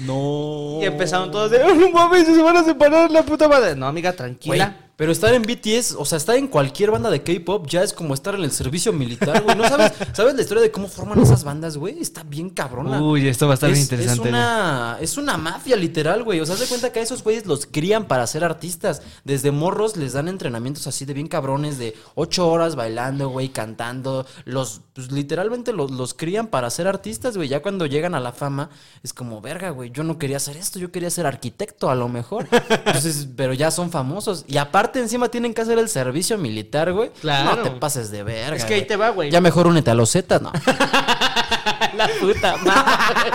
No. 0.00 0.80
Y 0.82 0.84
empezaron 0.86 1.30
todos 1.30 1.50
de, 1.52 1.62
"Oh, 1.62 1.90
mames, 1.90 2.26
se 2.26 2.42
van 2.42 2.56
a 2.56 2.64
separar 2.64 3.10
la 3.12 3.22
puta 3.22 3.48
madre. 3.48 3.76
No, 3.76 3.86
amiga, 3.86 4.12
tranquila. 4.12 4.76
Pero 4.96 5.10
estar 5.10 5.34
en 5.34 5.42
BTS, 5.42 5.96
o 5.98 6.04
sea, 6.04 6.18
estar 6.18 6.36
en 6.36 6.46
cualquier 6.46 6.90
banda 6.92 7.10
de 7.10 7.22
K-pop 7.22 7.66
ya 7.66 7.82
es 7.82 7.92
como 7.92 8.14
estar 8.14 8.34
en 8.34 8.42
el 8.42 8.52
servicio 8.52 8.92
militar, 8.92 9.42
güey. 9.42 9.56
¿No 9.56 9.68
sabes, 9.68 9.92
sabes 10.12 10.34
la 10.34 10.42
historia 10.42 10.62
de 10.62 10.70
cómo 10.70 10.86
forman 10.86 11.20
esas 11.20 11.42
bandas, 11.42 11.76
güey? 11.76 11.98
Está 11.98 12.22
bien 12.22 12.50
cabrona. 12.50 13.02
Uy, 13.02 13.26
esto 13.26 13.46
va 13.46 13.52
a 13.52 13.54
estar 13.54 13.70
es, 13.70 13.74
bien 13.74 13.84
interesante. 13.84 14.28
Es 14.28 14.34
una, 14.34 14.98
es 15.00 15.16
una 15.16 15.36
mafia, 15.36 15.74
literal, 15.76 16.22
güey. 16.22 16.40
O 16.40 16.46
sea, 16.46 16.54
haz 16.54 16.60
de 16.60 16.66
cuenta 16.66 16.92
que 16.92 17.00
a 17.00 17.02
esos 17.02 17.24
güeyes 17.24 17.46
los 17.46 17.66
crían 17.66 18.06
para 18.06 18.26
ser 18.26 18.44
artistas. 18.44 19.02
Desde 19.24 19.50
morros 19.50 19.96
les 19.96 20.12
dan 20.12 20.28
entrenamientos 20.28 20.86
así 20.86 21.04
de 21.04 21.14
bien 21.14 21.26
cabrones, 21.26 21.78
de 21.78 21.96
ocho 22.14 22.48
horas 22.48 22.76
bailando, 22.76 23.30
güey, 23.30 23.48
cantando. 23.48 24.26
Los, 24.44 24.82
pues 24.94 25.10
literalmente 25.10 25.72
los, 25.72 25.90
los 25.90 26.14
crían 26.14 26.46
para 26.46 26.70
ser 26.70 26.86
artistas, 26.86 27.36
güey. 27.36 27.48
Ya 27.48 27.62
cuando 27.62 27.86
llegan 27.86 28.14
a 28.14 28.20
la 28.20 28.30
fama, 28.30 28.70
es 29.02 29.12
como, 29.12 29.40
verga, 29.40 29.70
güey, 29.70 29.90
yo 29.90 30.04
no 30.04 30.18
quería 30.18 30.36
hacer 30.36 30.56
esto, 30.56 30.78
yo 30.78 30.92
quería 30.92 31.10
ser 31.10 31.26
arquitecto 31.26 31.90
a 31.90 31.96
lo 31.96 32.08
mejor. 32.08 32.46
Entonces, 32.86 33.28
pero 33.36 33.54
ya 33.54 33.72
son 33.72 33.90
famosos. 33.90 34.44
Y 34.46 34.58
aparte, 34.58 34.83
encima 34.92 35.28
tienen 35.28 35.54
que 35.54 35.62
hacer 35.62 35.78
el 35.78 35.88
servicio 35.88 36.38
militar, 36.38 36.92
güey. 36.92 37.10
Claro. 37.20 37.56
No 37.56 37.62
te 37.62 37.70
pases 37.72 38.10
de 38.10 38.22
verga. 38.22 38.56
Es 38.56 38.64
que 38.64 38.74
ahí 38.74 38.80
güey. 38.80 38.88
te 38.88 38.96
va, 38.96 39.10
güey. 39.10 39.30
Ya 39.30 39.40
mejor 39.40 39.66
únete 39.66 39.90
a 39.90 39.94
los 39.94 40.10
Zetas, 40.10 40.40
¿no? 40.42 40.52
la 41.96 42.08
puta 42.20 42.56
madre. 42.58 43.30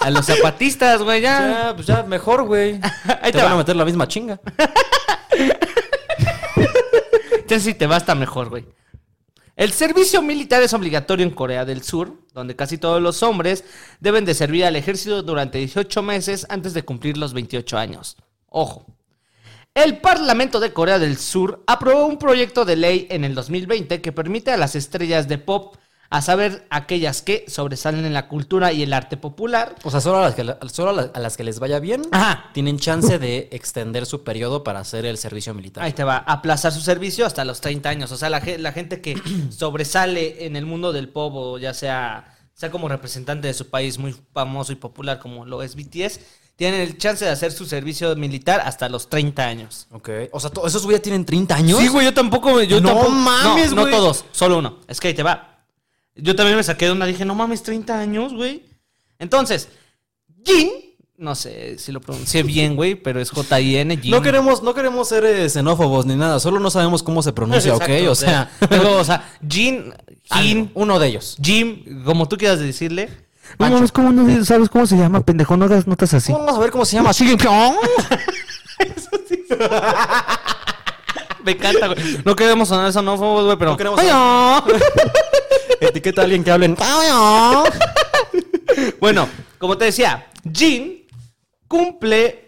A 0.00 0.10
los 0.10 0.26
zapatistas, 0.26 1.02
güey, 1.02 1.22
ya. 1.22 1.48
Ya, 1.48 1.74
pues 1.74 1.86
ya, 1.86 2.02
mejor, 2.02 2.44
güey. 2.44 2.80
Ahí 3.22 3.32
te 3.32 3.38
te 3.38 3.42
van 3.44 3.52
a 3.52 3.56
meter 3.56 3.76
la 3.76 3.84
misma 3.84 4.06
chinga. 4.08 4.40
Ya 7.48 7.60
sí 7.60 7.74
te 7.74 7.86
va 7.86 7.94
hasta 7.94 8.16
mejor, 8.16 8.48
güey. 8.48 8.66
El 9.54 9.72
servicio 9.72 10.20
militar 10.20 10.62
es 10.64 10.74
obligatorio 10.74 11.24
en 11.24 11.30
Corea 11.30 11.64
del 11.64 11.82
Sur, 11.84 12.12
donde 12.34 12.56
casi 12.56 12.76
todos 12.76 13.00
los 13.00 13.22
hombres 13.22 13.62
deben 14.00 14.24
de 14.24 14.34
servir 14.34 14.64
al 14.64 14.74
ejército 14.74 15.22
durante 15.22 15.58
18 15.58 16.02
meses 16.02 16.44
antes 16.50 16.74
de 16.74 16.82
cumplir 16.82 17.16
los 17.16 17.32
28 17.32 17.78
años. 17.78 18.16
Ojo. 18.48 18.84
El 19.76 19.98
Parlamento 19.98 20.58
de 20.58 20.72
Corea 20.72 20.98
del 20.98 21.18
Sur 21.18 21.62
aprobó 21.66 22.06
un 22.06 22.16
proyecto 22.18 22.64
de 22.64 22.76
ley 22.76 23.06
en 23.10 23.24
el 23.24 23.34
2020 23.34 24.00
que 24.00 24.10
permite 24.10 24.50
a 24.50 24.56
las 24.56 24.74
estrellas 24.74 25.28
de 25.28 25.36
pop, 25.36 25.76
a 26.08 26.22
saber 26.22 26.66
aquellas 26.70 27.20
que 27.20 27.44
sobresalen 27.46 28.06
en 28.06 28.14
la 28.14 28.26
cultura 28.28 28.72
y 28.72 28.82
el 28.82 28.94
arte 28.94 29.18
popular, 29.18 29.74
O 29.82 29.90
sea, 29.90 30.00
solo 30.00 30.18
a 30.18 30.22
las 30.22 30.34
que, 30.34 30.46
solo 30.72 30.90
a 30.90 30.92
la- 30.94 31.10
a 31.12 31.20
las 31.20 31.36
que 31.36 31.44
les 31.44 31.58
vaya 31.58 31.78
bien, 31.78 32.02
Ajá. 32.12 32.48
tienen 32.54 32.78
chance 32.78 33.18
de 33.18 33.48
extender 33.52 34.06
su 34.06 34.24
periodo 34.24 34.64
para 34.64 34.78
hacer 34.80 35.04
el 35.04 35.18
servicio 35.18 35.52
militar. 35.52 35.84
Ahí 35.84 35.92
te 35.92 36.04
va, 36.04 36.18
aplazar 36.18 36.72
su 36.72 36.80
servicio 36.80 37.26
hasta 37.26 37.44
los 37.44 37.60
30 37.60 37.90
años. 37.90 38.12
O 38.12 38.16
sea, 38.16 38.30
la, 38.30 38.40
la 38.58 38.72
gente 38.72 39.02
que 39.02 39.20
sobresale 39.50 40.46
en 40.46 40.56
el 40.56 40.64
mundo 40.64 40.92
del 40.94 41.10
pop 41.10 41.34
o 41.34 41.58
ya 41.58 41.74
sea, 41.74 42.34
sea 42.54 42.70
como 42.70 42.88
representante 42.88 43.48
de 43.48 43.52
su 43.54 43.68
país 43.68 43.98
muy 43.98 44.14
famoso 44.32 44.72
y 44.72 44.76
popular 44.76 45.18
como 45.18 45.44
lo 45.44 45.62
es 45.62 45.74
BTS, 45.74 46.20
tienen 46.56 46.80
el 46.80 46.96
chance 46.98 47.24
de 47.24 47.30
hacer 47.30 47.52
su 47.52 47.66
servicio 47.66 48.16
militar 48.16 48.60
hasta 48.64 48.88
los 48.88 49.08
30 49.08 49.44
años. 49.46 49.86
Ok. 49.92 50.08
O 50.32 50.40
sea, 50.40 50.50
¿esos 50.66 50.84
güey 50.84 50.96
ya 50.96 51.02
tienen 51.02 51.24
30 51.24 51.54
años? 51.54 51.78
Sí, 51.78 51.88
güey, 51.88 52.06
yo 52.06 52.14
tampoco, 52.14 52.62
yo 52.62 52.80
No 52.80 52.88
tampoco. 52.88 53.10
mames, 53.10 53.72
no, 53.72 53.82
güey. 53.82 53.92
No 53.92 53.98
todos, 53.98 54.24
solo 54.32 54.58
uno. 54.58 54.78
Es 54.88 54.98
que 54.98 55.08
ahí 55.08 55.14
te 55.14 55.22
va. 55.22 55.64
Yo 56.14 56.34
también 56.34 56.56
me 56.56 56.62
saqué 56.62 56.86
de 56.86 56.92
una, 56.92 57.04
dije, 57.04 57.24
no 57.26 57.34
mames, 57.34 57.62
30 57.62 57.98
años, 57.98 58.32
güey. 58.32 58.64
Entonces, 59.18 59.68
Jin, 60.44 60.70
no 61.18 61.34
sé 61.34 61.78
si 61.78 61.92
lo 61.92 62.00
pronuncié 62.00 62.42
bien, 62.42 62.74
güey, 62.74 62.94
pero 62.94 63.20
es 63.20 63.30
J-I-N, 63.30 63.98
Jin. 63.98 64.10
No 64.10 64.22
queremos, 64.22 64.62
no 64.62 64.72
queremos 64.72 65.08
ser 65.08 65.24
eh, 65.26 65.50
xenófobos 65.50 66.06
ni 66.06 66.16
nada, 66.16 66.40
solo 66.40 66.58
no 66.58 66.70
sabemos 66.70 67.02
cómo 67.02 67.22
se 67.22 67.32
pronuncia, 67.34 67.74
¿ok? 67.74 67.82
Exacto, 67.88 68.10
O 68.12 68.14
sea, 68.14 68.50
pero, 68.68 68.96
o 68.98 69.04
sea, 69.04 69.30
Jin, 69.46 69.92
Jin, 70.24 70.70
uno 70.74 70.98
de 70.98 71.08
ellos. 71.08 71.36
Jim, 71.42 72.02
como 72.04 72.26
tú 72.28 72.38
quieras 72.38 72.60
decirle. 72.60 73.25
No 73.58 73.70
mames, 73.70 73.92
¿cómo 73.92 74.12
no 74.12 74.44
sabes 74.44 74.68
cómo 74.68 74.86
se 74.86 74.96
llama, 74.96 75.20
pendejo? 75.20 75.56
No 75.56 75.64
hagas 75.66 75.86
notas 75.86 76.12
así. 76.14 76.32
Vamos 76.32 76.56
a 76.56 76.58
ver 76.60 76.70
cómo 76.70 76.84
se 76.84 76.96
llama. 76.96 77.12
Sigue 77.12 77.36
Pyong. 77.36 77.76
Me 81.44 81.52
encanta, 81.52 81.86
güey. 81.88 82.18
No 82.24 82.34
queremos 82.34 82.68
sonar 82.68 82.92
xenófobos, 82.92 83.44
güey, 83.44 83.56
pero. 83.56 83.70
No 83.72 83.76
queremos 83.76 84.00
sonar- 84.00 84.64
Etiqueta 85.80 86.22
a 86.22 86.24
alguien 86.24 86.42
que 86.44 86.50
hablen. 86.50 86.76
Bueno, 89.00 89.26
como 89.58 89.78
te 89.78 89.86
decía, 89.86 90.26
Jin 90.52 91.06
cumple. 91.66 92.45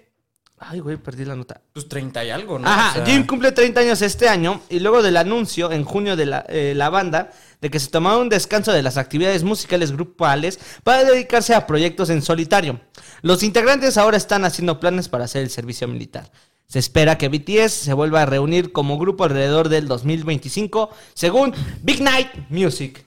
Ay, 0.60 0.80
güey, 0.80 0.96
perdí 0.96 1.24
la 1.24 1.36
nota. 1.36 1.60
Pues 1.72 1.88
30 1.88 2.24
y 2.24 2.30
algo, 2.30 2.58
¿no? 2.58 2.68
Ajá, 2.68 2.90
O 2.90 2.94
sea, 2.94 3.06
Jim 3.06 3.24
cumple 3.26 3.52
30 3.52 3.80
años 3.80 4.02
este 4.02 4.28
año 4.28 4.60
y 4.68 4.80
luego 4.80 5.02
del 5.02 5.16
anuncio 5.16 5.70
en 5.70 5.84
junio 5.84 6.16
de 6.16 6.26
la, 6.26 6.44
eh, 6.48 6.72
la 6.76 6.90
banda 6.90 7.30
de 7.60 7.70
que 7.70 7.78
se 7.78 7.88
tomaba 7.88 8.18
un 8.18 8.28
descanso 8.28 8.72
de 8.72 8.82
las 8.82 8.96
actividades 8.96 9.44
musicales 9.44 9.92
grupales 9.92 10.58
para 10.82 11.04
dedicarse 11.04 11.54
a 11.54 11.66
proyectos 11.66 12.10
en 12.10 12.22
solitario. 12.22 12.80
Los 13.22 13.42
integrantes 13.42 13.96
ahora 13.98 14.16
están 14.16 14.44
haciendo 14.44 14.80
planes 14.80 15.08
para 15.08 15.24
hacer 15.24 15.42
el 15.42 15.50
servicio 15.50 15.86
militar. 15.88 16.30
Se 16.66 16.78
espera 16.78 17.16
que 17.16 17.28
BTS 17.28 17.72
se 17.72 17.92
vuelva 17.94 18.22
a 18.22 18.26
reunir 18.26 18.72
como 18.72 18.98
grupo 18.98 19.24
alrededor 19.24 19.68
del 19.68 19.88
2025, 19.88 20.90
según 21.14 21.54
Big 21.82 22.02
Night 22.02 22.28
Music. 22.50 23.04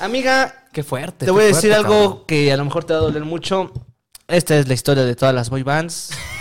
Amiga, 0.00 0.66
Qué 0.72 0.84
fuerte. 0.84 1.24
te 1.24 1.30
voy 1.32 1.42
a 1.42 1.46
decir 1.46 1.70
fuerte, 1.72 1.74
algo 1.74 2.02
cabrón. 2.10 2.24
que 2.28 2.52
a 2.52 2.56
lo 2.56 2.64
mejor 2.64 2.84
te 2.84 2.92
va 2.92 3.00
a 3.00 3.02
doler 3.02 3.24
mucho. 3.24 3.72
Esta 4.28 4.56
es 4.56 4.68
la 4.68 4.74
historia 4.74 5.04
de 5.04 5.16
todas 5.16 5.34
las 5.34 5.50
boy 5.50 5.62
bands. 5.62 6.10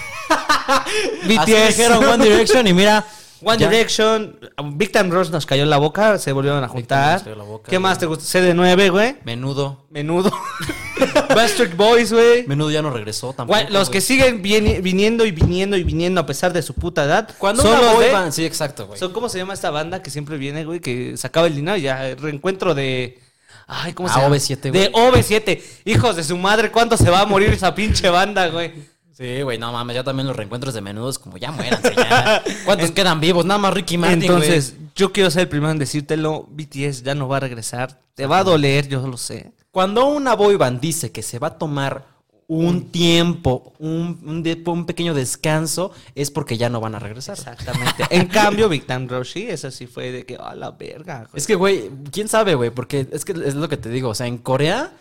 Así 1.40 1.54
dijeron 1.54 2.04
One 2.04 2.24
Direction 2.24 2.68
y 2.68 2.74
mira. 2.74 3.06
One 3.44 3.60
ya- 3.60 3.70
Direction, 3.70 4.36
Big 4.74 4.92
Time 4.92 5.12
Rush 5.12 5.30
nos 5.30 5.46
cayó 5.46 5.62
en 5.62 5.70
la 5.70 5.78
boca, 5.78 6.18
se 6.18 6.32
volvieron 6.32 6.64
a 6.64 6.68
juntar. 6.68 7.14
nos 7.14 7.22
cayó 7.22 7.34
en 7.34 7.38
la 7.38 7.44
boca, 7.44 7.70
¿Qué 7.70 7.76
güey. 7.78 7.84
más 7.84 8.00
te 8.00 8.08
gusta? 8.08 8.24
CD9, 8.26 8.90
güey. 8.90 9.16
Menudo. 9.26 9.86
Menudo. 9.92 10.32
Backstreet 11.36 11.76
Boys, 11.78 12.12
güey. 12.12 12.48
Menudo 12.48 12.72
ya 12.72 12.82
no 12.82 12.90
regresó 12.90 13.34
tampoco. 13.34 13.60
Güey, 13.60 13.72
Los 13.72 13.92
que 13.92 14.02
siguen 14.02 14.42
viniendo 14.42 15.24
y 15.24 15.30
viniendo 15.32 15.78
y 15.78 15.84
viniendo 15.84 16.20
a 16.20 16.26
pesar 16.26 16.52
de 16.52 16.64
su 16.64 16.74
puta 16.74 17.04
edad. 17.04 17.30
Cuando 17.38 17.62
son 17.62 17.80
los 17.80 18.00
de- 18.00 18.32
Sí, 18.32 18.44
exacto, 18.44 18.88
güey. 18.88 19.00
son- 19.00 19.14
¿Cómo 19.14 19.30
se 19.30 19.38
llama 19.38 19.54
esta 19.54 19.70
banda 19.70 20.02
que 20.02 20.10
siempre 20.10 20.38
viene, 20.38 20.66
güey? 20.66 20.80
Que 20.80 21.16
sacaba 21.16 21.46
el 21.46 21.56
dinero 21.56 21.78
y 21.78 21.82
ya, 21.82 22.16
reencuentro 22.16 22.74
de... 22.74 23.20
Ay, 23.68 23.94
¿cómo 23.94 24.10
se 24.10 24.16
Ah, 24.18 24.24
llama? 24.24 24.36
OV7, 24.36 24.70
güey. 24.72 24.82
De 24.82 24.92
OV7. 24.94 25.62
Hijos 25.86 26.16
de 26.16 26.24
su 26.24 26.36
madre, 26.38 26.72
¿cuándo 26.72 26.98
se 26.98 27.10
va 27.12 27.22
a 27.22 27.26
morir 27.28 27.50
esa 27.50 27.76
pinche 27.76 28.10
banda, 28.10 28.48
güey? 28.48 28.74
Sí, 29.18 29.42
güey, 29.42 29.58
no 29.58 29.72
mames, 29.72 29.96
ya 29.96 30.04
también 30.04 30.28
los 30.28 30.36
reencuentros 30.36 30.76
de 30.76 30.82
menudos 30.82 31.18
como 31.18 31.38
ya 31.38 31.52
muéranse 31.52 31.92
ya. 31.96 32.44
¿Cuántos 32.66 32.92
quedan 32.96 33.20
vivos? 33.20 33.46
Nada 33.46 33.58
más 33.58 33.74
Ricky 33.74 33.98
Martin, 33.98 34.22
Entonces, 34.22 34.76
yo 34.96 35.12
quiero 35.12 35.32
ser 35.32 35.42
el 35.44 35.48
primero 35.50 35.72
en 35.72 35.80
decírtelo. 35.80 36.48
BTS 36.52 37.02
ya 37.02 37.16
no 37.16 37.28
va 37.28 37.38
a 37.38 37.40
regresar. 37.40 38.00
Te 38.14 38.28
va 38.28 38.40
a 38.40 38.44
doler, 38.44 38.88
yo 38.88 39.06
lo 39.08 39.18
sé. 39.18 39.52
Cuando 39.72 40.06
una 40.06 40.36
boy 40.36 40.56
band 40.56 40.80
dice 40.80 41.12
que 41.12 41.24
se 41.24 41.40
va 41.40 41.48
a 41.48 41.58
tomar 41.58 42.06
un 42.50 42.92
tiempo, 42.92 43.74
un, 43.80 44.20
un 44.24 44.44
de- 44.44 44.62
un 44.68 44.86
pequeño 44.86 45.14
descanso, 45.14 45.92
es 46.16 46.30
porque 46.32 46.56
ya 46.58 46.70
no 46.70 46.80
van 46.80 46.94
a 46.96 47.00
regresar. 47.00 47.38
Exactamente. 47.38 48.06
en 48.12 48.28
cambio, 48.28 48.70
Big 48.70 48.86
Time 48.86 49.08
Rush, 49.08 49.34
sí, 49.34 49.48
eso 49.50 49.70
sí 49.72 49.88
fue 49.88 50.12
de 50.12 50.26
que, 50.26 50.36
a 50.36 50.54
la 50.56 50.72
verga. 50.72 51.22
güey". 51.22 51.30
Es 51.34 51.48
que, 51.48 51.56
güey, 51.56 51.90
quién 52.12 52.28
sabe, 52.28 52.54
güey, 52.56 52.70
porque 52.70 53.08
es 53.12 53.26
que 53.26 53.32
es 53.32 53.56
lo 53.56 53.68
que 53.68 53.78
te 53.78 53.90
digo. 53.90 54.10
O 54.10 54.16
sea, 54.16 54.28
en 54.28 54.38
Corea, 54.38 54.92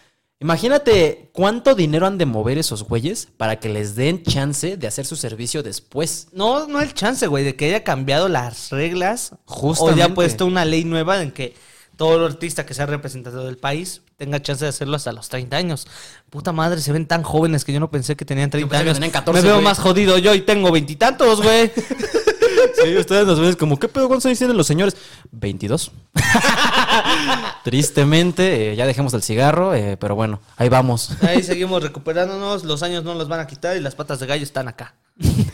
imagínate 0.41 1.31
cuánto 1.33 1.75
dinero 1.75 2.07
han 2.07 2.19
de 2.19 2.27
mover 2.27 2.59
esos 2.59 2.83
güeyes 2.85 3.29
para 3.37 3.59
que 3.61 3.69
les 3.69 3.95
den 3.97 4.23
chance 4.23 4.77
de 4.77 4.87
hacer 4.87 5.07
su 5.07 5.17
servicio 5.17 5.63
después. 5.63 6.29
No, 6.33 6.67
no 6.67 6.81
el 6.81 6.93
chance, 6.95 7.27
güey, 7.27 7.45
de 7.45 7.57
que 7.57 7.67
haya 7.67 7.85
cambiado 7.85 8.29
las 8.29 8.71
reglas. 8.71 9.33
O 9.33 9.39
Justamente. 9.47 10.01
ya 10.01 10.15
puesto 10.15 10.47
una 10.47 10.65
ley 10.65 10.85
nueva 10.85 11.23
en 11.23 11.33
que 11.33 11.55
todo 11.97 12.27
artista 12.27 12.67
que 12.67 12.75
sea 12.75 12.85
representado 12.87 13.47
del 13.47 13.57
país 13.57 14.03
tenga 14.19 14.41
chance 14.43 14.65
de 14.65 14.69
hacerlo 14.69 14.97
hasta 14.97 15.13
los 15.13 15.29
30 15.31 15.57
años. 15.57 15.87
Puta 16.29 16.53
madre, 16.53 16.81
se 16.81 16.93
ven 16.93 17.07
tan 17.07 17.23
jóvenes 17.23 17.65
que 17.65 17.73
yo 17.73 17.81
no 17.81 17.91
pensé 17.91 18.17
que 18.17 18.25
tenían 18.27 18.51
30 18.51 18.69
pensé 18.69 18.83
que 18.85 18.89
años. 18.91 18.97
tenían 18.99 19.13
14, 19.13 19.43
Me 19.43 19.49
veo 19.49 19.61
más 19.63 19.79
jodido 19.79 20.19
yo 20.19 20.35
y 20.35 20.43
tengo 20.43 20.71
veintitantos, 20.71 21.43
güey. 21.43 21.71
Sí, 22.83 22.97
ustedes 22.97 23.27
nos 23.27 23.39
ven 23.39 23.55
como, 23.55 23.79
¿qué 23.79 23.87
pedo? 23.89 24.07
¿Cuántos 24.09 24.27
años 24.27 24.39
tienen 24.39 24.57
los 24.57 24.67
señores? 24.67 24.97
22. 25.31 25.93
Tristemente, 27.65 28.73
eh, 28.73 28.77
ya 28.77 28.87
dejemos 28.87 29.15
el 29.15 29.23
cigarro, 29.23 29.75
eh, 29.75 29.97
pero 29.97 30.15
bueno, 30.15 30.41
ahí 30.57 30.69
vamos. 30.69 31.11
Ahí 31.23 31.43
seguimos 31.43 31.83
recuperándonos, 31.83 32.65
los 32.65 32.83
años 32.83 33.05
no 33.05 33.15
los 33.15 33.29
van 33.29 33.41
a 33.41 33.47
quitar 33.47 33.77
y 33.77 33.81
las 33.81 33.95
patas 33.95 34.21
de 34.21 34.27
gallo 34.27 34.43
están 34.43 34.69
acá. 34.69 34.95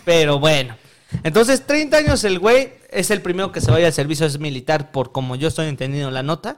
Pero 0.05 0.39
bueno. 0.39 0.77
Entonces, 1.25 1.67
30 1.67 1.97
años 1.97 2.25
el 2.25 2.39
güey 2.39 2.73
es 2.91 3.11
el 3.11 3.21
primero 3.21 3.53
que 3.53 3.61
se 3.61 3.71
vaya 3.71 3.87
al 3.87 3.93
servicio 3.93 4.27
es 4.27 4.39
militar 4.39 4.93
por 4.93 5.13
como 5.13 5.37
yo 5.37 5.49
estoy 5.49 5.69
entendiendo 5.69 6.11
la 6.11 6.23
nota. 6.23 6.57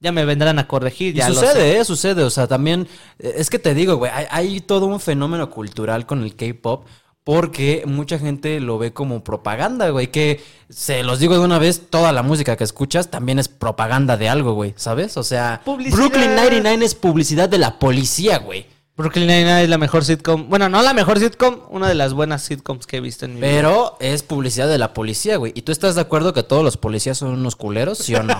Ya 0.00 0.10
me 0.10 0.24
vendrán 0.24 0.58
a 0.58 0.66
corregir. 0.66 1.14
Ya 1.14 1.28
sucede, 1.28 1.78
¿eh? 1.78 1.84
Sucede. 1.84 2.24
O 2.24 2.30
sea, 2.30 2.48
también, 2.48 2.88
es 3.20 3.48
que 3.50 3.60
te 3.60 3.72
digo, 3.72 3.94
güey, 3.94 4.10
hay, 4.12 4.26
hay 4.30 4.60
todo 4.60 4.86
un 4.86 4.98
fenómeno 4.98 5.48
cultural 5.48 6.06
con 6.06 6.24
el 6.24 6.34
K-pop. 6.34 6.86
Porque 7.24 7.84
mucha 7.86 8.18
gente 8.18 8.58
lo 8.58 8.78
ve 8.78 8.92
como 8.92 9.22
propaganda, 9.22 9.90
güey. 9.90 10.08
Que 10.08 10.42
se 10.68 11.04
los 11.04 11.20
digo 11.20 11.34
de 11.34 11.40
una 11.40 11.58
vez, 11.58 11.82
toda 11.88 12.10
la 12.12 12.22
música 12.22 12.56
que 12.56 12.64
escuchas 12.64 13.10
también 13.10 13.38
es 13.38 13.48
propaganda 13.48 14.16
de 14.16 14.28
algo, 14.28 14.54
güey. 14.54 14.74
¿Sabes? 14.76 15.16
O 15.16 15.22
sea, 15.22 15.62
Publicidad. 15.64 15.96
Brooklyn 15.96 16.34
99 16.34 16.84
es 16.84 16.94
publicidad 16.96 17.48
de 17.48 17.58
la 17.58 17.78
policía, 17.78 18.38
güey. 18.38 18.66
Brooklyn 18.94 19.26
Nine-Nine 19.26 19.62
es 19.62 19.68
la 19.70 19.78
mejor 19.78 20.04
sitcom. 20.04 20.50
Bueno, 20.50 20.68
no 20.68 20.82
la 20.82 20.92
mejor 20.92 21.18
sitcom, 21.18 21.60
una 21.70 21.88
de 21.88 21.94
las 21.94 22.12
buenas 22.12 22.42
sitcoms 22.42 22.86
que 22.86 22.98
he 22.98 23.00
visto 23.00 23.24
en 23.24 23.34
mi 23.34 23.40
vida. 23.40 23.50
Pero 23.50 23.96
es 24.00 24.22
publicidad 24.22 24.68
de 24.68 24.76
la 24.76 24.92
policía, 24.92 25.36
güey. 25.36 25.52
¿Y 25.54 25.62
tú 25.62 25.72
estás 25.72 25.94
de 25.94 26.02
acuerdo 26.02 26.34
que 26.34 26.42
todos 26.42 26.62
los 26.62 26.76
policías 26.76 27.16
son 27.16 27.30
unos 27.30 27.56
culeros? 27.56 27.98
¿Sí 27.98 28.14
o 28.14 28.22
no? 28.22 28.38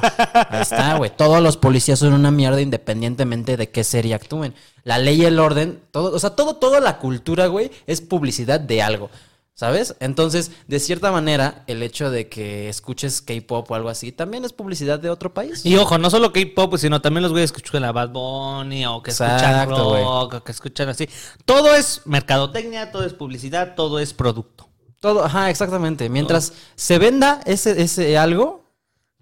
Ahí 0.51 0.61
está, 0.61 0.99
güey. 0.99 1.11
Todos 1.17 1.43
los 1.43 1.57
policías 1.57 1.99
son 1.99 2.13
una 2.13 2.31
mierda 2.31 2.61
independientemente 2.61 3.57
de 3.57 3.71
qué 3.71 3.83
serie 3.83 4.15
actúen. 4.15 4.55
La 4.85 4.99
ley 4.99 5.23
y 5.23 5.25
el 5.25 5.39
orden, 5.39 5.81
todo, 5.91 6.15
o 6.15 6.19
sea, 6.19 6.31
todo, 6.31 6.57
toda 6.57 6.81
la 6.81 6.99
cultura, 6.99 7.47
güey, 7.47 7.71
es 7.87 8.03
publicidad 8.03 8.61
de 8.61 8.83
algo. 8.83 9.09
¿Sabes? 9.55 9.97
Entonces, 10.01 10.51
de 10.67 10.81
cierta 10.81 11.13
manera, 11.13 11.63
el 11.67 11.83
hecho 11.83 12.11
de 12.11 12.29
que 12.29 12.71
escuches 12.71 13.21
K-pop 13.21 13.71
o 13.71 13.75
algo 13.75 13.91
así 13.91 14.11
también 14.11 14.45
es 14.47 14.53
publicidad 14.53 14.99
de 14.99 15.11
otro 15.11 15.35
país. 15.35 15.65
Y 15.67 15.77
ojo, 15.77 15.99
no 15.99 16.09
solo 16.09 16.33
K-pop, 16.33 16.77
sino 16.79 17.03
también 17.03 17.23
los 17.23 17.33
güeyes 17.33 17.53
que 17.53 17.59
escuchan 17.59 17.85
a 17.85 17.93
Bad 17.93 18.11
Bunny 18.11 18.87
o 18.87 19.03
que 19.03 19.11
escuchan 19.11 19.37
Exacto, 19.39 19.95
rock 19.95 20.35
o 20.35 20.45
que 20.45 20.53
escuchan 20.53 20.89
así. 20.89 21.09
Todo 21.45 21.75
es 21.75 22.01
mercadotecnia, 22.07 22.91
todo 22.91 23.05
es 23.05 23.13
publicidad, 23.13 23.75
todo 23.75 23.99
es 23.99 24.15
producto. 24.15 24.69
Todo, 25.01 25.25
ajá, 25.25 25.51
exactamente. 25.51 26.09
Mientras 26.09 26.55
se 26.75 26.99
venda 26.99 27.41
ese, 27.45 27.83
ese 27.83 28.17
algo. 28.17 28.62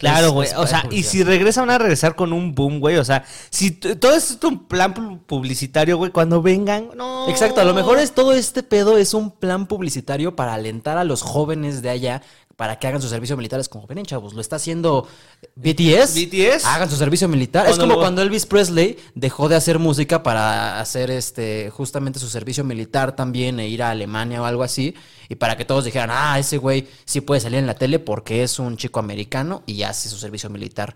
Claro, 0.00 0.32
güey. 0.32 0.48
O 0.56 0.66
sea, 0.66 0.84
y 0.90 1.02
si 1.02 1.22
regresan 1.22 1.66
van 1.66 1.74
a 1.76 1.78
regresar 1.78 2.16
con 2.16 2.32
un 2.32 2.54
boom, 2.54 2.80
güey. 2.80 2.96
O 2.96 3.04
sea, 3.04 3.24
si 3.50 3.70
todo 3.70 4.12
esto 4.14 4.46
es 4.48 4.52
un 4.52 4.66
plan 4.66 4.94
pu- 4.94 5.20
publicitario, 5.26 5.96
güey, 5.98 6.10
cuando 6.10 6.40
vengan, 6.42 6.88
no. 6.96 7.28
Exacto, 7.28 7.60
a 7.60 7.64
lo 7.64 7.74
mejor 7.74 7.98
es 7.98 8.12
todo 8.12 8.32
este 8.32 8.62
pedo 8.62 8.96
es 8.98 9.12
un 9.14 9.30
plan 9.30 9.66
publicitario 9.66 10.34
para 10.34 10.54
alentar 10.54 10.96
a 10.98 11.04
los 11.04 11.22
jóvenes 11.22 11.82
de 11.82 11.90
allá 11.90 12.22
para 12.60 12.78
que 12.78 12.86
hagan 12.86 13.00
sus 13.00 13.08
servicios 13.08 13.38
militares. 13.38 13.70
Como 13.70 13.86
ven, 13.86 14.04
chavos, 14.04 14.34
lo 14.34 14.42
está 14.42 14.56
haciendo 14.56 15.08
BTS. 15.56 16.14
BTS. 16.14 16.66
Hagan 16.66 16.90
su 16.90 16.96
servicio 16.96 17.26
militar. 17.26 17.66
Es 17.66 17.78
como 17.78 17.94
lo- 17.94 18.00
cuando 18.00 18.20
Elvis 18.20 18.44
Presley 18.44 18.98
dejó 19.14 19.48
de 19.48 19.56
hacer 19.56 19.78
música 19.78 20.22
para 20.22 20.78
hacer 20.78 21.10
este 21.10 21.70
justamente 21.70 22.18
su 22.18 22.28
servicio 22.28 22.62
militar 22.62 23.16
también 23.16 23.58
e 23.60 23.66
ir 23.66 23.82
a 23.82 23.88
Alemania 23.92 24.42
o 24.42 24.44
algo 24.44 24.62
así. 24.62 24.94
Y 25.30 25.36
para 25.36 25.56
que 25.56 25.64
todos 25.64 25.86
dijeran, 25.86 26.10
ah, 26.12 26.38
ese 26.38 26.58
güey 26.58 26.86
sí 27.06 27.22
puede 27.22 27.40
salir 27.40 27.60
en 27.60 27.66
la 27.66 27.76
tele 27.76 27.98
porque 27.98 28.42
es 28.42 28.58
un 28.58 28.76
chico 28.76 29.00
americano 29.00 29.62
y 29.64 29.82
hace 29.82 30.10
su 30.10 30.18
servicio 30.18 30.50
militar. 30.50 30.94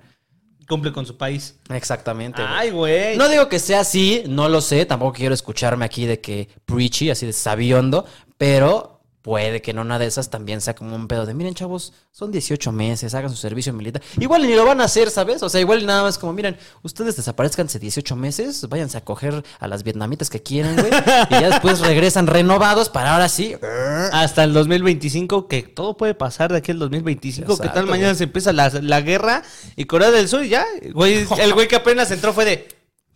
Cumple 0.68 0.92
con 0.92 1.06
su 1.06 1.16
país. 1.16 1.56
Exactamente. 1.70 2.42
Ay, 2.46 2.72
güey. 2.72 3.16
No 3.16 3.26
digo 3.30 3.48
que 3.48 3.58
sea 3.58 3.80
así, 3.80 4.22
no 4.28 4.50
lo 4.50 4.60
sé, 4.60 4.84
tampoco 4.84 5.14
quiero 5.14 5.32
escucharme 5.32 5.86
aquí 5.86 6.04
de 6.04 6.20
que 6.20 6.48
preachy, 6.66 7.08
así 7.08 7.24
de 7.24 7.32
sabiondo, 7.32 8.04
pero 8.36 8.93
puede 9.25 9.62
que 9.62 9.70
en 9.70 9.79
una 9.79 9.99
de 9.99 10.05
esas 10.05 10.29
también 10.29 10.61
sea 10.61 10.75
como 10.75 10.95
un 10.95 11.09
pedo 11.09 11.25
de, 11.25 11.33
miren 11.33 11.55
chavos, 11.55 11.95
son 12.12 12.31
18 12.31 12.70
meses, 12.72 13.14
hagan 13.14 13.31
su 13.31 13.37
servicio 13.39 13.72
militar. 13.72 14.03
Igual 14.20 14.43
ni 14.43 14.55
lo 14.55 14.66
van 14.66 14.83
a 14.83 14.85
hacer, 14.85 15.11
¿sabes? 15.11 15.43
O 15.43 15.49
sea, 15.49 15.62
igual 15.62 15.87
nada 15.87 16.03
más 16.03 16.18
como, 16.18 16.35
miren, 16.35 16.59
ustedes 16.83 17.16
desaparezcanse 17.16 17.79
18 17.79 18.16
meses, 18.16 18.68
váyanse 18.68 18.99
a 18.99 19.01
coger 19.01 19.43
a 19.59 19.66
las 19.66 19.83
vietnamitas 19.83 20.29
que 20.29 20.43
quieran, 20.43 20.77
güey, 20.77 20.93
y 21.31 21.41
ya 21.41 21.49
después 21.49 21.81
regresan 21.81 22.27
renovados 22.27 22.91
para 22.91 23.14
ahora 23.14 23.31
sí. 23.31 23.57
Hasta 24.12 24.45
el 24.45 24.53
2025, 24.53 25.49
que 25.49 25.62
todo 25.62 25.97
puede 25.97 26.12
pasar 26.12 26.53
de 26.53 26.59
aquí 26.59 26.72
al 26.72 26.79
2025. 26.81 27.47
¿Qué 27.47 27.53
Exacto, 27.55 27.72
tal 27.72 27.87
mañana 27.87 28.09
güey. 28.09 28.18
se 28.18 28.25
empieza 28.25 28.53
la, 28.53 28.68
la 28.68 29.01
guerra 29.01 29.43
y 29.75 29.87
Corea 29.87 30.11
del 30.11 30.29
Sur 30.29 30.45
y 30.45 30.51
ya? 30.51 30.66
Güey, 30.93 31.27
el 31.39 31.55
güey 31.55 31.66
que 31.66 31.77
apenas 31.77 32.11
entró 32.11 32.35
fue 32.35 32.45
de. 32.45 32.68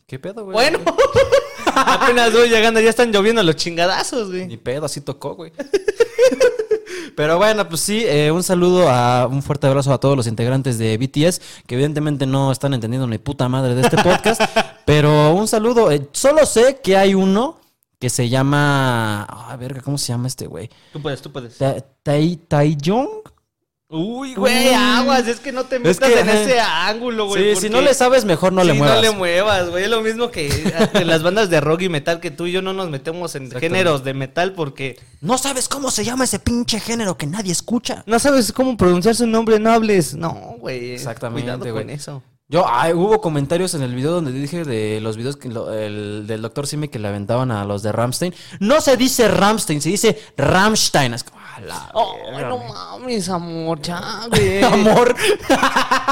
¿Qué 0.07 0.19
pedo, 0.19 0.43
güey? 0.45 0.55
Bueno, 0.55 0.79
apenas 1.87 2.33
voy 2.33 2.49
llegando, 2.49 2.81
ya 2.81 2.91
están 2.91 3.13
lloviendo 3.13 3.43
los 3.43 3.57
chingadazos, 3.57 4.29
Ni 4.29 4.45
güey. 4.45 4.57
pedo, 4.59 4.87
así 4.87 5.01
tocó, 5.01 5.35
güey. 5.35 5.53
Pero 7.17 7.37
bueno, 7.37 7.69
pues 7.69 7.81
sí, 7.81 8.05
eh, 8.07 8.31
un 8.31 8.43
saludo 8.43 8.89
a 8.89 9.27
un 9.27 9.43
fuerte 9.43 9.67
abrazo 9.67 9.93
a 9.93 9.99
todos 9.99 10.17
los 10.17 10.27
integrantes 10.27 10.79
de 10.79 10.97
BTS, 10.97 11.41
que 11.67 11.75
evidentemente 11.75 12.27
no 12.27 12.53
están 12.53 12.75
entendiendo 12.75 13.07
ni 13.09 13.19
puta 13.19 13.49
madre 13.49 13.75
de 13.75 13.83
este 13.83 13.97
podcast. 14.03 14.41
pero 14.87 15.35
un 15.35 15.49
saludo. 15.49 15.91
eh, 15.91 16.09
solo 16.13 16.47
sé 16.47 16.81
que 16.83 16.97
hay 16.97 17.15
uno 17.15 17.59
que 17.99 18.09
se 18.11 18.29
llama. 18.29 19.25
Ah, 19.25 19.57
verga, 19.59 19.81
¿cómo 19.81 19.99
se 19.99 20.09
llama 20.09 20.29
este 20.29 20.47
güey? 20.47 20.71
Tú 20.93 21.03
puedes, 21.03 21.21
tú 21.21 21.33
puedes. 21.33 21.59
Ta- 21.59 21.81
Tai 22.03 22.37
Taeyong. 22.47 23.09
Uy, 23.91 24.35
güey, 24.35 24.75
aguas, 24.75 25.27
es 25.29 25.41
que 25.41 25.51
no 25.51 25.65
te 25.65 25.79
metas 25.79 25.99
que, 25.99 26.21
en 26.21 26.29
ese 26.29 26.61
ángulo, 26.61 27.25
güey. 27.27 27.55
Sí, 27.55 27.63
si 27.63 27.71
no 27.71 27.81
le 27.81 27.95
sabes, 27.95 28.27
mejor 28.27 28.53
no 28.53 28.63
le 28.63 28.75
muevas. 28.75 28.97
no 28.97 29.01
le 29.03 29.11
muevas, 29.13 29.71
güey. 29.71 29.85
Es 29.85 29.91
lo 29.91 30.03
mismo 30.03 30.31
que 30.31 30.51
en 30.93 31.07
las 31.07 31.23
bandas 31.23 31.49
de 31.49 31.59
rock 31.63 31.81
y 31.83 31.89
metal 31.89 32.21
que 32.21 32.31
tú 32.31 32.45
y 32.47 32.53
yo 32.53 32.61
no 32.61 32.75
nos 32.75 32.91
metemos 32.91 33.35
en 33.35 33.51
géneros 33.51 34.05
de 34.05 34.13
metal 34.13 34.53
porque 34.53 34.99
No 35.23 35.39
sabes 35.39 35.69
cómo 35.69 35.91
se 35.91 36.05
llama 36.05 36.25
ese 36.25 36.39
pinche 36.39 36.81
género 36.81 37.17
que 37.17 37.27
nadie 37.27 37.51
escucha. 37.53 38.03
no 38.05 38.19
sabes 38.19 38.53
cómo 38.53 38.77
pronunciar 38.77 39.15
su 39.15 39.27
nombre, 39.27 39.59
no 39.59 39.71
hables. 39.73 40.15
No, 40.15 40.35
güey. 40.59 40.91
Exactamente, 40.93 41.45
Cuidado 41.45 41.61
güey. 41.73 41.73
con 41.87 41.91
eso. 41.91 42.23
Yo, 42.51 42.65
ay, 42.67 42.95
hubo 42.95 43.21
comentarios 43.23 43.75
en 43.75 43.83
el 43.83 43.95
video 43.95 44.11
donde 44.11 44.33
dije 44.33 44.65
de 44.65 45.01
los 45.03 45.17
videos 45.19 45.37
que 45.37 45.49
lo- 45.51 45.73
el, 45.73 46.25
del 46.27 46.41
doctor 46.43 46.67
Simi 46.67 46.89
que 46.89 46.99
le 46.99 47.09
aventaban 47.09 47.51
a 47.51 47.65
los 47.65 47.83
de 47.83 47.93
Ramstein. 47.93 48.35
No 48.61 48.81
se 48.81 48.97
dice 48.97 49.29
Ramstein, 49.29 49.81
se 49.83 49.91
dice 49.91 50.19
Rammstein. 50.37 51.13
Es 51.13 51.25
como, 51.25 51.38
la 51.61 51.93
verga. 52.33 52.49
no 52.49 52.59
mames, 52.59 53.29
amor, 53.29 53.81
ya, 53.81 54.27
güey. 54.31 54.63
Amor. 54.63 55.15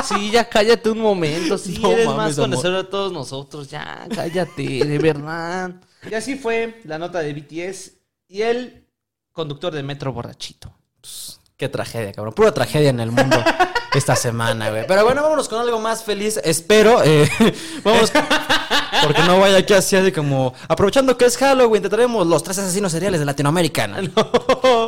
Sí, 0.05 0.31
ya 0.31 0.49
cállate 0.49 0.91
un 0.91 0.99
momento. 1.01 1.57
Sí, 1.59 1.79
No 1.81 1.91
eres 1.93 2.07
mames, 2.07 2.19
más 2.19 2.37
conocedor 2.37 2.85
de 2.85 2.91
todos 2.91 3.13
nosotros. 3.13 3.69
Ya, 3.69 4.07
cállate, 4.15 4.85
de 4.85 4.99
verdad. 4.99 5.75
Y 6.11 6.15
así 6.15 6.37
fue 6.37 6.81
la 6.85 6.99
nota 6.99 7.21
de 7.21 7.33
BTS 7.33 7.93
y 8.29 8.43
el 8.43 8.87
conductor 9.33 9.73
de 9.75 9.83
Metro 9.83 10.13
borrachito. 10.13 10.73
Qué 11.57 11.69
tragedia, 11.71 12.13
cabrón. 12.13 12.35
Pura 12.35 12.53
tragedia 12.53 12.91
en 12.91 13.01
el 13.01 13.11
mundo 13.11 13.43
esta 13.95 14.15
semana, 14.15 14.69
güey. 14.71 14.87
Pero 14.87 15.05
bueno, 15.05 15.23
vámonos 15.23 15.49
con 15.49 15.59
algo 15.59 15.81
más 15.81 16.05
feliz. 16.05 16.39
Espero. 16.45 17.03
eh, 17.03 17.27
vamos. 17.85 18.13
Porque 19.03 19.23
no 19.23 19.41
vaya 19.41 19.59
aquí 19.59 19.73
así 19.73 19.97
de 19.97 20.13
como. 20.13 20.53
Aprovechando 20.69 21.17
que 21.17 21.25
es 21.25 21.39
Halloween, 21.39 21.83
te 21.83 21.89
traemos 21.89 22.27
los 22.27 22.43
tres 22.43 22.59
asesinos 22.59 22.93
seriales 22.93 23.21
de 23.21 23.27
Latinoamérica. 23.27 23.87
¿no? 23.87 24.11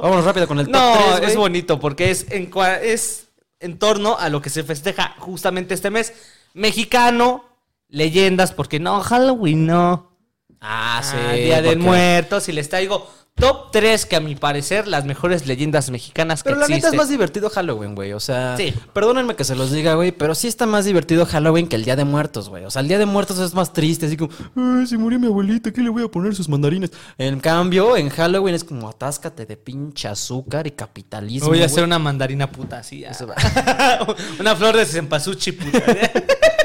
Vámonos 0.03 0.25
rápido 0.27 0.47
con 0.47 0.59
el 0.61 0.67
top 0.67 0.75
No, 0.75 0.93
tres, 1.07 1.19
güey. 1.21 1.31
es 1.31 1.37
bonito 1.37 1.81
porque 1.81 2.11
es 2.11 2.27
en, 2.31 2.51
cua- 2.51 2.81
es 2.83 3.29
en 3.61 3.79
torno 3.79 4.19
a 4.19 4.29
lo 4.29 4.43
que 4.43 4.51
se 4.51 4.63
festeja 4.63 5.15
justamente 5.21 5.73
este 5.73 5.89
mes. 5.91 6.13
Mexicano, 6.53 7.45
leyendas, 7.89 8.53
porque 8.53 8.79
no, 8.79 9.01
Halloween 9.01 9.65
no. 9.67 10.13
Ah, 10.61 11.01
sí. 11.03 11.17
Ah, 11.19 11.33
Día 11.33 11.63
de 11.63 11.69
porque- 11.71 11.79
Muertos 11.83 12.49
y 12.51 12.53
les 12.53 12.69
traigo 12.69 13.09
top 13.39 13.71
3 13.73 14.07
que 14.07 14.17
a 14.17 14.21
mi 14.21 14.35
parecer 14.35 14.87
las 14.89 15.05
mejores 15.05 15.47
leyendas 15.47 15.91
mexicanas 15.91 16.43
que 16.43 16.51
Pero 16.51 16.61
la 16.61 16.67
neta 16.67 16.75
es 16.75 16.79
existen. 16.79 16.97
más 16.99 17.09
divertido 17.09 17.51
Halloween, 17.51 17.95
güey. 17.95 18.13
O 18.13 18.21
sea, 18.21 18.57
Sí. 18.57 18.75
perdónenme 18.93 19.35
que 19.37 19.45
se 19.45 19.55
los 19.55 19.71
diga, 19.71 19.95
güey, 19.95 20.13
pero 20.13 20.35
sí 20.35 20.49
está 20.49 20.67
más 20.67 20.85
divertido 20.85 21.27
Halloween 21.27 21.69
que 21.69 21.77
el 21.77 21.85
Día 21.85 21.97
de 21.97 22.05
Muertos, 22.05 22.49
güey. 22.49 22.65
O 22.65 22.71
sea, 22.71 22.83
el 22.83 22.89
Día 22.89 22.99
de 22.99 23.07
Muertos 23.07 23.39
es 23.39 23.55
más 23.55 23.73
triste, 23.73 24.07
así 24.07 24.17
como, 24.17 24.31
ay, 24.57 24.87
se 24.87 24.97
murió 24.99 25.19
mi 25.19 25.27
abuelita, 25.27 25.73
¿qué 25.73 25.81
le 25.81 25.91
voy 25.91 26.05
a 26.05 26.09
poner 26.09 26.35
sus 26.35 26.49
mandarines? 26.49 26.91
En 27.17 27.41
cambio, 27.41 27.97
en 27.97 28.09
Halloween 28.11 28.55
es 28.55 28.65
como, 28.65 28.89
atáscate 28.89 29.47
de 29.47 29.57
pinche 29.57 30.09
azúcar 30.09 30.67
y 30.67 30.73
capitalismo. 30.73 31.49
Voy 31.49 31.59
a 31.59 31.61
güey. 31.61 31.67
hacer 31.67 31.85
una 31.85 31.99
mandarina 31.99 32.51
puta 32.51 32.79
así. 32.79 33.03
va. 33.05 34.15
una 34.41 34.57
flor 34.57 34.77
de 34.77 34.85
cempasúchil 34.87 35.55
puta. 35.57 35.79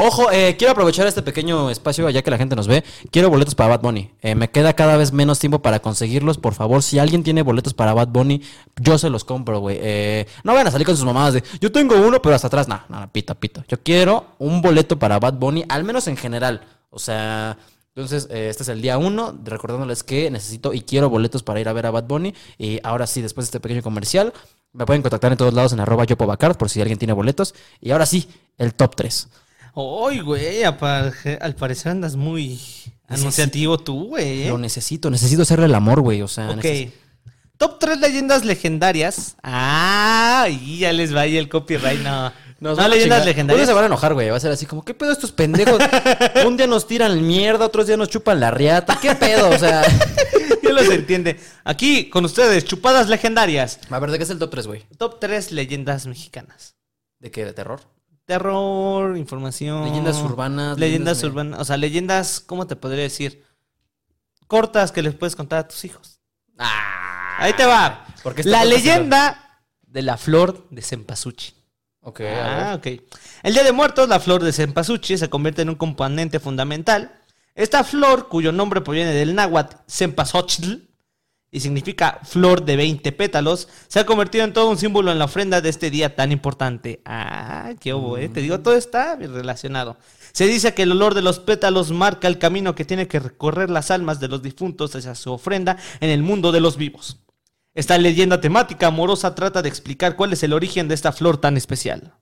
Ojo, 0.00 0.30
eh, 0.30 0.56
quiero 0.58 0.72
aprovechar 0.72 1.06
este 1.06 1.22
pequeño 1.22 1.70
espacio, 1.70 2.08
ya 2.10 2.22
que 2.22 2.30
la 2.30 2.38
gente 2.38 2.56
nos 2.56 2.66
ve. 2.66 2.82
Quiero 3.10 3.30
boletos 3.30 3.54
para 3.54 3.76
Bad 3.76 3.82
Bunny. 3.82 4.10
Eh, 4.22 4.34
me 4.34 4.50
queda 4.50 4.74
cada 4.74 4.96
vez 4.96 5.12
menos 5.12 5.38
tiempo 5.38 5.60
para 5.60 5.80
conseguirlos. 5.80 6.38
Por 6.38 6.54
favor, 6.54 6.82
si 6.82 6.98
alguien 6.98 7.22
tiene 7.22 7.42
boletos 7.42 7.74
para 7.74 7.92
Bad 7.92 8.08
Bunny, 8.08 8.42
yo 8.80 8.98
se 8.98 9.10
los 9.10 9.24
compro, 9.24 9.60
güey. 9.60 9.78
Eh, 9.80 10.26
no 10.44 10.52
vayan 10.52 10.68
a 10.68 10.70
salir 10.70 10.86
con 10.86 10.96
sus 10.96 11.04
mamadas 11.04 11.34
de 11.34 11.44
yo 11.60 11.70
tengo 11.70 11.96
uno, 11.96 12.22
pero 12.22 12.34
hasta 12.34 12.46
atrás. 12.46 12.68
No, 12.68 12.80
no, 12.88 13.12
pita, 13.12 13.34
pita. 13.34 13.64
Yo 13.68 13.82
quiero 13.82 14.26
un 14.38 14.62
boleto 14.62 14.98
para 14.98 15.18
Bad 15.18 15.34
Bunny, 15.34 15.64
al 15.68 15.84
menos 15.84 16.06
en 16.08 16.16
general. 16.16 16.62
O 16.90 16.98
sea. 16.98 17.58
Entonces, 17.94 18.26
eh, 18.30 18.48
este 18.48 18.62
es 18.62 18.70
el 18.70 18.80
día 18.80 18.96
uno, 18.96 19.38
recordándoles 19.44 20.02
que 20.02 20.30
necesito 20.30 20.72
y 20.72 20.80
quiero 20.80 21.10
boletos 21.10 21.42
para 21.42 21.60
ir 21.60 21.68
a 21.68 21.74
ver 21.74 21.84
a 21.84 21.90
Bad 21.90 22.04
Bunny. 22.04 22.34
Y 22.56 22.80
ahora 22.84 23.06
sí, 23.06 23.20
después 23.20 23.44
de 23.44 23.48
este 23.48 23.60
pequeño 23.60 23.82
comercial, 23.82 24.32
Me 24.74 24.86
pueden 24.86 25.02
contactar 25.02 25.30
en 25.30 25.36
todos 25.36 25.52
lados 25.52 25.74
en 25.74 25.80
arroba 25.80 26.04
yopobacard 26.04 26.56
por 26.56 26.70
si 26.70 26.80
alguien 26.80 26.98
tiene 26.98 27.12
boletos. 27.12 27.54
Y 27.82 27.90
ahora 27.90 28.06
sí, 28.06 28.26
el 28.56 28.72
top 28.72 28.96
3. 28.96 29.28
Ay, 29.74 30.20
güey, 30.20 30.62
al 30.64 31.54
parecer 31.56 31.92
andas 31.92 32.16
muy 32.16 32.60
anunciativo 33.08 33.78
tú, 33.78 34.08
güey. 34.08 34.42
¿eh? 34.44 34.48
Lo 34.48 34.58
necesito, 34.58 35.10
necesito 35.10 35.42
hacerle 35.42 35.66
el 35.66 35.74
amor, 35.74 36.00
güey. 36.00 36.22
O 36.22 36.28
sea, 36.28 36.50
Ok. 36.50 36.64
Top 37.58 37.78
3 37.78 38.00
leyendas 38.00 38.44
legendarias. 38.44 39.36
Ah, 39.42 40.48
y 40.50 40.78
ya 40.78 40.92
les 40.92 41.14
va 41.14 41.20
ahí 41.20 41.36
el 41.36 41.48
copyright. 41.48 42.00
No, 42.00 42.32
Nos 42.58 42.76
no 42.76 42.88
leyendas 42.88 43.24
legendarias. 43.24 43.68
se 43.68 43.72
van 43.72 43.84
a 43.84 43.86
enojar, 43.86 44.14
güey. 44.14 44.30
Va 44.30 44.36
a 44.36 44.40
ser 44.40 44.50
así 44.50 44.66
como, 44.66 44.84
¿qué 44.84 44.94
pedo 44.94 45.12
estos 45.12 45.30
pendejos? 45.30 45.80
Un 46.44 46.56
día 46.56 46.66
nos 46.66 46.88
tiran 46.88 47.24
mierda, 47.24 47.66
otros 47.66 47.86
días 47.86 47.98
nos 47.98 48.08
chupan 48.08 48.40
la 48.40 48.50
riata. 48.50 48.98
¿Qué 49.00 49.14
pedo? 49.14 49.50
O 49.50 49.58
sea. 49.58 49.82
Ya 50.62 50.70
los 50.70 50.88
entiende. 50.88 51.40
Aquí 51.64 52.08
con 52.08 52.24
ustedes, 52.24 52.64
chupadas 52.64 53.08
legendarias. 53.08 53.80
A 53.90 53.98
ver, 53.98 54.12
¿de 54.12 54.18
qué 54.18 54.22
es 54.24 54.30
el 54.30 54.38
top 54.38 54.50
3, 54.50 54.66
güey? 54.68 54.84
Top 54.96 55.18
3 55.20 55.50
leyendas 55.50 56.06
mexicanas. 56.06 56.76
¿De 57.18 57.32
qué? 57.32 57.44
¿De 57.44 57.52
terror? 57.52 57.80
Terror, 58.32 59.18
información. 59.18 59.84
Leyendas 59.84 60.16
urbanas. 60.16 60.78
Leyendas 60.78 61.22
urbanas. 61.22 61.60
O 61.60 61.64
sea, 61.66 61.76
leyendas, 61.76 62.40
¿cómo 62.40 62.66
te 62.66 62.76
podría 62.76 63.02
decir? 63.02 63.44
Cortas 64.46 64.90
que 64.90 65.02
les 65.02 65.14
puedes 65.14 65.36
contar 65.36 65.58
a 65.58 65.68
tus 65.68 65.84
hijos. 65.84 66.18
Ah. 66.56 67.36
Ahí 67.40 67.52
te 67.52 67.66
va. 67.66 68.06
Porque 68.22 68.42
La 68.44 68.64
leyenda 68.64 69.60
de 69.82 70.00
la 70.00 70.16
flor 70.16 70.66
de 70.70 70.80
cempasúchil. 70.80 71.52
Ok, 72.00 72.22
Ah, 72.22 72.74
ok. 72.78 72.86
El 73.42 73.52
Día 73.52 73.64
de 73.64 73.72
Muertos, 73.72 74.08
la 74.08 74.18
flor 74.18 74.42
de 74.42 74.54
cempasúchil 74.54 75.18
se 75.18 75.28
convierte 75.28 75.60
en 75.60 75.68
un 75.68 75.74
componente 75.74 76.40
fundamental. 76.40 77.14
Esta 77.54 77.84
flor, 77.84 78.28
cuyo 78.30 78.50
nombre 78.50 78.80
proviene 78.80 79.12
del 79.12 79.34
náhuatl 79.34 79.76
cempasúchil 79.86 80.90
y 81.54 81.60
significa 81.60 82.18
flor 82.24 82.64
de 82.64 82.76
20 82.76 83.12
pétalos, 83.12 83.68
se 83.86 84.00
ha 84.00 84.06
convertido 84.06 84.42
en 84.44 84.54
todo 84.54 84.70
un 84.70 84.78
símbolo 84.78 85.12
en 85.12 85.18
la 85.18 85.26
ofrenda 85.26 85.60
de 85.60 85.68
este 85.68 85.90
día 85.90 86.16
tan 86.16 86.32
importante. 86.32 87.02
Ah, 87.04 87.74
qué 87.78 87.92
obo, 87.92 88.16
eh. 88.16 88.30
Te 88.30 88.40
digo, 88.40 88.60
todo 88.60 88.74
está 88.74 89.16
relacionado. 89.16 89.98
Se 90.32 90.46
dice 90.46 90.72
que 90.72 90.84
el 90.84 90.92
olor 90.92 91.12
de 91.12 91.20
los 91.20 91.40
pétalos 91.40 91.90
marca 91.90 92.26
el 92.26 92.38
camino 92.38 92.74
que 92.74 92.86
tiene 92.86 93.06
que 93.06 93.20
recorrer 93.20 93.68
las 93.68 93.90
almas 93.90 94.18
de 94.18 94.28
los 94.28 94.42
difuntos 94.42 94.96
hacia 94.96 95.14
su 95.14 95.30
ofrenda 95.30 95.76
en 96.00 96.08
el 96.08 96.22
mundo 96.22 96.52
de 96.52 96.60
los 96.60 96.78
vivos. 96.78 97.18
Esta 97.74 97.98
leyenda 97.98 98.40
temática 98.40 98.86
amorosa 98.86 99.34
trata 99.34 99.60
de 99.60 99.68
explicar 99.68 100.16
cuál 100.16 100.32
es 100.32 100.42
el 100.42 100.54
origen 100.54 100.88
de 100.88 100.94
esta 100.94 101.12
flor 101.12 101.36
tan 101.36 101.58
especial. 101.58 102.14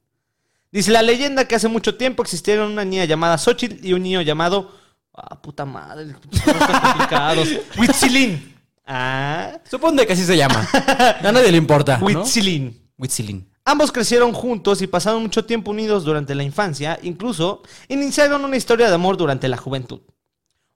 Dice 0.73 0.91
la 0.91 1.03
leyenda 1.03 1.47
que 1.47 1.55
hace 1.55 1.69
mucho 1.69 1.97
tiempo 1.97 2.25
existieron 2.25 2.73
una 2.73 2.85
niña 2.85 3.05
llamada 3.05 3.39
Xochitl 3.39 3.87
y 3.87 3.93
un 3.93 4.03
niño 4.03 4.23
llamado. 4.23 4.73
Ah, 5.15 5.41
puta 5.41 5.65
madre, 5.65 6.15
complicados. 6.21 7.49
Huitzilín. 7.79 8.50
Ah, 8.93 9.61
Supone 9.71 10.05
que 10.05 10.15
así 10.15 10.25
se 10.25 10.37
llama. 10.37 10.69
A 10.73 11.31
nadie 11.31 11.53
le 11.53 11.57
importa. 11.57 11.99
¿no? 11.99 12.07
Huitzilín. 12.07 12.91
Huitzilín. 12.99 13.49
Ambos 13.65 13.93
crecieron 13.93 14.33
juntos 14.33 14.83
y 14.83 14.89
pasaron 14.89 15.23
mucho 15.23 15.45
tiempo 15.45 15.71
unidos 15.71 16.05
durante 16.05 16.35
la 16.35 16.43
infancia, 16.43 16.99
incluso 17.05 17.63
iniciaron 17.87 18.45
una 18.45 18.57
historia 18.57 18.89
de 18.89 18.95
amor 18.97 19.17
durante 19.17 19.47
la 19.47 19.57
juventud. 19.57 20.01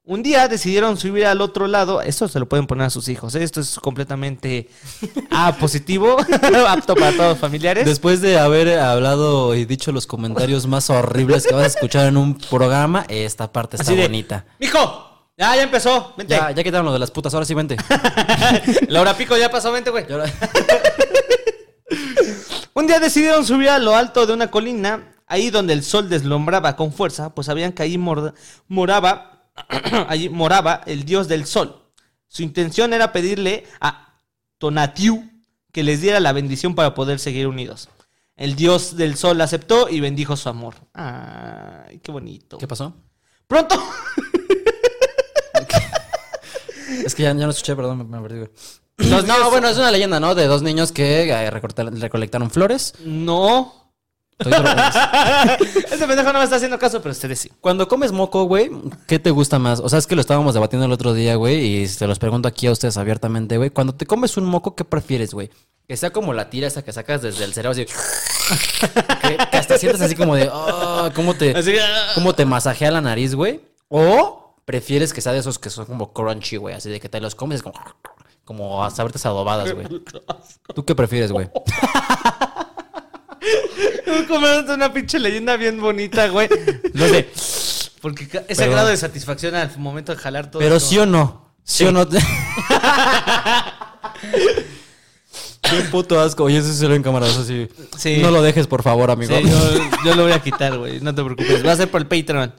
Un 0.05 0.23
día 0.23 0.47
decidieron 0.47 0.95
subir 0.97 1.25
al 1.25 1.41
otro 1.41 1.67
lado, 1.67 2.01
esto 2.01 2.27
se 2.29 2.39
lo 2.39 2.47
pueden 2.47 2.67
poner 2.67 2.85
a 2.85 2.89
sus 2.89 3.09
hijos, 3.09 3.35
¿eh? 3.35 3.43
esto 3.43 3.59
es 3.59 3.79
completamente 3.79 4.69
A 5.31 5.57
positivo, 5.57 6.15
apto 6.69 6.95
para 6.95 7.11
todos 7.11 7.29
los 7.31 7.39
familiares. 7.39 7.85
Después 7.85 8.21
de 8.21 8.37
haber 8.39 8.79
hablado 8.79 9.55
y 9.55 9.65
dicho 9.65 9.91
los 9.91 10.07
comentarios 10.07 10.67
más 10.67 10.89
horribles 10.89 11.47
que 11.47 11.53
vas 11.53 11.63
a 11.63 11.67
escuchar 11.67 12.05
en 12.05 12.15
un 12.15 12.37
programa, 12.37 13.03
esta 13.09 13.51
parte 13.51 13.75
está 13.75 13.91
Así 13.91 13.95
de, 13.95 14.03
bonita. 14.03 14.45
Mijo, 14.59 15.04
ya, 15.37 15.55
ya 15.55 15.63
empezó, 15.63 16.13
vente. 16.17 16.33
Ya, 16.35 16.51
ya 16.51 16.63
quitaron 16.63 16.85
lo 16.85 16.93
de 16.93 16.99
las 16.99 17.11
putas, 17.11 17.33
ahora 17.33 17.45
sí 17.45 17.53
vente. 17.53 17.77
Laura 18.87 19.15
Pico 19.15 19.35
ya 19.37 19.49
pasó, 19.49 19.71
vente, 19.71 19.89
güey. 19.89 20.05
Un 22.73 22.87
día 22.87 22.99
decidieron 22.99 23.45
subir 23.45 23.69
a 23.69 23.79
lo 23.79 23.95
alto 23.95 24.25
de 24.25 24.33
una 24.33 24.51
colina, 24.51 25.13
ahí 25.27 25.49
donde 25.49 25.73
el 25.73 25.83
sol 25.83 26.09
deslumbraba 26.09 26.75
con 26.75 26.91
fuerza, 26.91 27.33
pues 27.33 27.45
sabían 27.47 27.71
que 27.71 27.97
mor- 27.97 28.33
moraba, 28.67 29.49
allí 30.09 30.29
moraba 30.29 30.81
el 30.85 31.05
dios 31.05 31.27
del 31.27 31.45
sol. 31.45 31.83
Su 32.27 32.43
intención 32.43 32.93
era 32.93 33.11
pedirle 33.13 33.65
a 33.79 34.19
Tonatiu 34.57 35.31
que 35.71 35.83
les 35.83 36.01
diera 36.01 36.19
la 36.19 36.33
bendición 36.33 36.75
para 36.75 36.93
poder 36.95 37.19
seguir 37.19 37.47
unidos. 37.47 37.89
El 38.35 38.55
dios 38.55 38.97
del 38.97 39.15
sol 39.15 39.39
aceptó 39.39 39.87
y 39.87 40.01
bendijo 40.01 40.35
su 40.35 40.49
amor. 40.49 40.75
Ay, 40.93 41.99
qué 41.99 42.11
bonito. 42.11 42.57
¿Qué 42.57 42.67
pasó? 42.67 42.93
Pronto. 43.47 43.81
Es 47.05 47.15
que 47.15 47.23
ya, 47.23 47.29
ya 47.29 47.45
no 47.45 47.51
escuché, 47.51 47.75
perdón, 47.75 47.97
me, 47.99 48.03
me 48.03 48.21
perdí. 48.21 48.39
güey. 48.39 48.49
Los 48.97 49.25
no, 49.25 49.49
bueno, 49.51 49.67
es 49.67 49.77
una 49.77 49.91
leyenda, 49.91 50.19
¿no? 50.19 50.35
De 50.35 50.47
dos 50.47 50.61
niños 50.61 50.91
que 50.91 51.29
eh, 51.29 51.51
recorta- 51.51 51.83
recolectaron 51.89 52.49
flores. 52.49 52.93
No. 53.03 53.91
Estoy 54.39 54.53
Este 55.91 56.07
pendejo 56.07 56.33
no 56.33 56.39
me 56.39 56.43
está 56.43 56.57
haciendo 56.57 56.77
caso, 56.79 57.01
pero 57.01 57.11
ustedes 57.11 57.39
sí. 57.39 57.51
Cuando 57.61 57.87
comes 57.87 58.11
moco, 58.11 58.43
güey, 58.45 58.69
¿qué 59.07 59.19
te 59.19 59.31
gusta 59.31 59.59
más? 59.59 59.79
O 59.79 59.87
sea, 59.89 59.99
es 59.99 60.07
que 60.07 60.15
lo 60.15 60.21
estábamos 60.21 60.53
debatiendo 60.53 60.85
el 60.85 60.91
otro 60.91 61.13
día, 61.13 61.35
güey, 61.35 61.63
y 61.83 61.87
se 61.87 62.07
los 62.07 62.19
pregunto 62.19 62.47
aquí 62.47 62.67
a 62.67 62.71
ustedes 62.71 62.97
abiertamente, 62.97 63.57
güey. 63.57 63.69
Cuando 63.69 63.95
te 63.95 64.05
comes 64.05 64.35
un 64.37 64.45
moco, 64.45 64.75
¿qué 64.75 64.83
prefieres, 64.83 65.33
güey? 65.33 65.49
Que 65.87 65.95
sea 65.97 66.11
como 66.11 66.33
la 66.33 66.49
tira 66.49 66.67
esa 66.67 66.83
que 66.83 66.91
sacas 66.91 67.21
desde 67.21 67.43
el 67.45 67.53
cerebro, 67.53 67.71
así. 67.71 67.85
que, 69.21 69.37
que 69.51 69.57
hasta 69.57 69.77
sientes 69.77 70.01
así 70.01 70.15
como 70.15 70.35
de, 70.35 70.49
oh, 70.51 71.09
¿cómo 71.15 71.33
te, 71.35 71.55
Así, 71.55 71.73
ah. 71.77 72.11
cómo 72.15 72.33
te 72.33 72.45
masajea 72.45 72.91
la 72.91 73.01
nariz, 73.01 73.35
güey? 73.35 73.61
O 73.87 74.44
prefieres 74.65 75.13
que 75.13 75.21
sea 75.21 75.31
de 75.31 75.39
esos 75.39 75.59
que 75.59 75.69
son 75.69 75.85
como 75.85 76.11
crunchy, 76.11 76.57
güey, 76.57 76.75
así 76.75 76.89
de 76.89 76.99
que 76.99 77.07
te 77.07 77.21
los 77.21 77.35
comes, 77.35 77.57
es 77.57 77.63
como, 77.63 77.79
como 78.43 78.83
a 78.83 78.89
saberte 78.89 79.19
adobadas, 79.25 79.71
güey. 79.73 79.87
¿Tú 80.75 80.83
qué 80.83 80.95
prefieres, 80.95 81.31
güey? 81.31 81.49
Comiéndote 84.27 84.73
una 84.73 84.91
pinche 84.91 85.19
leyenda 85.19 85.55
bien 85.55 85.79
bonita, 85.79 86.27
güey. 86.29 86.49
Lo 86.93 87.05
de. 87.07 87.31
Porque 88.01 88.23
ese 88.23 88.43
Pero- 88.63 88.71
grado 88.71 88.87
de 88.87 88.97
satisfacción 88.97 89.53
al 89.55 89.77
momento 89.77 90.13
de 90.13 90.17
jalar 90.17 90.49
todo. 90.49 90.59
Pero 90.59 90.79
sí 90.79 90.97
o 90.97 91.05
no. 91.05 91.53
Sí, 91.63 91.85
o 91.85 91.91
no. 91.91 92.07
Qué 92.09 92.19
puto 95.91 96.19
asco. 96.19 96.43
Oye, 96.43 96.57
eso 96.59 96.71
se 96.73 96.87
lo 96.87 96.95
en 96.95 97.03
cámara. 97.03 97.27
Eso 97.27 97.43
sí. 97.43 97.67
Sí. 97.97 98.17
No 98.17 98.31
lo 98.31 98.41
dejes, 98.41 98.67
por 98.67 98.83
favor, 98.83 99.09
amigo. 99.09 99.35
Sí, 99.35 99.43
yo, 99.43 99.81
yo 100.05 100.15
lo 100.15 100.23
voy 100.23 100.31
a 100.31 100.41
quitar, 100.41 100.77
güey. 100.77 100.99
No 101.01 101.13
te 101.13 101.23
preocupes. 101.23 101.65
Va 101.65 101.71
a 101.71 101.75
ser 101.75 101.89
por 101.89 102.01
el 102.01 102.07
Patreon. 102.07 102.53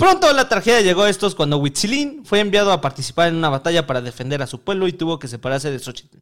Pronto 0.00 0.32
la 0.32 0.48
tragedia 0.48 0.80
llegó 0.80 1.02
a 1.02 1.10
estos 1.10 1.34
cuando 1.34 1.58
Huitzilín 1.58 2.24
fue 2.24 2.40
enviado 2.40 2.72
a 2.72 2.80
participar 2.80 3.28
en 3.28 3.36
una 3.36 3.50
batalla 3.50 3.86
para 3.86 4.00
defender 4.00 4.40
a 4.40 4.46
su 4.46 4.62
pueblo 4.62 4.88
y 4.88 4.94
tuvo 4.94 5.18
que 5.18 5.28
separarse 5.28 5.70
de 5.70 5.78
Xochitl. 5.78 6.16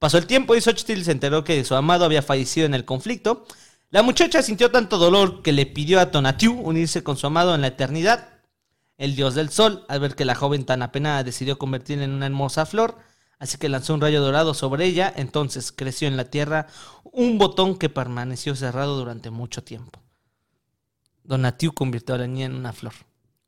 Pasó 0.00 0.18
el 0.18 0.26
tiempo 0.26 0.56
y 0.56 0.60
Xochitl 0.60 1.04
se 1.04 1.12
enteró 1.12 1.44
que 1.44 1.64
su 1.64 1.76
amado 1.76 2.04
había 2.04 2.22
fallecido 2.22 2.66
en 2.66 2.74
el 2.74 2.84
conflicto. 2.84 3.46
La 3.90 4.02
muchacha 4.02 4.42
sintió 4.42 4.72
tanto 4.72 4.98
dolor 4.98 5.42
que 5.42 5.52
le 5.52 5.64
pidió 5.64 6.00
a 6.00 6.10
Tonatiuh 6.10 6.60
unirse 6.60 7.04
con 7.04 7.16
su 7.16 7.28
amado 7.28 7.54
en 7.54 7.60
la 7.60 7.68
eternidad. 7.68 8.30
El 8.96 9.14
dios 9.14 9.36
del 9.36 9.50
sol, 9.50 9.84
al 9.86 10.00
ver 10.00 10.16
que 10.16 10.24
la 10.24 10.34
joven 10.34 10.64
tan 10.64 10.82
apenada 10.82 11.22
decidió 11.22 11.56
convertirla 11.56 12.02
en 12.02 12.10
una 12.10 12.26
hermosa 12.26 12.66
flor, 12.66 12.98
así 13.38 13.58
que 13.58 13.68
lanzó 13.68 13.94
un 13.94 14.00
rayo 14.00 14.20
dorado 14.20 14.54
sobre 14.54 14.86
ella, 14.86 15.12
entonces 15.14 15.70
creció 15.70 16.08
en 16.08 16.16
la 16.16 16.24
tierra 16.24 16.66
un 17.04 17.38
botón 17.38 17.78
que 17.78 17.90
permaneció 17.90 18.56
cerrado 18.56 18.96
durante 18.96 19.30
mucho 19.30 19.62
tiempo. 19.62 20.00
Donatiu 21.28 21.72
convirtió 21.74 22.14
a 22.14 22.18
la 22.18 22.26
niña 22.26 22.46
en 22.46 22.54
una 22.54 22.72
flor. 22.72 22.94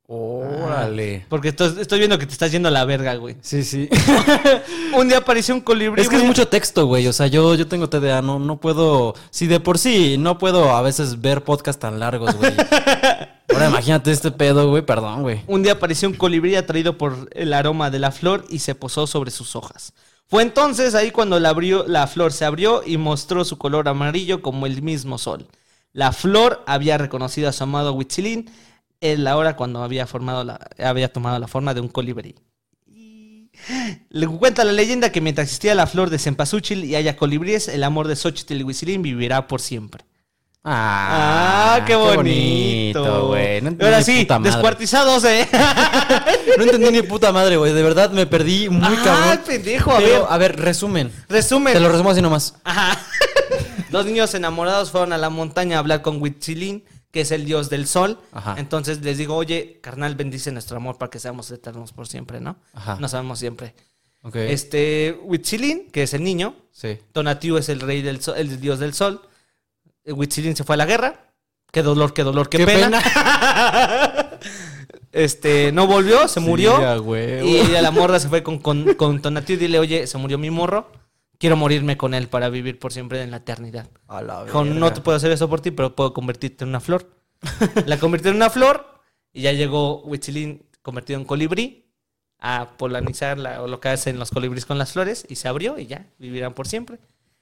Órale. 0.07 1.25
Porque 1.29 1.49
estoy, 1.49 1.81
estoy 1.81 1.99
viendo 2.01 2.19
que 2.19 2.27
te 2.27 2.33
estás 2.33 2.51
yendo 2.53 2.69
a 2.69 2.73
la 2.73 2.85
verga, 2.85 3.15
güey. 3.15 3.37
Sí, 3.43 3.63
sí. 3.65 3.89
Un 4.97 5.09
día 5.09 5.19
apareció 5.19 5.55
un 5.55 5.61
colibrí. 5.61 6.03
Es 6.03 6.09
que 6.09 6.17
es 6.17 6.25
mucho 6.25 6.49
texto, 6.49 6.87
güey. 6.87 7.07
O 7.07 7.13
sea, 7.13 7.29
yo, 7.29 7.55
yo 7.55 7.69
tengo 7.69 7.89
TDA, 7.89 8.21
no, 8.21 8.39
no 8.41 8.59
puedo. 8.61 9.15
Si 9.31 9.47
de 9.47 9.61
por 9.61 9.79
sí 9.79 10.17
no 10.19 10.37
puedo 10.37 10.75
a 10.77 10.83
veces 10.83 11.21
ver 11.21 11.43
podcasts 11.45 11.79
tan 11.81 12.01
largos, 12.01 12.35
güey. 12.37 12.53
Ahora 13.53 13.69
imagínate 13.69 14.11
este 14.11 14.31
pedo, 14.33 14.69
güey. 14.69 14.83
Perdón, 14.85 15.23
güey. 15.23 15.43
Un 15.47 15.63
día 15.63 15.73
apareció 15.73 16.09
un 16.09 16.15
colibrí 16.17 16.57
atraído 16.57 16.99
por 16.99 17.29
el 17.33 17.53
aroma 17.53 17.91
de 17.91 18.01
la 18.01 18.11
flor 18.11 18.45
y 18.51 18.59
se 18.59 18.75
posó 18.75 19.07
sobre 19.07 19.31
sus 19.31 19.55
hojas. 19.57 19.93
Fue 20.27 20.43
entonces 20.43 20.95
ahí 20.97 21.13
cuando 21.13 21.39
la, 21.41 21.51
abrió- 21.55 21.87
la 21.87 22.07
flor 22.09 22.33
se 22.33 22.45
abrió 22.45 22.83
y 22.85 22.97
mostró 22.99 23.45
su 23.45 23.59
color 23.59 23.89
amarillo 23.89 24.43
como 24.43 24.67
el 24.67 24.83
mismo 24.83 25.19
sol. 25.19 25.47
La 25.93 26.13
flor 26.13 26.63
había 26.67 26.99
reconocido 26.99 27.49
a 27.49 27.53
su 27.53 27.65
amado 27.65 27.93
Huitzilín 27.93 28.51
en 29.01 29.25
la 29.25 29.37
hora 29.37 29.57
cuando 29.57 29.83
había, 29.83 30.07
formado 30.07 30.45
la, 30.45 30.59
había 30.79 31.13
tomado 31.13 31.39
la 31.39 31.49
forma 31.49 31.75
de 31.75 31.81
un 31.81 31.89
colibrí. 31.89 32.35
Le 34.09 34.27
cuenta 34.27 34.65
la 34.65 34.73
leyenda 34.73 35.11
que 35.13 35.21
mientras 35.21 35.47
existía 35.47 35.75
la 35.75 35.87
flor 35.87 36.09
de 36.11 36.19
Cempasúchil 36.19 36.85
y 36.85 36.95
haya 36.95 37.17
colibríes, 37.17 37.69
el 37.69 37.83
amor 37.85 38.09
de 38.09 38.17
Xochitl 38.17 38.55
y 38.61 38.63
Huitzilín 38.63 39.03
vivirá 39.03 39.47
por 39.49 39.61
siempre. 39.61 40.05
Ah, 40.63 41.83
qué 41.87 41.95
bonito, 41.97 43.29
güey. 43.29 43.63
No 43.63 43.75
Ahora 43.83 44.03
sí, 44.03 44.27
descuartizados, 44.43 45.25
eh. 45.25 45.49
No 46.59 46.65
entendí 46.65 46.91
ni 46.91 47.03
puta 47.03 47.33
madre, 47.33 47.57
güey. 47.57 47.73
De 47.73 47.83
verdad 47.83 48.11
me 48.11 48.27
perdí 48.27 48.69
muy 48.69 48.95
Ah, 48.99 49.03
cabrón. 49.03 49.41
pendejo, 49.47 49.93
a 49.93 49.97
Pero, 49.99 50.09
ver. 50.09 50.23
a 50.29 50.39
ver, 50.39 50.61
resumen. 50.61 51.11
Resumen. 51.31 51.73
Te 51.73 51.81
lo 51.81 51.89
resumo 51.91 52.11
así 52.11 52.21
nomás. 52.21 52.55
Ajá. 52.65 52.99
Dos 53.91 54.07
niños 54.07 54.35
enamorados 54.35 54.91
fueron 54.91 55.13
a 55.13 55.19
la 55.19 55.31
montaña 55.31 55.77
a 55.77 55.81
hablar 55.81 56.03
con 56.03 56.21
Huitzilín, 56.23 56.85
que 57.11 57.23
es 57.23 57.31
el 57.33 57.45
dios 57.45 57.71
del 57.71 57.87
sol. 57.87 58.19
Ajá. 58.33 58.55
Entonces 58.59 59.03
les 59.03 59.19
digo, 59.19 59.35
oye, 59.37 59.79
carnal, 59.83 60.15
bendice 60.15 60.53
nuestro 60.53 60.77
amor 60.77 60.97
para 60.99 61.11
que 61.11 61.19
seamos 61.19 61.51
eternos 61.51 61.93
por 61.93 62.07
siempre, 62.07 62.41
¿no? 62.41 62.57
Ajá. 62.73 62.97
No 63.01 63.09
sabemos 63.09 63.39
siempre. 63.39 63.75
Ok. 64.23 64.37
Este, 64.37 65.19
Huitzilin, 65.25 65.91
que 65.91 66.03
es 66.05 66.15
el 66.15 66.23
niño, 66.23 66.55
Sí. 66.73 66.99
Tonatiuh 67.13 67.59
es 67.59 67.69
el 67.69 67.81
rey 67.81 68.01
del 68.01 68.23
sol, 68.23 68.37
el 68.39 68.61
dios 68.61 68.79
del 68.79 68.95
sol. 68.95 69.21
Huitzilin 70.07 70.57
se 70.57 70.65
fue 70.65 70.75
a 70.75 70.79
la 70.79 70.87
guerra. 70.87 71.27
Qué 71.73 71.83
dolor, 71.83 72.15
qué 72.15 72.23
dolor, 72.23 72.49
qué, 72.49 72.59
Qué 72.59 72.67
pena. 72.67 73.03
este, 75.13 75.73
no 75.73 75.87
volvió, 75.87 76.27
se 76.27 76.41
murió. 76.41 76.79
Sí, 76.79 76.85
a 76.85 77.01
huevo. 77.01 77.47
y 77.47 77.77
a 77.77 77.83
la 77.83 77.91
morra 77.91 78.19
se 78.19 78.29
fue 78.29 78.43
con, 78.43 78.59
con, 78.59 78.95
con 78.95 79.21
Tonatiuh 79.21 79.57
y 79.57 79.59
dile, 79.59 79.79
oye, 79.79 80.07
se 80.07 80.19
murió 80.19 80.39
mi 80.39 80.51
morro. 80.51 80.91
Quiero 81.41 81.57
morirme 81.57 81.97
con 81.97 82.13
él 82.13 82.29
para 82.29 82.51
vivir 82.51 82.79
por 82.79 82.93
siempre 82.93 83.23
en 83.23 83.31
la 83.31 83.39
eternidad. 83.39 83.89
A 84.09 84.21
la 84.21 84.45
Dijo, 84.45 84.63
no 84.63 84.93
te 84.93 85.01
puedo 85.01 85.17
hacer 85.17 85.33
eso 85.33 85.49
por 85.49 85.63
ti, 85.63 85.71
pero 85.71 85.97
puedo 85.97 86.13
convertirte 86.13 86.65
en 86.65 86.69
una 86.69 86.81
flor. 86.81 87.09
la 87.87 87.99
convirtió 87.99 88.31
en 88.31 88.37
una 88.37 88.51
flor 88.51 89.01
y 89.33 89.41
ya 89.41 89.53
llegó 89.53 90.03
Huitzilin 90.03 90.67
convertido 90.83 91.19
en 91.19 91.25
colibrí 91.25 91.87
a 92.41 92.77
polinizar 92.77 93.39
la- 93.39 93.63
o 93.63 93.69
lo 93.69 93.81
que 93.81 93.89
hacen 93.89 94.19
los 94.19 94.31
colibríes 94.31 94.67
con 94.67 94.77
las 94.77 94.93
flores 94.93 95.25
y 95.31 95.37
se 95.37 95.49
abrió 95.49 95.79
y 95.79 95.87
ya 95.87 96.05
vivirán 96.19 96.53
por 96.53 96.69
siempre. 96.69 96.99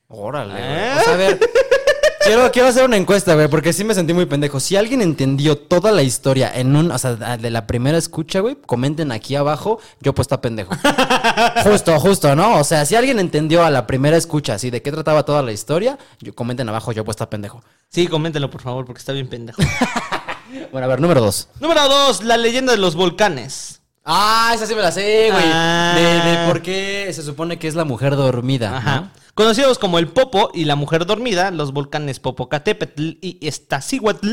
Órale. 0.07 0.55
¿Eh? 0.57 0.95
O 0.97 1.01
sea, 1.03 1.15
a 1.15 1.17
ver. 1.17 1.41
Quiero, 2.29 2.53
quiero 2.53 2.69
hacer 2.69 2.85
una 2.85 2.99
encuesta, 2.99 3.35
güey, 3.35 3.49
porque 3.49 3.73
sí 3.73 3.85
me 3.85 3.95
sentí 3.95 4.13
muy 4.13 4.27
pendejo. 4.27 4.61
Si 4.61 4.77
alguien 4.77 5.01
entendió 5.01 5.57
toda 5.57 5.93
la 5.93 6.03
historia 6.03 6.53
en 6.55 6.77
un, 6.77 6.91
o 6.91 6.99
sea, 6.99 7.17
de 7.39 7.51
la 7.51 7.67
primera 7.67 7.97
escucha, 7.97 8.41
güey, 8.41 8.55
comenten 8.67 9.13
aquí 9.13 9.35
abajo, 9.35 9.81
yo 10.03 10.15
pues 10.15 10.27
está 10.27 10.43
pendejo. 10.43 10.75
justo, 11.65 11.99
justo, 11.99 12.37
¿no? 12.37 12.59
O 12.59 12.65
sea, 12.65 12.85
si 12.85 12.97
alguien 12.97 13.19
entendió 13.19 13.65
a 13.65 13.71
la 13.71 13.87
primera 13.87 14.19
escucha, 14.19 14.53
así 14.53 14.69
de 14.69 14.83
qué 14.83 14.93
trataba 14.93 15.23
toda 15.23 15.41
la 15.43 15.53
historia, 15.53 15.97
yo, 16.21 16.35
comenten 16.35 16.69
abajo, 16.69 16.93
yo 16.93 17.03
pues 17.03 17.15
está 17.15 17.31
pendejo. 17.31 17.63
Sí, 17.89 18.07
coméntenlo 18.09 18.51
por 18.51 18.61
favor 18.61 18.85
porque 18.85 18.99
está 18.99 19.13
bien 19.13 19.29
pendejo. 19.29 19.63
Bueno, 20.73 20.87
a 20.87 20.89
ver, 20.89 21.01
número 21.01 21.21
dos. 21.21 21.49
Número 21.61 21.87
dos, 21.89 22.25
la 22.25 22.39
leyenda 22.39 22.73
de 22.73 22.79
los 22.79 22.95
volcanes. 22.95 23.83
Ah, 24.03 24.53
esa 24.55 24.67
sí 24.67 24.75
me 24.75 24.81
la 24.81 24.91
sé, 24.91 25.29
güey. 25.31 25.45
Ah. 25.47 25.93
De, 25.95 26.31
de 26.31 26.47
por 26.47 26.63
qué 26.63 27.11
se 27.13 27.23
supone 27.23 27.59
que 27.59 27.69
es 27.69 27.75
la 27.75 27.85
mujer 27.85 28.17
dormida. 28.17 28.79
Ajá. 28.79 29.11
Conocidos 29.39 29.79
como 29.79 30.01
el 30.01 30.09
Popo 30.09 30.51
y 30.53 30.65
la 30.65 30.75
mujer 30.75 31.07
dormida, 31.07 31.53
los 31.53 31.73
volcanes 31.73 32.19
Popocatépetl 32.19 33.19
y 33.21 33.39
Iztaccíhuatl 33.47 34.33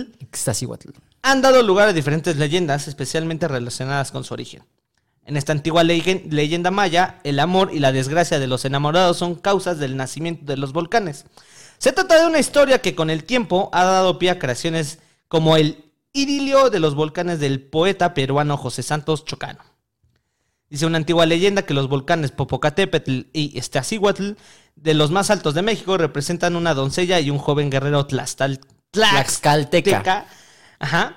han 1.22 1.42
dado 1.44 1.62
lugar 1.62 1.90
a 1.90 1.94
diferentes 1.94 2.38
leyendas, 2.38 2.88
especialmente 2.88 3.48
relacionadas 3.48 4.12
con 4.12 4.24
su 4.24 4.34
origen. 4.34 4.64
En 5.24 5.38
esta 5.38 5.52
antigua 5.52 5.84
ley- 5.84 6.26
leyenda 6.32 6.72
maya, 6.72 7.20
el 7.24 7.40
amor 7.40 7.70
y 7.72 7.78
la 7.78 7.92
desgracia 7.92 8.40
de 8.40 8.48
los 8.48 8.66
enamorados 8.66 9.18
son 9.18 9.36
causas 9.36 9.78
del 9.78 9.96
nacimiento 9.96 10.44
de 10.46 10.58
los 10.58 10.74
volcanes. 10.74 11.26
Se 11.78 11.92
trata 11.92 12.20
de 12.20 12.26
una 12.26 12.40
historia 12.40 12.82
que 12.82 12.96
con 12.96 13.12
el 13.12 13.26
tiempo 13.26 13.70
ha 13.74 13.84
dado 13.84 14.18
pie 14.18 14.32
a 14.32 14.40
creaciones 14.40 14.98
como 15.28 15.56
el 15.56 15.84
idilio 16.14 16.72
de 16.72 16.80
los 16.80 16.96
volcanes 16.96 17.40
del 17.40 17.62
poeta 17.62 18.16
peruano 18.16 18.58
José 18.58 18.82
Santos 18.82 19.24
Chocano. 19.24 19.60
Dice 20.68 20.88
una 20.88 20.98
antigua 20.98 21.28
leyenda 21.28 21.62
que 21.62 21.76
los 21.76 21.88
volcanes 21.88 22.32
Popocatépetl 22.32 23.28
y 23.34 23.56
Iztaccíhuatl, 23.56 24.32
de 24.76 24.94
los 24.94 25.12
más 25.12 25.30
altos 25.30 25.54
de 25.54 25.62
México, 25.62 25.98
representan 25.98 26.56
una 26.56 26.74
doncella 26.74 27.20
y 27.20 27.30
un 27.32 27.38
joven 27.40 27.70
guerrero 27.70 28.08
tlaxtal- 28.08 28.60
Tlaxcalteca. 28.92 30.02
tlaxcalteca. 30.04 30.26
Ajá. 30.80 31.16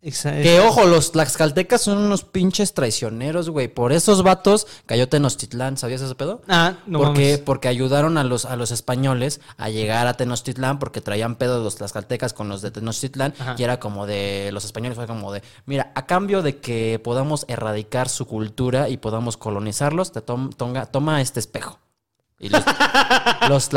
Que 0.00 0.60
ojo, 0.60 0.84
los 0.86 1.10
tlaxcaltecas 1.10 1.80
son 1.82 1.98
unos 1.98 2.22
pinches 2.22 2.72
traicioneros, 2.72 3.50
güey. 3.50 3.66
Por 3.66 3.92
esos 3.92 4.22
vatos 4.22 4.68
cayó 4.86 5.08
Tenochtitlán, 5.08 5.76
¿sabías 5.76 6.00
ese 6.00 6.14
pedo? 6.14 6.40
Ah, 6.46 6.74
no 6.86 7.00
porque, 7.00 7.22
mames. 7.32 7.38
porque 7.40 7.66
ayudaron 7.66 8.16
a 8.16 8.22
los, 8.22 8.44
a 8.44 8.54
los 8.54 8.70
españoles 8.70 9.40
a 9.56 9.70
llegar 9.70 10.06
a 10.06 10.14
Tenochtitlán 10.14 10.78
porque 10.78 11.00
traían 11.00 11.34
pedo 11.34 11.64
los 11.64 11.74
tlaxcaltecas 11.74 12.32
con 12.32 12.48
los 12.48 12.62
de 12.62 12.70
Tenochtitlán 12.70 13.34
Ajá. 13.40 13.56
y 13.58 13.62
era 13.64 13.80
como 13.80 14.06
de, 14.06 14.50
los 14.52 14.64
españoles 14.64 14.94
fue 14.96 15.08
como 15.08 15.32
de, 15.32 15.42
mira, 15.66 15.90
a 15.96 16.06
cambio 16.06 16.42
de 16.42 16.58
que 16.58 17.00
podamos 17.02 17.44
erradicar 17.48 18.08
su 18.08 18.24
cultura 18.26 18.88
y 18.88 18.98
podamos 18.98 19.36
colonizarlos, 19.36 20.12
te 20.12 20.20
tom- 20.20 20.50
tonga- 20.50 20.86
toma 20.86 21.20
este 21.20 21.40
espejo. 21.40 21.80
Y 22.38 22.48
los, 22.48 22.62
los 23.48 23.68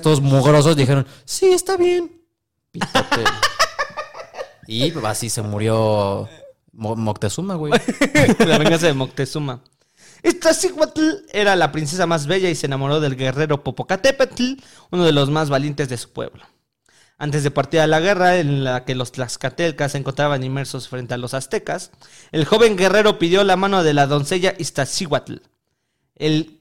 todos 0.00 0.20
mugrosos 0.20 0.76
dijeron, 0.76 1.06
sí, 1.24 1.46
está 1.46 1.76
bien. 1.76 2.22
Y 4.66 4.92
así 5.04 5.28
se 5.30 5.42
murió 5.42 6.28
Mo- 6.72 6.96
Moctezuma, 6.96 7.54
güey. 7.56 7.72
la 8.38 8.58
venganza 8.58 8.86
de 8.86 8.94
Moctezuma. 8.94 9.62
Iztaccíhuatl 10.22 11.02
era 11.32 11.54
la 11.54 11.70
princesa 11.70 12.06
más 12.06 12.26
bella 12.26 12.48
y 12.48 12.54
se 12.54 12.66
enamoró 12.66 12.98
del 13.00 13.16
guerrero 13.16 13.62
Popocatépetl, 13.62 14.54
uno 14.90 15.04
de 15.04 15.12
los 15.12 15.30
más 15.30 15.50
valientes 15.50 15.88
de 15.88 15.98
su 15.98 16.10
pueblo. 16.12 16.44
Antes 17.18 17.42
de 17.42 17.50
partir 17.50 17.80
a 17.80 17.86
la 17.86 18.00
guerra 18.00 18.38
en 18.38 18.64
la 18.64 18.84
que 18.84 18.94
los 18.94 19.12
tlaxcaltecas 19.12 19.92
se 19.92 19.98
encontraban 19.98 20.42
inmersos 20.42 20.88
frente 20.88 21.14
a 21.14 21.18
los 21.18 21.34
aztecas, 21.34 21.90
el 22.32 22.44
joven 22.44 22.76
guerrero 22.76 23.18
pidió 23.18 23.44
la 23.44 23.56
mano 23.56 23.82
de 23.84 23.94
la 23.94 24.06
doncella 24.06 24.54
Iztaccíhuatl. 24.58 25.36
El 26.16 26.53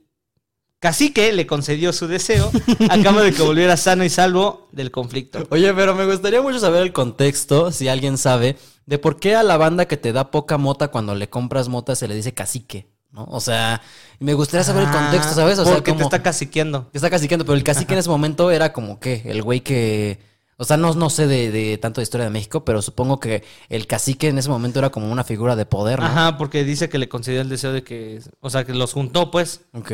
cacique 0.84 1.32
le 1.32 1.48
concedió 1.48 1.94
su 1.94 2.08
deseo 2.08 2.52
a 2.90 3.02
cambio 3.02 3.24
de 3.24 3.32
que 3.34 3.42
volviera 3.42 3.78
sano 3.78 4.04
y 4.04 4.10
salvo 4.10 4.68
del 4.74 4.92
conflicto. 4.92 5.48
Oye, 5.50 5.74
pero 5.74 5.96
me 5.96 6.06
gustaría 6.06 6.42
mucho 6.42 6.60
saber 6.60 6.82
el 6.84 6.92
contexto, 6.92 7.72
si 7.72 7.88
alguien 7.88 8.18
sabe, 8.18 8.58
de 8.86 9.00
por 9.00 9.18
qué 9.18 9.34
a 9.36 9.44
la 9.44 9.56
banda 9.56 9.86
que 9.88 9.96
te 9.96 10.12
da 10.12 10.30
poca 10.30 10.58
mota 10.58 10.90
cuando 10.90 11.16
le 11.16 11.30
compras 11.30 11.70
mota 11.70 11.96
se 11.96 12.08
le 12.10 12.16
dice 12.16 12.34
cacique, 12.34 12.88
¿no? 13.12 13.24
O 13.32 13.40
sea, 13.40 13.82
me 14.20 14.34
gustaría 14.34 14.66
saber 14.66 14.84
el 14.84 14.92
contexto, 14.92 15.34
¿sabes? 15.34 15.58
O 15.58 15.64
sea, 15.64 15.72
Ah, 15.72 15.76
Porque 15.78 15.92
te 15.92 15.96
como- 15.96 16.06
está 16.06 16.22
caciqueando. 16.22 16.92
que 16.92 16.98
está 16.98 17.10
caciqueando, 17.10 17.46
pero 17.46 17.56
el 17.56 17.64
cacique 17.64 17.94
en 17.94 18.00
ese 18.00 18.10
momento 18.10 18.52
era 18.52 18.74
como 18.74 19.00
que 19.00 19.22
el 19.26 19.42
güey 19.42 19.62
que... 19.62 20.20
O 20.58 20.66
sea, 20.66 20.78
no, 20.78 20.94
no 20.94 21.10
sé 21.10 21.26
de, 21.28 21.50
de 21.52 21.78
tanto 21.80 22.00
de 22.00 22.04
historia 22.04 22.26
de 22.26 22.30
México, 22.30 22.64
pero 22.64 22.82
supongo 22.84 23.20
que 23.20 23.44
el 23.70 23.88
cacique 23.88 24.28
en 24.28 24.38
ese 24.38 24.50
momento 24.50 24.78
era 24.80 24.92
como 24.92 25.12
una 25.12 25.24
figura 25.24 25.56
de 25.56 25.66
poder, 25.66 26.00
¿no? 26.00 26.06
Ajá, 26.06 26.38
porque 26.38 26.64
dice 26.64 26.90
que 26.90 27.00
le 27.00 27.10
concedió 27.10 27.42
el 27.42 27.50
deseo 27.50 27.72
de 27.74 27.84
que, 27.84 28.20
o 28.40 28.50
sea, 28.52 28.64
que 28.64 28.74
los 28.74 28.94
juntó, 28.94 29.32
pues. 29.32 29.62
Ok. 29.74 29.92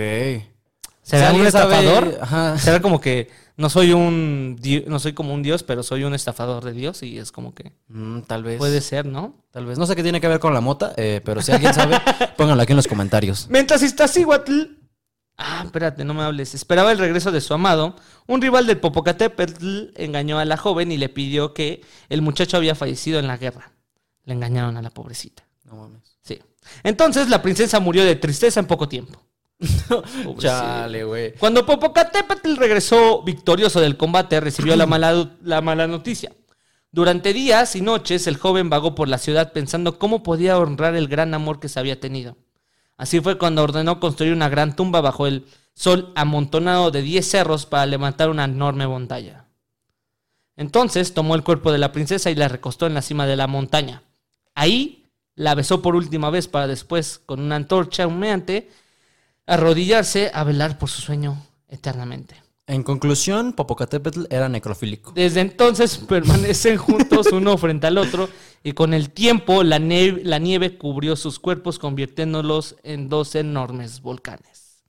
¿Será 1.09 1.33
un 1.33 1.49
sabe- 1.51 1.75
estafador? 1.75 2.57
Será 2.59 2.81
como 2.81 2.99
que 3.01 3.29
no 3.57 3.69
soy 3.69 3.91
un 3.93 4.55
di- 4.59 4.83
no 4.87 4.99
soy 4.99 5.13
como 5.13 5.33
un 5.33 5.41
dios, 5.43 5.63
pero 5.63 5.83
soy 5.83 6.03
un 6.03 6.13
estafador 6.13 6.63
de 6.63 6.71
Dios 6.73 7.03
y 7.03 7.17
es 7.17 7.31
como 7.31 7.53
que 7.53 7.73
Mm, 7.89 8.21
tal 8.21 8.43
vez. 8.43 8.57
puede 8.57 8.79
ser, 8.81 9.05
¿no? 9.05 9.35
Tal 9.51 9.65
vez. 9.65 9.77
No 9.77 9.85
sé 9.85 9.95
qué 9.95 10.03
tiene 10.03 10.21
que 10.21 10.27
ver 10.27 10.39
con 10.39 10.53
la 10.53 10.61
mota, 10.61 10.93
eh, 10.97 11.21
pero 11.25 11.41
si 11.41 11.51
alguien 11.51 11.73
sabe, 11.73 11.97
pónganlo 12.37 12.63
aquí 12.63 12.71
en 12.73 12.77
los 12.77 12.87
comentarios. 12.87 13.47
Mientras 13.49 13.81
Iztaccíhuatl 13.83 14.75
Ah, 15.41 15.61
espérate, 15.63 16.03
no 16.03 16.13
me 16.13 16.23
hables. 16.23 16.53
Esperaba 16.53 16.91
el 16.91 16.97
regreso 16.97 17.31
de 17.31 17.39
su 17.39 17.53
amado. 17.53 17.95
Un 18.27 18.41
rival 18.41 18.67
del 18.67 18.77
Popocatépetl 18.77 19.91
engañó 19.95 20.37
a 20.37 20.43
la 20.43 20.57
joven 20.57 20.91
y 20.91 20.97
le 20.97 21.07
pidió 21.07 21.53
que 21.53 21.81
el 22.09 22.21
muchacho 22.21 22.57
había 22.57 22.75
fallecido 22.75 23.19
en 23.19 23.27
la 23.27 23.37
guerra. 23.37 23.71
Le 24.25 24.33
engañaron 24.33 24.75
a 24.75 24.81
la 24.81 24.89
pobrecita. 24.89 25.43
No 25.63 25.75
mames. 25.77 26.17
Sí. 26.23 26.39
Entonces 26.83 27.29
la 27.29 27.41
princesa 27.41 27.79
murió 27.79 28.03
de 28.03 28.17
tristeza 28.17 28.59
en 28.59 28.65
poco 28.67 28.89
tiempo. 28.89 29.21
Pobrecita. 30.23 30.37
Chale, 30.37 31.03
güey. 31.03 31.33
Cuando 31.35 31.65
Popocatépetl 31.65 32.55
regresó 32.55 33.23
victorioso 33.23 33.81
del 33.81 33.97
combate, 33.97 34.39
recibió 34.39 34.75
la 34.75 34.85
mala, 34.85 35.31
la 35.43 35.61
mala 35.61 35.87
noticia. 35.87 36.31
Durante 36.91 37.33
días 37.33 37.75
y 37.75 37.81
noches, 37.81 38.25
el 38.27 38.37
joven 38.37 38.69
vagó 38.69 38.95
por 38.95 39.07
la 39.07 39.17
ciudad 39.17 39.53
pensando 39.53 39.99
cómo 39.99 40.23
podía 40.23 40.57
honrar 40.57 40.95
el 40.95 41.07
gran 41.07 41.33
amor 41.33 41.59
que 41.59 41.69
se 41.69 41.79
había 41.79 41.99
tenido. 41.99 42.37
Así 42.97 43.19
fue 43.19 43.37
cuando 43.37 43.63
ordenó 43.63 43.99
construir 43.99 44.33
una 44.33 44.49
gran 44.49 44.75
tumba 44.75 45.01
bajo 45.01 45.27
el 45.27 45.45
sol 45.73 46.11
amontonado 46.15 46.91
de 46.91 47.01
10 47.01 47.25
cerros 47.25 47.65
para 47.65 47.85
levantar 47.85 48.29
una 48.29 48.45
enorme 48.45 48.87
montaña. 48.87 49.45
Entonces 50.57 51.13
tomó 51.13 51.35
el 51.35 51.43
cuerpo 51.43 51.71
de 51.71 51.77
la 51.77 51.91
princesa 51.91 52.29
y 52.31 52.35
la 52.35 52.49
recostó 52.49 52.87
en 52.87 52.93
la 52.93 53.01
cima 53.01 53.25
de 53.25 53.37
la 53.37 53.47
montaña. 53.47 54.03
Ahí 54.55 55.05
la 55.35 55.55
besó 55.55 55.81
por 55.81 55.95
última 55.95 56.29
vez 56.29 56.49
para 56.49 56.67
después, 56.67 57.21
con 57.25 57.39
una 57.39 57.55
antorcha 57.55 58.05
humeante, 58.07 58.69
arrodillarse 59.49 60.31
a 60.33 60.43
velar 60.43 60.77
por 60.77 60.89
su 60.89 61.01
sueño 61.01 61.43
eternamente. 61.67 62.35
En 62.67 62.83
conclusión, 62.83 63.53
Popocatépetl 63.53 64.25
era 64.29 64.47
necrofílico. 64.47 65.11
Desde 65.13 65.41
entonces 65.41 65.97
permanecen 65.97 66.77
juntos 66.87 67.31
uno 67.31 67.57
frente 67.57 67.87
al 67.87 67.97
otro 67.97 68.29
y 68.63 68.73
con 68.73 68.93
el 68.93 69.09
tiempo 69.09 69.63
la, 69.63 69.79
nieve, 69.79 70.21
la 70.23 70.37
nieve 70.37 70.77
cubrió 70.77 71.15
sus 71.15 71.39
cuerpos 71.39 71.79
convirtiéndolos 71.79 72.75
en 72.83 73.09
dos 73.09 73.33
enormes 73.33 74.01
volcanes. 74.01 74.83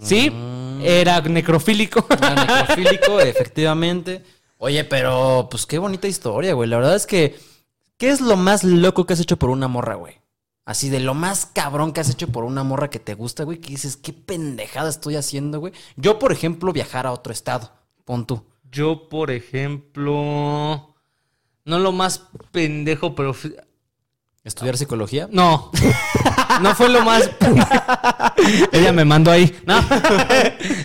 Sí, 0.00 0.30
era 0.82 1.20
necrofílico. 1.22 2.04
Era 2.10 2.34
necrofílico, 2.34 3.20
efectivamente. 3.20 4.22
Oye, 4.58 4.84
pero 4.84 5.48
pues 5.50 5.66
qué 5.66 5.78
bonita 5.78 6.08
historia, 6.08 6.52
güey. 6.54 6.68
La 6.68 6.76
verdad 6.76 6.96
es 6.96 7.06
que, 7.06 7.38
¿qué 7.96 8.10
es 8.10 8.20
lo 8.20 8.36
más 8.36 8.64
loco 8.64 9.06
que 9.06 9.14
has 9.14 9.20
hecho 9.20 9.38
por 9.38 9.50
una 9.50 9.68
morra, 9.68 9.94
güey? 9.94 10.21
Así 10.64 10.88
de 10.90 11.00
lo 11.00 11.14
más 11.14 11.46
cabrón 11.46 11.92
que 11.92 12.00
has 12.00 12.10
hecho 12.10 12.28
por 12.28 12.44
una 12.44 12.62
morra 12.62 12.88
que 12.88 13.00
te 13.00 13.14
gusta, 13.14 13.42
güey, 13.42 13.58
que 13.58 13.70
dices, 13.70 13.96
qué 13.96 14.12
pendejada 14.12 14.88
estoy 14.88 15.16
haciendo, 15.16 15.58
güey. 15.58 15.72
Yo, 15.96 16.20
por 16.20 16.30
ejemplo, 16.30 16.72
viajar 16.72 17.06
a 17.06 17.12
otro 17.12 17.32
estado. 17.32 17.72
Pon 18.04 18.26
tú. 18.26 18.44
Yo, 18.70 19.08
por 19.08 19.32
ejemplo, 19.32 20.94
no 21.64 21.78
lo 21.78 21.92
más 21.92 22.28
pendejo, 22.52 23.14
pero... 23.14 23.34
Estudiar 24.44 24.76
psicología. 24.76 25.28
No, 25.30 25.70
no 26.62 26.74
fue 26.74 26.88
lo 26.88 27.02
más... 27.02 27.30
Ella 28.72 28.92
me 28.92 29.04
mandó 29.04 29.30
ahí. 29.30 29.56
No. 29.66 29.80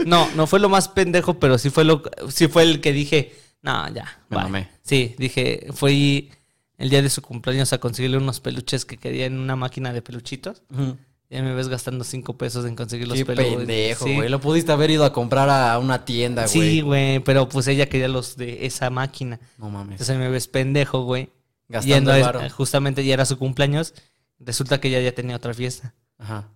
no, 0.06 0.30
no 0.36 0.48
fue 0.48 0.60
lo 0.60 0.70
más 0.70 0.88
pendejo, 0.88 1.36
pero 1.40 1.58
sí 1.58 1.70
fue, 1.70 1.84
lo, 1.84 2.04
sí 2.30 2.48
fue 2.48 2.64
el 2.64 2.82
que 2.82 2.94
dije, 2.94 3.36
no, 3.62 3.88
ya. 3.94 4.22
Me 4.30 4.38
bye". 4.38 4.44
mamé. 4.44 4.70
Sí, 4.84 5.16
dije, 5.18 5.68
fui 5.74 6.32
el 6.78 6.90
día 6.90 7.02
de 7.02 7.10
su 7.10 7.22
cumpleaños 7.22 7.74
a 7.74 7.80
conseguirle 7.80 8.18
unos 8.18 8.40
peluches 8.40 8.86
que 8.86 8.98
quería 8.98 9.26
en 9.26 9.38
una 9.40 9.56
máquina 9.56 9.94
de 9.94 10.02
peluchitos. 10.02 10.62
Ujú. 10.72 10.98
Ya 11.30 11.42
me 11.44 11.54
ves 11.54 11.68
gastando 11.68 12.06
cinco 12.06 12.38
pesos 12.38 12.66
en 12.66 12.76
conseguir 12.76 13.08
los 13.08 13.18
Qué 13.18 13.26
pelos. 13.26 13.46
pendejo, 13.58 14.06
Sí. 14.06 14.16
güey. 14.16 14.30
Lo 14.30 14.40
pudiste 14.40 14.72
haber 14.72 14.92
ido 14.92 15.04
a 15.04 15.12
comprar 15.12 15.50
a 15.50 15.78
una 15.78 16.06
tienda, 16.06 16.44
güey. 16.44 16.54
Sí, 16.54 16.82
güey, 16.82 17.20
pero 17.20 17.50
pues 17.50 17.68
ella 17.68 17.90
quería 17.90 18.08
los 18.08 18.38
de 18.38 18.66
esa 18.66 18.90
máquina. 18.90 19.40
No 19.58 19.70
mames. 19.70 19.94
Entonces 19.94 20.18
me 20.18 20.30
ves 20.30 20.48
pendejo, 20.48 21.04
güey. 21.04 21.30
Gastando 21.68 22.14
Yendo 22.16 22.40
a- 22.40 22.50
justamente 22.50 23.04
ya 23.04 23.14
era 23.14 23.26
su 23.26 23.38
cumpleaños. 23.38 23.94
Resulta 24.40 24.80
que 24.80 24.88
ella 24.88 25.02
ya 25.02 25.14
tenía 25.14 25.36
otra 25.36 25.54
fiesta. 25.54 25.94
Ajá. 26.18 26.50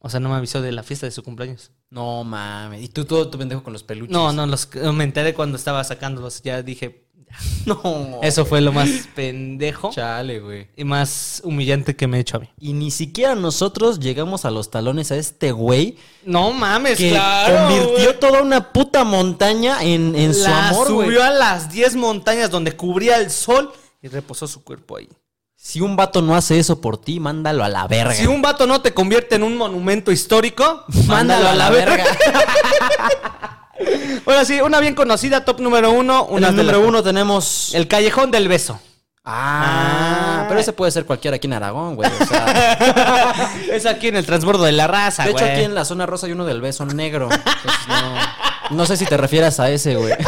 O 0.00 0.08
sea, 0.10 0.18
no 0.20 0.28
me 0.28 0.34
avisó 0.34 0.60
de 0.60 0.72
la 0.72 0.82
fiesta 0.82 1.06
de 1.06 1.12
su 1.12 1.22
cumpleaños. 1.22 1.70
No 1.90 2.24
mames. 2.24 2.82
Y 2.82 2.88
tú 2.88 3.04
todo 3.04 3.28
tu 3.30 3.38
pendejo 3.38 3.62
con 3.62 3.72
los 3.72 3.84
peluches. 3.84 4.12
No, 4.12 4.32
no, 4.32 4.44
los, 4.46 4.68
me 4.92 5.04
enteré 5.04 5.34
cuando 5.34 5.56
estaba 5.56 5.84
sacándolos. 5.84 6.42
Ya 6.42 6.62
dije, 6.62 7.05
No. 7.66 8.20
eso 8.22 8.46
fue 8.46 8.60
lo 8.60 8.72
más 8.72 8.88
pendejo 9.14 9.90
Chale, 9.92 10.38
güey. 10.40 10.68
y 10.76 10.84
más 10.84 11.40
humillante 11.44 11.96
que 11.96 12.06
me 12.06 12.18
he 12.18 12.20
hecho 12.20 12.36
a 12.36 12.40
mí. 12.40 12.48
Y 12.60 12.72
ni 12.72 12.90
siquiera 12.90 13.34
nosotros 13.34 13.98
llegamos 13.98 14.44
a 14.44 14.50
los 14.50 14.70
talones 14.70 15.10
a 15.12 15.16
este 15.16 15.50
güey 15.52 15.96
No 16.24 16.52
mames, 16.52 16.96
que 16.96 17.10
claro. 17.10 17.66
convirtió 17.68 18.14
toda 18.18 18.40
una 18.42 18.72
puta 18.72 19.04
montaña 19.04 19.82
en, 19.82 20.14
en 20.14 20.32
su 20.34 20.46
amor, 20.46 20.92
güey. 20.92 21.08
subió 21.08 21.24
a 21.24 21.30
las 21.30 21.70
10 21.72 21.96
montañas 21.96 22.50
donde 22.50 22.72
cubría 22.76 23.16
el 23.18 23.30
sol 23.30 23.72
y 24.00 24.08
reposó 24.08 24.46
su 24.46 24.62
cuerpo 24.62 24.96
ahí. 24.96 25.08
Si 25.58 25.80
un 25.80 25.96
vato 25.96 26.22
no 26.22 26.36
hace 26.36 26.60
eso 26.60 26.80
por 26.80 26.96
ti, 26.98 27.18
mándalo 27.18 27.64
a 27.64 27.68
la 27.68 27.88
verga. 27.88 28.14
Si 28.14 28.26
un 28.26 28.40
vato 28.40 28.68
no 28.68 28.80
te 28.82 28.94
convierte 28.94 29.34
en 29.34 29.42
un 29.42 29.56
monumento 29.56 30.12
histórico, 30.12 30.84
Mándalo 31.08 31.48
a 31.48 31.54
la 31.56 31.70
verga. 31.70 32.04
Ahora 34.26 34.44
sí, 34.44 34.60
una 34.60 34.80
bien 34.80 34.94
conocida, 34.94 35.44
top 35.44 35.60
número 35.60 35.90
uno. 35.90 36.24
Una 36.26 36.48
el 36.48 36.56
la- 36.56 36.62
número 36.62 36.80
uno 36.86 37.02
tenemos. 37.02 37.74
El 37.74 37.86
Callejón 37.88 38.30
del 38.30 38.48
Beso. 38.48 38.80
Ah, 39.28 40.42
Ah. 40.42 40.44
pero 40.48 40.60
ese 40.60 40.72
puede 40.72 40.92
ser 40.92 41.04
cualquiera 41.04 41.36
aquí 41.36 41.46
en 41.48 41.52
Aragón, 41.54 41.96
güey. 41.96 42.08
O 42.20 42.26
sea, 42.26 42.78
es 43.72 43.84
aquí 43.86 44.06
en 44.08 44.16
el 44.16 44.24
transbordo 44.24 44.62
de 44.64 44.70
la 44.72 44.86
raza, 44.86 45.24
de 45.24 45.30
hecho, 45.30 45.40
güey. 45.40 45.50
aquí 45.52 45.62
en 45.64 45.74
la 45.74 45.84
zona 45.84 46.06
rosa 46.06 46.26
hay 46.26 46.32
uno 46.32 46.44
del 46.44 46.60
beso 46.60 46.86
negro. 46.86 47.28
Entonces, 47.32 47.88
no, 47.88 48.76
no 48.76 48.86
sé 48.86 48.96
si 48.96 49.04
te 49.04 49.16
refieras 49.16 49.58
a 49.58 49.68
ese, 49.70 49.96
güey. 49.96 50.14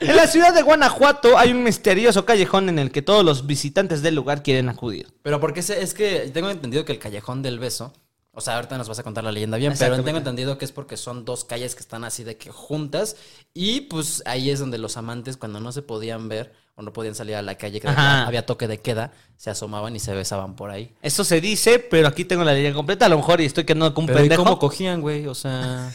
En 0.00 0.16
la 0.16 0.26
ciudad 0.26 0.52
de 0.52 0.62
Guanajuato 0.62 1.38
hay 1.38 1.50
un 1.52 1.62
misterioso 1.62 2.26
callejón 2.26 2.68
en 2.68 2.78
el 2.78 2.90
que 2.90 3.00
todos 3.00 3.24
los 3.24 3.46
visitantes 3.46 4.02
del 4.02 4.14
lugar 4.14 4.42
quieren 4.42 4.68
acudir. 4.68 5.08
Pero 5.22 5.40
porque 5.40 5.60
es, 5.60 5.70
es 5.70 5.94
que 5.94 6.30
tengo 6.34 6.50
entendido 6.50 6.84
que 6.84 6.92
el 6.92 6.98
callejón 6.98 7.40
del 7.42 7.58
beso. 7.58 7.92
O 8.36 8.40
sea, 8.40 8.56
ahorita 8.56 8.76
nos 8.76 8.88
vas 8.88 8.98
a 8.98 9.02
contar 9.04 9.22
la 9.24 9.30
leyenda 9.32 9.56
bien, 9.56 9.74
pero 9.78 10.02
tengo 10.02 10.18
entendido 10.18 10.58
que 10.58 10.64
es 10.64 10.72
porque 10.72 10.96
son 10.96 11.24
dos 11.24 11.44
calles 11.44 11.74
que 11.74 11.80
están 11.80 12.02
así 12.04 12.24
de 12.24 12.36
que 12.36 12.50
juntas. 12.50 13.16
Y 13.52 13.82
pues 13.82 14.22
ahí 14.26 14.50
es 14.50 14.58
donde 14.58 14.78
los 14.78 14.96
amantes, 14.96 15.36
cuando 15.36 15.60
no 15.60 15.70
se 15.72 15.82
podían 15.82 16.28
ver 16.28 16.52
o 16.74 16.82
no 16.82 16.92
podían 16.92 17.14
salir 17.14 17.36
a 17.36 17.42
la 17.42 17.56
calle, 17.56 17.80
que 17.80 17.86
Ajá. 17.86 18.26
había 18.26 18.44
toque 18.44 18.66
de 18.66 18.80
queda, 18.80 19.12
se 19.36 19.50
asomaban 19.50 19.94
y 19.94 20.00
se 20.00 20.12
besaban 20.14 20.56
por 20.56 20.70
ahí. 20.70 20.92
Eso 21.00 21.22
se 21.22 21.40
dice, 21.40 21.78
pero 21.78 22.08
aquí 22.08 22.24
tengo 22.24 22.42
la 22.42 22.52
leyenda 22.52 22.74
completa. 22.74 23.06
A 23.06 23.08
lo 23.08 23.18
mejor 23.18 23.40
y 23.40 23.44
estoy 23.44 23.62
quedando 23.64 23.94
como 23.94 24.06
un 24.06 24.08
Pero 24.08 24.18
¿y 24.18 24.22
pendejo. 24.22 24.42
cómo 24.42 24.58
cogían, 24.58 25.00
güey? 25.00 25.28
O 25.28 25.34
sea, 25.36 25.92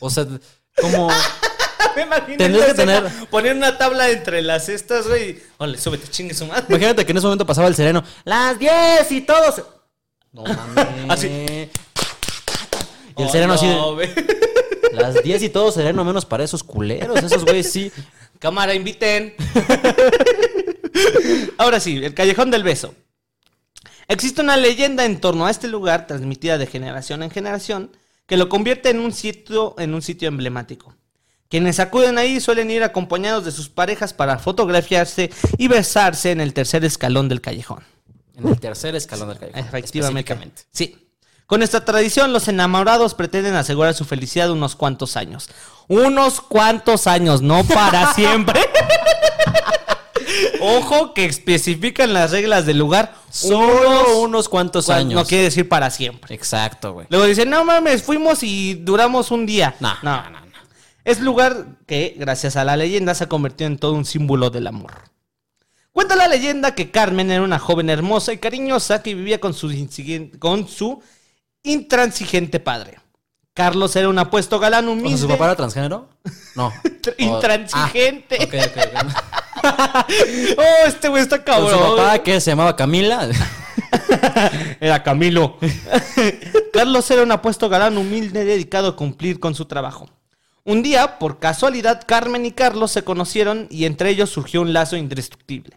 o 0.00 0.08
sea, 0.08 0.26
¿cómo? 0.80 1.08
Me 1.96 2.02
imagino 2.02 2.38
Tendrías 2.38 2.68
que 2.68 2.74
tener- 2.74 3.04
Poner 3.28 3.54
una 3.54 3.76
tabla 3.76 4.08
entre 4.08 4.40
las 4.40 4.70
estas, 4.70 5.06
güey. 5.06 5.42
Ole, 5.58 5.76
súbete, 5.76 6.08
chingue 6.08 6.32
su 6.32 6.46
madre. 6.46 6.64
Imagínate 6.70 7.04
que 7.04 7.10
en 7.12 7.18
ese 7.18 7.26
momento 7.26 7.44
pasaba 7.44 7.68
el 7.68 7.74
sereno. 7.74 8.02
Las 8.24 8.58
10 8.58 9.12
y 9.12 9.20
todos. 9.20 9.62
No 10.32 10.44
mames. 10.44 10.86
Así. 11.10 11.68
Y 13.16 13.22
el 13.22 13.30
sereno 13.30 13.54
así 13.54 13.66
de, 13.66 13.74
Oh, 13.74 13.96
No. 13.96 14.02
Las 14.92 15.22
10 15.22 15.42
y 15.42 15.48
todo 15.48 15.72
sereno, 15.72 16.04
menos 16.04 16.26
para 16.26 16.44
esos 16.44 16.62
culeros. 16.62 17.22
Esos 17.22 17.44
güeyes 17.44 17.72
sí. 17.72 17.90
Cámara, 18.38 18.74
inviten. 18.74 19.34
Ahora 21.58 21.80
sí, 21.80 22.04
el 22.04 22.14
Callejón 22.14 22.50
del 22.50 22.62
Beso. 22.62 22.94
Existe 24.08 24.42
una 24.42 24.56
leyenda 24.56 25.04
en 25.04 25.20
torno 25.20 25.46
a 25.46 25.50
este 25.50 25.68
lugar, 25.68 26.06
transmitida 26.06 26.58
de 26.58 26.66
generación 26.66 27.22
en 27.22 27.30
generación, 27.30 27.90
que 28.26 28.36
lo 28.36 28.48
convierte 28.48 28.90
en 28.90 28.98
un 28.98 29.12
sitio, 29.12 29.74
en 29.78 29.94
un 29.94 30.02
sitio 30.02 30.28
emblemático. 30.28 30.94
Quienes 31.48 31.80
acuden 31.80 32.18
ahí 32.18 32.40
suelen 32.40 32.70
ir 32.70 32.82
acompañados 32.82 33.44
de 33.44 33.52
sus 33.52 33.68
parejas 33.68 34.12
para 34.12 34.38
fotografiarse 34.38 35.30
y 35.58 35.68
besarse 35.68 36.30
en 36.30 36.40
el 36.40 36.52
tercer 36.52 36.84
escalón 36.84 37.28
del 37.28 37.40
callejón. 37.40 37.84
En 38.36 38.48
el 38.48 38.58
tercer 38.58 38.94
escalón 38.96 39.28
del 39.28 39.38
callejón. 39.38 39.60
Efectivamente. 39.60 40.62
Sí. 40.72 40.96
Con 41.46 41.62
esta 41.62 41.84
tradición, 41.84 42.32
los 42.32 42.48
enamorados 42.48 43.14
pretenden 43.14 43.54
asegurar 43.54 43.94
su 43.94 44.04
felicidad 44.04 44.50
unos 44.50 44.74
cuantos 44.76 45.16
años. 45.16 45.48
Unos 45.88 46.40
cuantos 46.40 47.06
años, 47.06 47.42
no 47.42 47.62
para 47.64 48.12
siempre. 48.14 48.60
Ojo 50.60 51.12
que 51.12 51.24
especifican 51.26 52.12
las 52.12 52.30
reglas 52.30 52.64
del 52.66 52.78
lugar. 52.78 53.14
Solo 53.30 54.20
unos 54.20 54.48
cuantos 54.48 54.86
cuan- 54.86 54.98
años. 55.00 55.14
No 55.14 55.24
quiere 55.26 55.44
decir 55.44 55.68
para 55.68 55.90
siempre. 55.90 56.34
Exacto, 56.34 56.92
güey. 56.92 57.06
Luego 57.10 57.26
dicen, 57.26 57.50
no 57.50 57.64
mames, 57.64 58.02
fuimos 58.02 58.42
y 58.42 58.74
duramos 58.74 59.30
un 59.30 59.44
día. 59.46 59.74
No, 59.80 59.94
no, 60.02 60.22
no, 60.30 60.40
no. 60.40 60.46
Es 61.04 61.20
lugar 61.20 61.66
que, 61.86 62.14
gracias 62.16 62.56
a 62.56 62.64
la 62.64 62.76
leyenda, 62.76 63.14
se 63.14 63.24
ha 63.24 63.28
convertido 63.28 63.66
en 63.68 63.78
todo 63.78 63.92
un 63.94 64.04
símbolo 64.04 64.50
del 64.50 64.68
amor. 64.68 64.92
Cuenta 65.92 66.14
la 66.16 66.28
leyenda 66.28 66.74
que 66.74 66.90
Carmen 66.90 67.30
era 67.30 67.42
una 67.42 67.58
joven 67.58 67.90
hermosa 67.90 68.32
y 68.32 68.38
cariñosa 68.38 69.02
que 69.02 69.14
vivía 69.14 69.40
con 69.40 69.52
su, 69.52 69.68
con 70.38 70.68
su 70.68 71.02
intransigente 71.62 72.60
padre. 72.60 72.98
Carlos 73.54 73.94
era 73.96 74.08
un 74.08 74.18
apuesto 74.18 74.58
galán 74.58 74.88
O 74.88 74.92
humilde. 74.92 75.10
sea, 75.10 75.18
¿Su 75.18 75.28
papá 75.28 75.44
era 75.46 75.56
transgénero? 75.56 76.08
No. 76.56 76.68
O- 77.04 77.12
Intransigente. 77.18 78.38
Ah, 78.40 78.44
ok, 78.44 78.54
ok, 78.54 78.78
ok. 79.04 79.12
Oh, 80.58 80.86
este 80.86 81.08
güey 81.08 81.22
está 81.22 81.38
¿Con 81.38 81.54
cabrón. 81.54 81.70
su 81.90 81.96
papá 81.96 82.18
que 82.20 82.40
se 82.40 82.50
llamaba 82.50 82.74
Camila? 82.76 83.28
Era 84.80 85.02
Camilo. 85.02 85.58
Carlos 86.72 87.10
era 87.10 87.22
un 87.22 87.30
apuesto 87.32 87.68
galán 87.68 87.96
humilde 87.98 88.44
dedicado 88.44 88.88
a 88.88 88.96
cumplir 88.96 89.38
con 89.40 89.54
su 89.54 89.66
trabajo. 89.66 90.08
Un 90.64 90.82
día, 90.82 91.18
por 91.18 91.38
casualidad, 91.38 92.02
Carmen 92.06 92.46
y 92.46 92.52
Carlos 92.52 92.92
se 92.92 93.02
conocieron 93.04 93.66
y 93.70 93.84
entre 93.84 94.10
ellos 94.10 94.30
surgió 94.30 94.60
un 94.62 94.72
lazo 94.72 94.96
indestructible. 94.96 95.76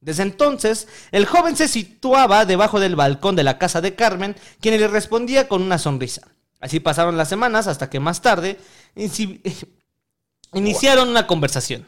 Desde 0.00 0.22
entonces, 0.22 0.88
el 1.12 1.26
joven 1.26 1.56
se 1.56 1.68
situaba 1.68 2.46
debajo 2.46 2.80
del 2.80 2.96
balcón 2.96 3.36
de 3.36 3.42
la 3.42 3.58
casa 3.58 3.80
de 3.80 3.94
Carmen, 3.94 4.34
quien 4.60 4.78
le 4.80 4.88
respondía 4.88 5.46
con 5.46 5.62
una 5.62 5.78
sonrisa. 5.78 6.28
Así 6.58 6.80
pasaron 6.80 7.16
las 7.16 7.28
semanas 7.28 7.66
hasta 7.66 7.90
que 7.90 8.00
más 8.00 8.22
tarde 8.22 8.58
iniciaron 10.54 11.08
una 11.08 11.26
conversación. 11.26 11.86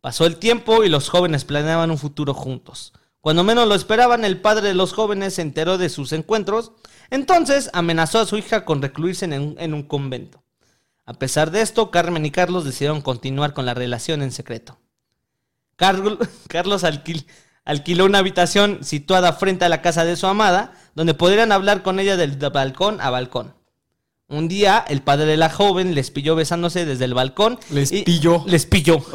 Pasó 0.00 0.24
el 0.24 0.36
tiempo 0.36 0.82
y 0.82 0.88
los 0.88 1.10
jóvenes 1.10 1.44
planeaban 1.44 1.90
un 1.90 1.98
futuro 1.98 2.32
juntos. 2.32 2.94
Cuando 3.20 3.44
menos 3.44 3.68
lo 3.68 3.74
esperaban, 3.74 4.24
el 4.24 4.40
padre 4.40 4.68
de 4.68 4.74
los 4.74 4.94
jóvenes 4.94 5.34
se 5.34 5.42
enteró 5.42 5.76
de 5.76 5.90
sus 5.90 6.12
encuentros, 6.12 6.72
entonces 7.10 7.68
amenazó 7.74 8.18
a 8.18 8.26
su 8.26 8.38
hija 8.38 8.64
con 8.64 8.80
recluirse 8.80 9.26
en 9.26 9.56
en 9.58 9.74
un 9.74 9.82
convento. 9.82 10.42
A 11.04 11.12
pesar 11.12 11.50
de 11.50 11.60
esto, 11.60 11.90
Carmen 11.90 12.24
y 12.24 12.30
Carlos 12.30 12.64
decidieron 12.64 13.02
continuar 13.02 13.52
con 13.52 13.66
la 13.66 13.74
relación 13.74 14.22
en 14.22 14.32
secreto. 14.32 14.78
Carl- 15.80 16.18
Carlos 16.48 16.84
alquil- 16.84 17.24
alquiló 17.64 18.04
una 18.04 18.18
habitación 18.18 18.80
situada 18.82 19.32
frente 19.32 19.64
a 19.64 19.68
la 19.68 19.80
casa 19.82 20.04
de 20.04 20.16
su 20.16 20.26
amada, 20.26 20.72
donde 20.94 21.14
podrían 21.14 21.52
hablar 21.52 21.82
con 21.82 21.98
ella 21.98 22.16
del 22.16 22.36
balcón 22.36 23.00
a 23.00 23.10
balcón. 23.10 23.54
Un 24.28 24.46
día, 24.46 24.84
el 24.86 25.02
padre 25.02 25.26
de 25.26 25.36
la 25.36 25.50
joven 25.50 25.94
les 25.94 26.10
pilló 26.12 26.36
besándose 26.36 26.84
desde 26.84 27.04
el 27.04 27.14
balcón. 27.14 27.58
Les 27.70 27.90
y- 27.90 28.02
pilló. 28.02 28.44
Les 28.46 28.64
pilló. 28.66 29.04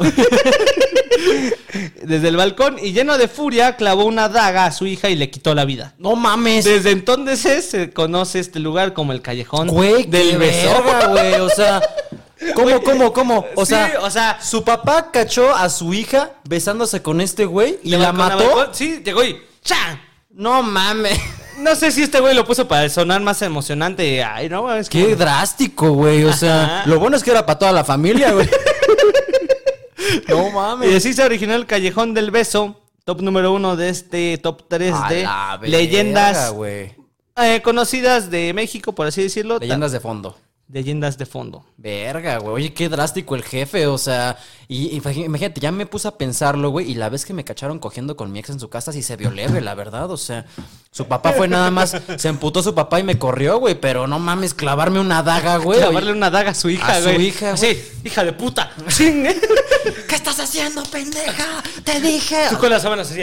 desde 2.02 2.28
el 2.28 2.36
balcón 2.36 2.76
y 2.80 2.92
lleno 2.92 3.18
de 3.18 3.28
furia 3.28 3.76
clavó 3.76 4.04
una 4.04 4.28
daga 4.28 4.66
a 4.66 4.72
su 4.72 4.86
hija 4.86 5.08
y 5.08 5.16
le 5.16 5.30
quitó 5.30 5.54
la 5.54 5.64
vida. 5.64 5.94
No 5.98 6.16
mames. 6.16 6.64
Desde 6.64 6.90
entonces 6.90 7.64
se 7.68 7.90
conoce 7.92 8.38
este 8.40 8.58
lugar 8.60 8.92
como 8.92 9.12
el 9.12 9.22
callejón 9.22 9.68
Güey, 9.68 10.04
del 10.04 10.30
qué 10.32 10.36
beso. 10.38 10.82
verga, 10.84 11.06
güey. 11.08 11.34
O 11.40 11.48
sea, 11.48 11.80
¿cómo, 12.54 12.80
cómo, 12.82 13.12
cómo? 13.12 13.46
O 13.54 13.64
Sí, 13.64 13.70
sea, 13.74 13.98
o 14.02 14.10
sea, 14.10 14.38
su 14.40 14.62
papá 14.64 15.10
cachó 15.10 15.54
a 15.54 15.68
su 15.68 15.92
hija 15.94 16.32
besándose 16.48 17.02
con 17.02 17.20
este 17.20 17.44
güey 17.44 17.78
y 17.82 17.90
la 17.90 18.12
mató. 18.12 18.72
Sí, 18.72 19.02
llegó 19.04 19.24
y 19.24 19.40
¡chan! 19.62 20.00
No 20.30 20.62
mames. 20.62 21.18
No 21.58 21.74
sé 21.74 21.90
si 21.90 22.02
este 22.02 22.20
güey 22.20 22.34
lo 22.34 22.44
puso 22.44 22.68
para 22.68 22.86
sonar 22.90 23.22
más 23.22 23.40
emocionante. 23.40 24.22
Ay, 24.22 24.50
no, 24.50 24.70
es 24.74 24.90
que 24.90 25.06
Qué 25.06 25.16
drástico, 25.16 25.92
güey. 25.92 26.24
O 26.24 26.32
sea, 26.34 26.80
Ajá. 26.80 26.86
lo 26.90 27.00
bueno 27.00 27.16
es 27.16 27.22
que 27.22 27.30
era 27.30 27.46
para 27.46 27.58
toda 27.58 27.72
la 27.72 27.82
familia, 27.84 28.32
güey. 28.32 28.46
no 30.28 30.48
Y 30.48 30.52
mames. 30.52 30.94
así 30.96 31.14
se 31.14 31.22
originó 31.24 31.54
el 31.54 31.66
Callejón 31.66 32.12
del 32.14 32.30
Beso, 32.30 32.80
top 33.04 33.22
número 33.22 33.52
uno 33.52 33.76
de 33.76 33.88
este 33.88 34.36
top 34.38 34.64
3 34.68 34.94
A 34.94 35.08
de 35.08 35.22
la 35.22 35.58
verga, 35.60 35.76
leyendas 35.78 36.52
güey. 36.52 36.94
eh, 37.36 37.62
conocidas 37.62 38.30
de 38.30 38.52
México, 38.52 38.94
por 38.94 39.06
así 39.06 39.22
decirlo. 39.22 39.58
Leyendas 39.58 39.92
de 39.92 40.00
fondo. 40.00 40.36
Leyendas 40.68 41.16
de 41.16 41.26
fondo. 41.26 41.64
Verga, 41.76 42.38
güey. 42.38 42.54
Oye, 42.54 42.74
qué 42.74 42.88
drástico 42.88 43.36
el 43.36 43.44
jefe. 43.44 43.86
O 43.86 43.98
sea, 43.98 44.36
y, 44.66 44.96
imagínate, 44.96 45.60
ya 45.60 45.70
me 45.70 45.86
puse 45.86 46.08
a 46.08 46.18
pensarlo, 46.18 46.70
güey. 46.70 46.90
Y 46.90 46.94
la 46.96 47.08
vez 47.08 47.24
que 47.24 47.32
me 47.32 47.44
cacharon 47.44 47.78
cogiendo 47.78 48.16
con 48.16 48.32
mi 48.32 48.40
ex 48.40 48.50
en 48.50 48.58
su 48.58 48.68
casa, 48.68 48.92
sí 48.92 49.00
se 49.04 49.14
vio 49.14 49.30
leve, 49.30 49.60
la 49.60 49.74
verdad. 49.74 50.10
O 50.10 50.16
sea, 50.16 50.44
su 50.90 51.06
papá 51.06 51.32
fue 51.34 51.46
nada 51.46 51.70
más, 51.70 51.96
se 52.16 52.28
emputó 52.28 52.64
su 52.64 52.74
papá 52.74 52.98
y 52.98 53.04
me 53.04 53.16
corrió, 53.16 53.58
güey. 53.60 53.76
Pero 53.80 54.08
no 54.08 54.18
mames, 54.18 54.54
clavarme 54.54 54.98
una 54.98 55.22
daga, 55.22 55.58
güey. 55.58 55.78
Clavarle 55.78 56.10
una 56.10 56.30
daga 56.30 56.50
a 56.50 56.54
su 56.54 56.68
hija, 56.68 56.96
A 56.96 56.98
su 56.98 57.04
güey. 57.04 57.26
hija, 57.28 57.56
Sí, 57.56 57.80
hija 58.02 58.24
de 58.24 58.32
puta. 58.32 58.72
¿Qué 58.98 60.14
estás 60.16 60.40
haciendo, 60.40 60.82
pendeja? 60.84 61.62
Te 61.84 62.00
dije. 62.00 62.46
Tú 62.50 62.58
con 62.58 62.70
las 62.70 62.82
sábanas 62.82 63.08
así. 63.08 63.22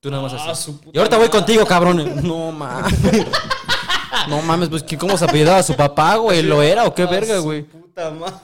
Tú 0.00 0.10
nada 0.10 0.22
más 0.24 0.34
Ah, 0.34 0.50
así. 0.50 0.72
puta 0.72 0.90
Y 0.92 0.98
ahorita 0.98 1.16
voy 1.16 1.28
contigo, 1.30 1.64
cabrón. 1.64 2.20
No 2.26 2.52
mames. 2.52 2.92
No 4.28 4.42
mames, 4.42 4.68
pues 4.68 4.82
¿qué- 4.82 4.98
¿cómo 4.98 5.16
se 5.16 5.24
apellidaba 5.24 5.62
su 5.62 5.74
papá, 5.74 6.16
güey? 6.16 6.42
¿Lo 6.42 6.62
era 6.62 6.84
o 6.86 6.94
qué 6.94 7.06
verga, 7.06 7.38
güey? 7.38 7.62
Puta 7.62 8.10
madre. 8.10 8.34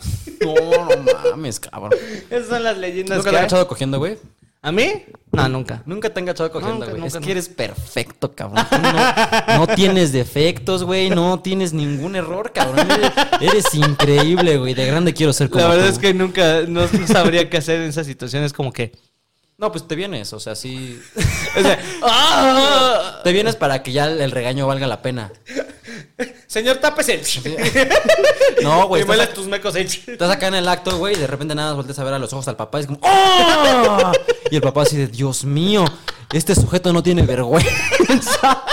No, 0.41 0.55
no 0.87 1.31
mames, 1.31 1.59
cabrón. 1.61 1.93
Esas 2.31 2.49
son 2.49 2.62
las 2.62 2.76
leyendas 2.79 3.18
¿Nunca 3.18 3.31
que 3.31 3.35
te 3.35 3.37
has 3.37 3.43
hay. 3.43 3.47
echado 3.47 3.68
cogiendo, 3.68 3.99
güey? 3.99 4.18
¿A 4.61 4.72
mí? 4.72 5.05
No, 5.31 5.49
nunca. 5.49 5.83
Nunca 5.87 6.11
te 6.12 6.18
han 6.18 6.24
agachado 6.24 6.51
cogiendo, 6.51 6.74
Nunca, 6.85 6.91
güey. 6.91 7.01
nunca, 7.01 7.07
Es 7.07 7.12
que 7.14 7.18
nunca. 7.20 7.31
eres 7.31 7.49
perfecto, 7.49 8.33
cabrón. 8.35 8.66
Tú 8.68 8.76
no, 8.79 9.57
no 9.59 9.66
tienes 9.68 10.11
defectos, 10.12 10.83
güey. 10.83 11.11
No 11.11 11.39
tienes 11.41 11.72
ningún 11.72 12.16
error, 12.16 12.53
cabrón. 12.53 12.89
Eres, 12.91 13.12
eres 13.41 13.74
increíble, 13.74 14.59
güey. 14.59 14.74
De 14.74 14.85
grande 14.87 15.14
quiero 15.14 15.33
ser 15.33 15.49
como 15.49 15.62
La 15.62 15.70
verdad 15.70 15.87
tú. 15.87 15.93
es 15.93 15.99
que 16.01 16.12
nunca, 16.12 16.62
no, 16.66 16.81
no 16.87 17.07
sabría 17.07 17.49
qué 17.49 17.59
hacer 17.59 17.81
en 17.83 17.89
esas 17.89 18.07
situaciones, 18.07 18.53
como 18.53 18.72
que... 18.72 18.93
No, 19.59 19.73
pues 19.73 19.89
te 19.89 19.97
vienes, 19.97 20.33
o 20.33 20.39
sea, 20.39 20.55
sí. 20.55 21.03
O 21.57 21.61
sea, 21.61 21.81
¡ah! 22.03 23.21
Te 23.25 23.33
vienes 23.33 23.57
para 23.57 23.83
que 23.83 23.91
ya 23.91 24.07
el 24.07 24.31
regaño 24.31 24.69
valga 24.69 24.87
la 24.87 25.03
pena. 25.03 25.33
Señor, 26.47 26.77
tápese. 26.77 27.21
No, 28.63 28.87
güey. 28.87 29.03
Y 29.03 29.11
Estás, 29.11 29.35
tus 29.35 29.49
mecos 29.49 29.75
ahí. 29.75 29.83
estás 29.83 30.31
acá 30.31 30.47
en 30.47 30.55
el 30.55 30.69
acto, 30.69 30.97
güey, 30.99 31.17
y 31.17 31.19
de 31.19 31.27
repente 31.27 31.57
nada 31.57 31.71
más 31.71 31.77
volteas 31.77 31.99
a 31.99 32.05
ver 32.05 32.15
a 32.15 32.19
los 32.21 32.33
ojos 32.33 32.47
al 32.47 32.57
papá 32.57 32.79
y 32.79 32.81
es 32.83 32.87
como 32.87 33.01
¡Oh! 33.03 34.13
Y 34.51 34.57
el 34.57 34.63
papá 34.63 34.83
así 34.83 34.97
de, 34.97 35.09
Dios 35.09 35.45
mío, 35.45 35.85
este 36.33 36.55
sujeto 36.55 36.93
no 36.93 37.03
tiene 37.03 37.23
vergüenza. 37.23 38.65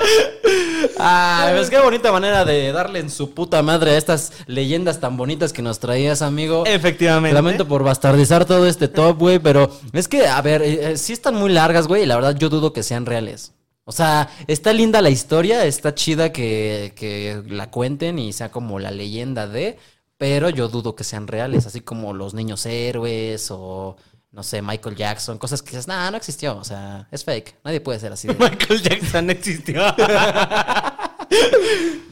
Ay, 0.98 1.54
pues 1.54 1.70
qué 1.70 1.78
bonita 1.78 2.12
manera 2.12 2.44
de 2.44 2.72
darle 2.72 3.00
en 3.00 3.10
su 3.10 3.32
puta 3.32 3.62
madre 3.62 3.92
a 3.92 3.98
estas 3.98 4.32
leyendas 4.46 5.00
tan 5.00 5.16
bonitas 5.16 5.52
que 5.52 5.62
nos 5.62 5.78
traías, 5.78 6.22
amigo. 6.22 6.64
Efectivamente. 6.66 7.34
Lamento 7.34 7.66
por 7.66 7.84
bastardizar 7.84 8.44
todo 8.44 8.66
este 8.66 8.88
top, 8.88 9.18
güey, 9.18 9.38
pero 9.38 9.70
es 9.92 10.08
que, 10.08 10.26
a 10.26 10.40
ver, 10.42 10.62
eh, 10.62 10.92
eh, 10.92 10.96
sí 10.96 11.12
están 11.12 11.34
muy 11.34 11.50
largas, 11.50 11.86
güey, 11.86 12.02
y 12.02 12.06
la 12.06 12.16
verdad 12.16 12.36
yo 12.36 12.48
dudo 12.48 12.72
que 12.72 12.82
sean 12.82 13.06
reales. 13.06 13.52
O 13.84 13.92
sea, 13.92 14.30
está 14.46 14.72
linda 14.72 15.02
la 15.02 15.10
historia, 15.10 15.64
está 15.64 15.94
chida 15.94 16.32
que, 16.32 16.92
que 16.94 17.42
la 17.48 17.70
cuenten 17.70 18.18
y 18.18 18.32
sea 18.32 18.50
como 18.50 18.78
la 18.78 18.90
leyenda 18.90 19.46
de, 19.48 19.78
pero 20.16 20.50
yo 20.50 20.68
dudo 20.68 20.94
que 20.94 21.02
sean 21.02 21.26
reales, 21.26 21.66
así 21.66 21.80
como 21.80 22.12
los 22.12 22.34
niños 22.34 22.66
héroes 22.66 23.50
o, 23.50 23.96
no 24.32 24.42
sé, 24.42 24.62
Michael 24.62 24.94
Jackson, 24.96 25.38
cosas 25.38 25.60
que 25.62 25.70
dices, 25.70 25.88
nah, 25.88 26.10
no 26.10 26.16
existió, 26.16 26.56
o 26.56 26.64
sea, 26.64 27.08
es 27.10 27.24
fake, 27.24 27.56
nadie 27.64 27.80
puede 27.80 27.98
ser 27.98 28.12
así. 28.12 28.28
de- 28.28 28.34
Michael 28.38 28.82
Jackson 28.82 29.30
existió. 29.30 29.82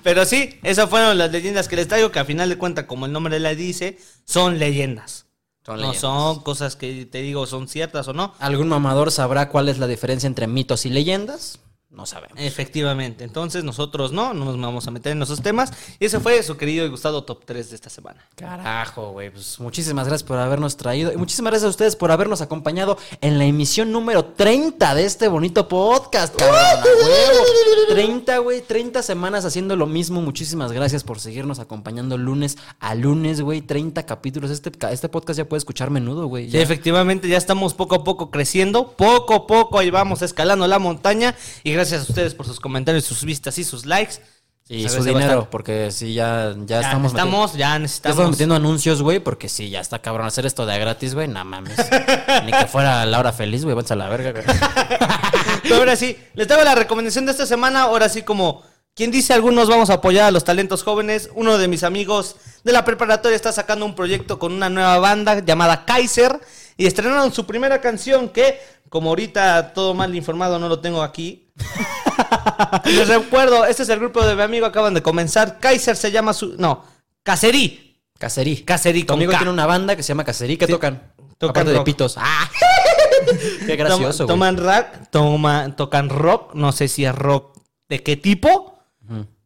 Pero 0.02 0.24
sí, 0.24 0.58
esas 0.62 0.88
fueron 0.88 1.18
las 1.18 1.30
leyendas 1.32 1.68
que 1.68 1.76
les 1.76 1.88
traigo, 1.88 2.10
que 2.10 2.18
a 2.18 2.24
final 2.24 2.48
de 2.48 2.56
cuentas, 2.58 2.86
como 2.86 3.06
el 3.06 3.12
nombre 3.12 3.38
le 3.38 3.54
dice, 3.56 3.98
son 4.24 4.58
leyendas. 4.58 5.26
Son 5.66 5.76
no 5.76 5.82
leyendas. 5.82 6.00
son 6.00 6.40
cosas 6.42 6.76
que 6.76 7.04
te 7.06 7.18
digo 7.20 7.46
son 7.46 7.68
ciertas 7.68 8.08
o 8.08 8.12
no. 8.12 8.32
¿Algún 8.38 8.68
mamador 8.68 9.10
sabrá 9.12 9.48
cuál 9.50 9.68
es 9.68 9.78
la 9.78 9.86
diferencia 9.86 10.26
entre 10.26 10.46
mitos 10.46 10.86
y 10.86 10.90
leyendas? 10.90 11.58
No 11.90 12.04
sabemos. 12.04 12.36
Efectivamente. 12.38 13.24
Entonces 13.24 13.64
nosotros 13.64 14.12
no, 14.12 14.34
no 14.34 14.44
nos 14.44 14.60
vamos 14.60 14.86
a 14.86 14.90
meter 14.90 15.12
en 15.12 15.22
esos 15.22 15.40
temas. 15.40 15.72
Y 15.98 16.04
ese 16.04 16.20
fue 16.20 16.42
su 16.42 16.58
querido 16.58 16.84
y 16.84 16.90
gustado 16.90 17.24
top 17.24 17.46
3 17.46 17.70
de 17.70 17.76
esta 17.76 17.88
semana. 17.88 18.28
Carajo, 18.36 19.12
güey. 19.12 19.30
Pues 19.30 19.58
muchísimas 19.58 20.06
gracias 20.06 20.28
por 20.28 20.38
habernos 20.38 20.76
traído. 20.76 21.12
Y 21.12 21.16
muchísimas 21.16 21.52
gracias 21.52 21.66
a 21.66 21.70
ustedes 21.70 21.96
por 21.96 22.10
habernos 22.10 22.42
acompañado 22.42 22.98
en 23.22 23.38
la 23.38 23.46
emisión 23.46 23.90
número 23.90 24.26
30 24.26 24.94
de 24.94 25.04
este 25.06 25.28
bonito 25.28 25.66
podcast, 25.66 26.36
cabrón. 26.36 26.60
huevo. 26.84 27.44
30, 27.88 28.38
güey. 28.38 28.60
30 28.60 29.02
semanas 29.02 29.46
haciendo 29.46 29.74
lo 29.74 29.86
mismo. 29.86 30.20
Muchísimas 30.20 30.72
gracias 30.72 31.04
por 31.04 31.20
seguirnos 31.20 31.58
acompañando 31.58 32.18
lunes 32.18 32.58
a 32.80 32.94
lunes, 32.94 33.40
güey. 33.40 33.62
30 33.62 34.04
capítulos. 34.04 34.50
Este, 34.50 34.70
este 34.90 35.08
podcast 35.08 35.38
ya 35.38 35.48
puede 35.48 35.58
escuchar 35.58 35.88
menudo, 35.90 36.26
güey. 36.26 36.50
Sí, 36.50 36.58
efectivamente, 36.58 37.28
ya 37.28 37.38
estamos 37.38 37.72
poco 37.72 37.94
a 37.94 38.04
poco 38.04 38.30
creciendo. 38.30 38.92
Poco 38.92 39.34
a 39.34 39.46
poco 39.46 39.78
ahí 39.78 39.88
vamos 39.88 40.20
escalando 40.20 40.66
la 40.66 40.78
montaña. 40.78 41.34
Y 41.64 41.77
gracias 41.78 42.00
a 42.00 42.10
ustedes 42.10 42.34
por 42.34 42.44
sus 42.46 42.58
comentarios, 42.60 43.04
sus 43.04 43.24
vistas 43.24 43.56
y 43.58 43.64
sus 43.64 43.86
likes. 43.86 44.16
Y 44.70 44.86
su 44.88 45.02
dinero, 45.02 45.20
bastante. 45.20 45.48
porque 45.50 45.90
sí, 45.90 46.12
ya, 46.12 46.54
ya, 46.54 46.64
Ya 46.66 46.80
estamos. 46.80 47.12
estamos, 47.12 47.52
ya 47.54 47.58
Ya 47.58 47.78
necesitamos. 47.78 48.14
estamos 48.16 48.30
metiendo 48.32 48.54
anuncios, 48.54 49.00
güey, 49.00 49.18
porque 49.18 49.48
sí, 49.48 49.70
ya 49.70 49.80
está 49.80 50.00
cabrón 50.00 50.26
hacer 50.26 50.44
esto 50.44 50.66
de 50.66 50.78
gratis, 50.78 51.14
güey. 51.14 51.26
No 51.26 51.42
mames. 51.44 51.74
Ni 52.44 52.52
que 52.52 52.66
fuera 52.66 53.06
la 53.06 53.18
hora 53.18 53.32
feliz, 53.32 53.64
güey. 53.64 53.74
Váyanse 53.74 53.94
a 53.94 53.96
la 53.96 54.08
verga, 54.10 54.32
güey. 54.32 54.44
Pero 55.62 55.76
ahora 55.76 55.96
sí, 55.96 56.18
les 56.34 56.46
traigo 56.46 56.64
la 56.64 56.74
recomendación 56.74 57.24
de 57.24 57.32
esta 57.32 57.46
semana. 57.46 57.82
Ahora 57.82 58.10
sí, 58.10 58.22
como 58.22 58.62
quien 58.94 59.10
dice, 59.10 59.32
algunos 59.32 59.68
vamos 59.70 59.88
a 59.88 59.94
apoyar 59.94 60.26
a 60.26 60.30
los 60.30 60.44
talentos 60.44 60.82
jóvenes. 60.82 61.30
Uno 61.34 61.56
de 61.56 61.66
mis 61.66 61.82
amigos 61.82 62.36
de 62.62 62.72
la 62.72 62.84
preparatoria 62.84 63.36
está 63.36 63.52
sacando 63.52 63.86
un 63.86 63.94
proyecto 63.94 64.38
con 64.38 64.52
una 64.52 64.68
nueva 64.68 64.98
banda 64.98 65.38
llamada 65.42 65.86
Kaiser. 65.86 66.40
Y 66.76 66.84
estrenaron 66.86 67.32
su 67.32 67.46
primera 67.46 67.80
canción 67.80 68.28
que, 68.28 68.60
como 68.90 69.08
ahorita 69.08 69.72
todo 69.72 69.94
mal 69.94 70.14
informado, 70.14 70.58
no 70.58 70.68
lo 70.68 70.80
tengo 70.80 71.02
aquí. 71.02 71.47
Les 72.84 73.08
recuerdo, 73.08 73.64
este 73.66 73.82
es 73.82 73.88
el 73.88 73.98
grupo 73.98 74.24
de 74.24 74.34
mi 74.34 74.42
amigo, 74.42 74.66
acaban 74.66 74.94
de 74.94 75.02
comenzar. 75.02 75.58
Kaiser 75.60 75.96
se 75.96 76.10
llama 76.10 76.32
su... 76.32 76.54
No, 76.58 76.84
Cacerí. 77.22 78.00
Cacerí. 78.18 78.62
Cacerí 78.62 79.02
Tu 79.02 79.06
con 79.08 79.16
amigo 79.18 79.32
K. 79.32 79.38
tiene 79.38 79.52
una 79.52 79.66
banda 79.66 79.94
que 79.96 80.02
se 80.02 80.08
llama 80.08 80.24
Cacerí. 80.24 80.56
¿Qué 80.56 80.66
Sí. 80.66 80.72
tocan? 80.72 81.12
Tocan 81.38 81.50
Aparte 81.50 81.70
de 81.70 81.76
rock. 81.76 81.84
pitos. 81.86 82.14
¡Ah! 82.18 82.50
Qué 83.66 83.76
gracioso, 83.76 84.26
Toma- 84.26 84.50
güey. 84.50 84.56
Toman 84.56 84.56
rap, 84.66 84.94
toma, 85.10 85.76
tocan 85.76 86.08
rock. 86.08 86.54
No 86.54 86.72
sé 86.72 86.88
si 86.88 87.04
es 87.04 87.14
rock 87.14 87.56
de 87.88 88.02
qué 88.02 88.16
tipo, 88.16 88.78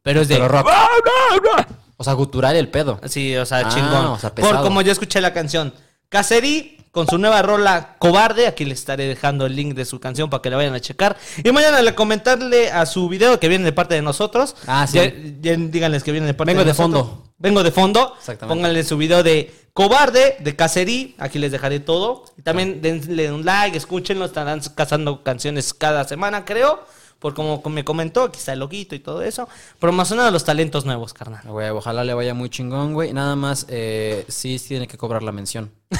pero 0.02 0.20
es 0.22 0.28
de... 0.28 0.36
Pero 0.36 0.48
rock. 0.48 0.68
O 1.98 2.04
sea, 2.04 2.14
gutural 2.14 2.56
el 2.56 2.68
pedo. 2.68 2.98
Sí, 3.06 3.36
o 3.36 3.46
sea, 3.46 3.58
Ah, 3.58 3.68
chingón. 3.68 4.06
o 4.06 4.18
sea, 4.18 4.34
Por 4.34 4.60
como 4.62 4.82
yo 4.82 4.90
escuché 4.90 5.20
la 5.20 5.32
canción. 5.32 5.72
Cacerí, 6.12 6.76
con 6.90 7.06
su 7.06 7.16
nueva 7.16 7.40
rola 7.40 7.96
Cobarde, 7.98 8.46
aquí 8.46 8.66
les 8.66 8.80
estaré 8.80 9.06
dejando 9.06 9.46
el 9.46 9.56
link 9.56 9.74
de 9.74 9.86
su 9.86 9.98
canción 9.98 10.28
para 10.28 10.42
que 10.42 10.50
la 10.50 10.56
vayan 10.58 10.74
a 10.74 10.80
checar. 10.80 11.16
Y 11.42 11.50
mañana 11.52 11.80
le 11.80 11.94
comentarle 11.94 12.70
a 12.70 12.84
su 12.84 13.08
video 13.08 13.40
que 13.40 13.48
viene 13.48 13.64
de 13.64 13.72
parte 13.72 13.94
de 13.94 14.02
nosotros. 14.02 14.54
Ah, 14.66 14.86
sí. 14.86 14.98
Ya- 14.98 15.10
ya 15.40 15.56
díganles 15.56 16.04
que 16.04 16.12
viene 16.12 16.26
de 16.26 16.34
parte 16.34 16.52
Vengo 16.52 16.64
de 16.66 16.72
de 16.72 16.78
nosotros. 16.78 17.06
fondo. 17.08 17.32
Vengo 17.38 17.62
de 17.62 17.70
fondo. 17.72 18.14
Exactamente. 18.18 18.54
Pónganle 18.54 18.84
su 18.84 18.98
video 18.98 19.22
de 19.22 19.54
Cobarde, 19.72 20.36
de 20.40 20.54
Cacerí. 20.54 21.14
Aquí 21.18 21.38
les 21.38 21.50
dejaré 21.50 21.80
todo. 21.80 22.26
Y 22.36 22.42
también 22.42 22.82
denle 22.82 23.32
un 23.32 23.46
like, 23.46 23.74
escúchenlo. 23.78 24.26
Estarán 24.26 24.60
cazando 24.74 25.22
canciones 25.24 25.72
cada 25.72 26.04
semana, 26.04 26.44
creo. 26.44 26.84
Por 27.22 27.34
como 27.34 27.62
me 27.70 27.84
comentó, 27.84 28.24
aquí 28.24 28.38
está 28.40 28.52
el 28.52 28.58
loguito 28.58 28.96
y 28.96 28.98
todo 28.98 29.22
eso. 29.22 29.48
Promocionando 29.78 30.32
los 30.32 30.44
talentos 30.44 30.84
nuevos, 30.84 31.14
carnal. 31.14 31.42
Güey, 31.46 31.70
ojalá 31.70 32.02
le 32.02 32.12
vaya 32.14 32.34
muy 32.34 32.50
chingón, 32.50 32.94
güey. 32.94 33.12
Nada 33.12 33.36
más, 33.36 33.64
eh, 33.68 34.24
sí, 34.28 34.58
sí 34.58 34.68
tiene 34.68 34.88
que 34.88 34.98
cobrar 34.98 35.22
la 35.22 35.30
mención. 35.30 35.70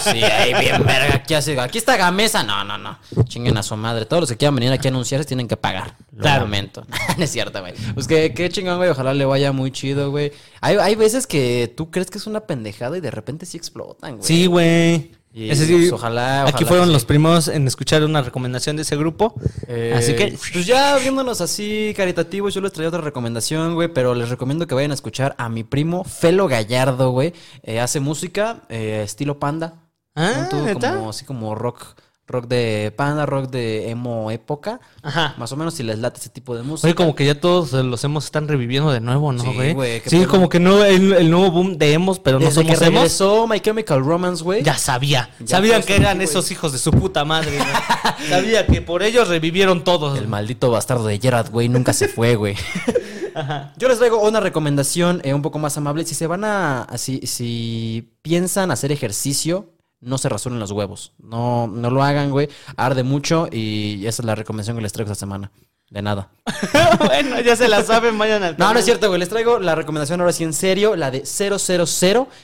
sí, 0.00 0.22
ahí 0.24 0.52
bien 0.58 0.84
verga. 0.84 1.22
¿Qué 1.22 1.36
hace? 1.36 1.58
Aquí 1.60 1.78
está 1.78 1.96
Gamesa. 1.96 2.42
No, 2.42 2.64
no, 2.64 2.76
no. 2.76 2.98
Chinguen 3.24 3.56
a 3.56 3.62
su 3.62 3.76
madre. 3.76 4.04
Todos 4.06 4.22
los 4.22 4.30
que 4.30 4.36
quieran 4.36 4.54
venir 4.56 4.72
aquí 4.72 4.88
a 4.88 4.90
anunciarse 4.90 5.26
tienen 5.28 5.46
que 5.48 5.56
pagar. 5.56 5.94
Lo 6.12 6.22
Claro. 6.22 6.42
lamento. 6.44 6.84
no 7.16 7.22
es 7.24 7.30
cierto, 7.30 7.60
güey. 7.60 7.74
Pues 7.94 8.08
que, 8.08 8.34
qué 8.34 8.48
chingón, 8.48 8.78
güey. 8.78 8.90
Ojalá 8.90 9.14
le 9.14 9.24
vaya 9.24 9.52
muy 9.52 9.70
chido, 9.70 10.10
güey. 10.10 10.32
Hay, 10.60 10.76
hay 10.76 10.94
veces 10.96 11.26
que 11.26 11.72
tú 11.76 11.90
crees 11.90 12.10
que 12.10 12.18
es 12.18 12.26
una 12.26 12.40
pendejada 12.40 12.96
y 12.98 13.00
de 13.00 13.10
repente 13.12 13.46
sí 13.46 13.56
explotan, 13.56 14.16
güey. 14.16 14.26
Sí, 14.26 14.46
güey. 14.46 15.12
Y, 15.36 15.50
Ese 15.50 15.66
sí, 15.66 15.74
pues, 15.74 15.92
ojalá, 15.92 16.44
Aquí 16.44 16.64
ojalá 16.64 16.68
fueron 16.68 16.92
los 16.94 17.02
sí. 17.02 17.08
primeros 17.08 17.48
en 17.48 17.66
escuchar 17.66 18.02
una 18.02 18.22
recomendación 18.22 18.76
de 18.76 18.82
ese 18.82 18.96
grupo. 18.96 19.34
Eh, 19.68 19.92
Así 19.94 20.16
que, 20.16 20.34
Pues 20.50 20.64
ya 20.64 20.96
viéndonos 20.96 21.42
así 21.42 21.92
caritativos, 21.94 22.54
yo 22.54 22.62
les 22.62 22.72
traía 22.72 22.88
otra 22.88 23.02
recomendación, 23.02 23.74
güey, 23.74 23.88
pero 23.88 24.14
les 24.14 24.30
recomiendo 24.30 24.66
que 24.66 24.74
vayan 24.74 24.92
a 24.92 24.94
escuchar 24.94 25.34
a 25.36 25.50
mi 25.50 25.62
primo 25.62 26.04
Felo 26.04 26.48
Gallardo, 26.48 27.10
güey. 27.10 27.34
Eh, 27.64 27.80
hace 27.80 28.00
música 28.00 28.62
eh, 28.70 29.02
estilo 29.04 29.38
panda. 29.38 29.74
Ah, 30.14 30.48
como 30.80 31.10
así 31.10 31.26
como 31.26 31.54
rock, 31.54 31.84
rock 32.28 32.46
de 32.48 32.92
panda, 32.96 33.24
rock 33.24 33.50
de 33.50 33.90
emo 33.90 34.30
época. 34.32 34.80
Ajá. 35.02 35.34
Más 35.38 35.52
o 35.52 35.56
menos 35.56 35.74
si 35.74 35.82
les 35.84 35.98
late 36.00 36.18
ese 36.18 36.28
tipo 36.28 36.56
de 36.56 36.62
música. 36.62 36.86
Oye, 36.88 36.94
como 36.96 37.14
que 37.14 37.24
ya 37.24 37.40
todos 37.40 37.72
los 37.72 38.02
hemos 38.04 38.24
están 38.24 38.48
reviviendo 38.48 38.90
de 38.90 39.00
nuevo, 39.00 39.32
¿no, 39.32 39.42
Sí, 39.44 39.50
güey? 39.54 39.74
güey, 39.74 40.00
qué 40.00 40.10
Sí, 40.10 40.24
como 40.26 40.48
que 40.48 40.58
no, 40.58 40.84
el, 40.84 41.12
el 41.12 41.30
nuevo 41.30 41.50
boom 41.52 41.78
de 41.78 41.92
emos, 41.92 42.18
pero 42.18 42.38
no 42.40 42.46
Desde 42.46 42.62
que 42.62 42.68
somos 42.74 42.82
emos. 42.82 42.94
regresó 42.94 43.46
My 43.46 43.60
Chemical 43.60 44.04
Romance, 44.04 44.42
güey. 44.42 44.62
Ya 44.64 44.76
sabía. 44.76 45.30
Ya 45.40 45.46
Sabían 45.58 45.82
que 45.84 45.94
eran 45.96 46.16
güey. 46.16 46.28
esos 46.28 46.50
hijos 46.50 46.72
de 46.72 46.78
su 46.78 46.90
puta 46.90 47.24
madre. 47.24 47.56
güey. 47.58 47.68
Sabía 48.28 48.66
que 48.66 48.82
por 48.82 49.02
ellos 49.04 49.28
revivieron 49.28 49.84
todos. 49.84 50.18
El 50.18 50.26
maldito 50.26 50.70
bastardo 50.70 51.06
de 51.06 51.18
Gerard, 51.20 51.50
güey, 51.50 51.68
nunca 51.68 51.92
se 51.92 52.08
fue, 52.08 52.34
güey. 52.34 52.56
Yo 53.76 53.88
les 53.88 53.98
traigo 53.98 54.20
una 54.26 54.40
recomendación 54.40 55.20
eh, 55.22 55.34
un 55.34 55.42
poco 55.42 55.58
más 55.58 55.76
amable. 55.76 56.04
Si 56.06 56.14
se 56.14 56.26
van 56.26 56.44
a. 56.44 56.82
a- 56.82 56.98
si, 56.98 57.20
si 57.26 58.12
piensan 58.22 58.70
hacer 58.70 58.92
ejercicio, 58.92 59.74
no 60.00 60.18
se 60.18 60.28
rasuren 60.28 60.58
los 60.58 60.70
huevos. 60.72 61.12
No, 61.18 61.66
no 61.66 61.90
lo 61.90 62.02
hagan, 62.02 62.30
güey. 62.30 62.48
Arde 62.76 63.02
mucho 63.02 63.48
y 63.50 64.06
esa 64.06 64.22
es 64.22 64.26
la 64.26 64.34
recomendación 64.34 64.76
que 64.76 64.82
les 64.82 64.92
traigo 64.92 65.10
esta 65.10 65.20
semana. 65.20 65.50
De 65.88 66.02
nada. 66.02 66.30
bueno, 67.06 67.40
ya 67.40 67.54
se 67.54 67.68
la 67.68 67.84
saben, 67.84 68.18
vayan 68.18 68.42
al 68.42 68.56
No, 68.58 68.72
no 68.72 68.78
es 68.78 68.84
cierto, 68.84 69.06
güey. 69.06 69.20
Les 69.20 69.28
traigo 69.28 69.60
la 69.60 69.76
recomendación 69.76 70.20
ahora 70.20 70.32
sí 70.32 70.42
en 70.42 70.52
serio. 70.52 70.96
La 70.96 71.12
de 71.12 71.24
000. 71.24 71.56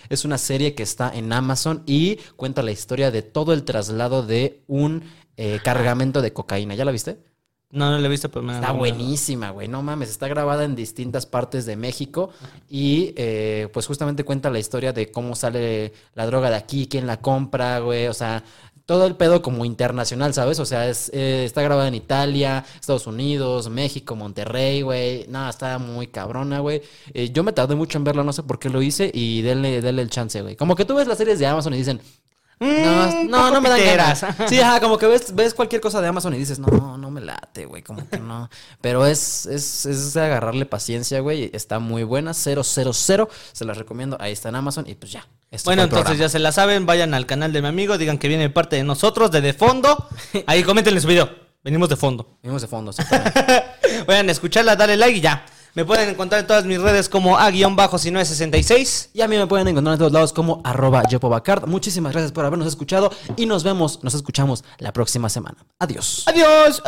Es 0.08 0.24
una 0.24 0.38
serie 0.38 0.74
que 0.74 0.84
está 0.84 1.10
en 1.12 1.32
Amazon 1.32 1.82
y 1.84 2.16
cuenta 2.36 2.62
la 2.62 2.70
historia 2.70 3.10
de 3.10 3.22
todo 3.22 3.52
el 3.52 3.64
traslado 3.64 4.22
de 4.22 4.62
un 4.68 5.02
eh, 5.36 5.58
cargamento 5.64 6.22
de 6.22 6.32
cocaína. 6.32 6.76
¿Ya 6.76 6.84
la 6.84 6.92
viste? 6.92 7.18
No, 7.72 7.90
no 7.90 7.98
lo 7.98 8.04
he 8.04 8.08
visto, 8.10 8.30
pero 8.30 8.42
me 8.42 8.52
Está 8.52 8.72
buenísima, 8.72 9.48
güey. 9.48 9.66
No 9.66 9.82
mames, 9.82 10.10
está 10.10 10.28
grabada 10.28 10.64
en 10.64 10.76
distintas 10.76 11.24
partes 11.24 11.64
de 11.64 11.74
México 11.74 12.28
y 12.68 13.14
eh, 13.16 13.68
pues 13.72 13.86
justamente 13.86 14.24
cuenta 14.24 14.50
la 14.50 14.58
historia 14.58 14.92
de 14.92 15.10
cómo 15.10 15.34
sale 15.34 15.94
la 16.14 16.26
droga 16.26 16.50
de 16.50 16.56
aquí, 16.56 16.86
quién 16.86 17.06
la 17.06 17.22
compra, 17.22 17.78
güey. 17.78 18.08
O 18.08 18.12
sea, 18.12 18.44
todo 18.84 19.06
el 19.06 19.16
pedo 19.16 19.40
como 19.40 19.64
internacional, 19.64 20.34
¿sabes? 20.34 20.58
O 20.58 20.66
sea, 20.66 20.86
es, 20.86 21.10
eh, 21.14 21.44
está 21.46 21.62
grabada 21.62 21.88
en 21.88 21.94
Italia, 21.94 22.62
Estados 22.78 23.06
Unidos, 23.06 23.70
México, 23.70 24.16
Monterrey, 24.16 24.82
güey. 24.82 25.26
Nada, 25.28 25.48
está 25.48 25.78
muy 25.78 26.08
cabrona, 26.08 26.60
güey. 26.60 26.82
Eh, 27.14 27.30
yo 27.30 27.42
me 27.42 27.54
tardé 27.54 27.74
mucho 27.74 27.96
en 27.96 28.04
verla, 28.04 28.22
no 28.22 28.34
sé 28.34 28.42
por 28.42 28.58
qué 28.58 28.68
lo 28.68 28.82
hice 28.82 29.10
y 29.14 29.40
denle, 29.40 29.80
denle 29.80 30.02
el 30.02 30.10
chance, 30.10 30.42
güey. 30.42 30.56
Como 30.56 30.76
que 30.76 30.84
tú 30.84 30.94
ves 30.94 31.06
las 31.06 31.16
series 31.16 31.38
de 31.38 31.46
Amazon 31.46 31.72
y 31.72 31.78
dicen, 31.78 32.02
no, 32.62 33.02
Mm, 33.24 33.28
no, 33.28 33.50
no 33.50 33.60
me 33.60 33.68
dan 33.68 33.80
ganas. 33.84 34.24
Sí, 34.48 34.60
ajá, 34.60 34.80
como 34.80 34.98
que 34.98 35.06
ves, 35.06 35.34
ves 35.34 35.54
cualquier 35.54 35.80
cosa 35.80 36.00
de 36.00 36.08
Amazon 36.08 36.34
y 36.34 36.38
dices, 36.38 36.58
no, 36.58 36.96
no 36.98 37.10
me 37.10 37.20
late, 37.20 37.66
güey, 37.66 37.82
como 37.82 38.08
que 38.08 38.18
no. 38.18 38.48
Pero 38.80 39.06
es, 39.06 39.46
es, 39.46 39.86
es 39.86 40.16
agarrarle 40.16 40.66
paciencia, 40.66 41.20
güey. 41.20 41.50
Está 41.52 41.78
muy 41.78 42.04
buena, 42.04 42.34
000. 42.34 42.62
Se 42.64 43.64
las 43.64 43.76
recomiendo. 43.76 44.16
Ahí 44.20 44.32
está 44.32 44.48
en 44.50 44.56
Amazon 44.56 44.84
y 44.88 44.94
pues 44.94 45.12
ya. 45.12 45.26
Este 45.50 45.68
Bueno, 45.68 45.82
entonces 45.82 46.04
programa. 46.04 46.24
ya 46.24 46.28
se 46.30 46.38
la 46.38 46.52
saben, 46.52 46.86
vayan 46.86 47.12
al 47.14 47.26
canal 47.26 47.52
de 47.52 47.60
mi 47.60 47.68
amigo, 47.68 47.98
digan 47.98 48.18
que 48.18 48.28
viene 48.28 48.48
parte 48.48 48.76
de 48.76 48.84
nosotros, 48.84 49.30
de 49.30 49.40
De 49.42 49.52
Fondo. 49.52 50.08
Ahí 50.46 50.62
coméntenle 50.62 51.00
su 51.00 51.08
video. 51.08 51.28
Venimos 51.62 51.88
de 51.88 51.96
fondo. 51.96 52.38
Vimos 52.42 52.62
de 52.62 52.68
fondo, 52.68 52.90
exactamente. 52.96 53.64
Vayan 54.06 54.28
a 54.28 54.32
escucharla, 54.32 54.76
dale 54.76 54.96
like 54.96 55.18
y 55.18 55.20
ya. 55.20 55.44
Me 55.74 55.84
pueden 55.84 56.08
encontrar 56.10 56.40
en 56.42 56.46
todas 56.46 56.64
mis 56.64 56.80
redes 56.80 57.08
como 57.08 57.38
a-si966. 57.38 59.08
Y 59.14 59.22
a 59.22 59.28
mí 59.28 59.36
me 59.36 59.46
pueden 59.46 59.68
encontrar 59.68 59.94
en 59.94 59.98
todos 59.98 60.12
lados 60.12 60.32
como 60.32 60.60
arroba 60.64 61.02
Yopobacard. 61.08 61.66
Muchísimas 61.66 62.12
gracias 62.12 62.32
por 62.32 62.44
habernos 62.44 62.68
escuchado 62.68 63.10
y 63.36 63.46
nos 63.46 63.64
vemos, 63.64 64.02
nos 64.02 64.14
escuchamos 64.14 64.64
la 64.78 64.92
próxima 64.92 65.28
semana. 65.28 65.56
Adiós. 65.78 66.24
Adiós. 66.26 66.82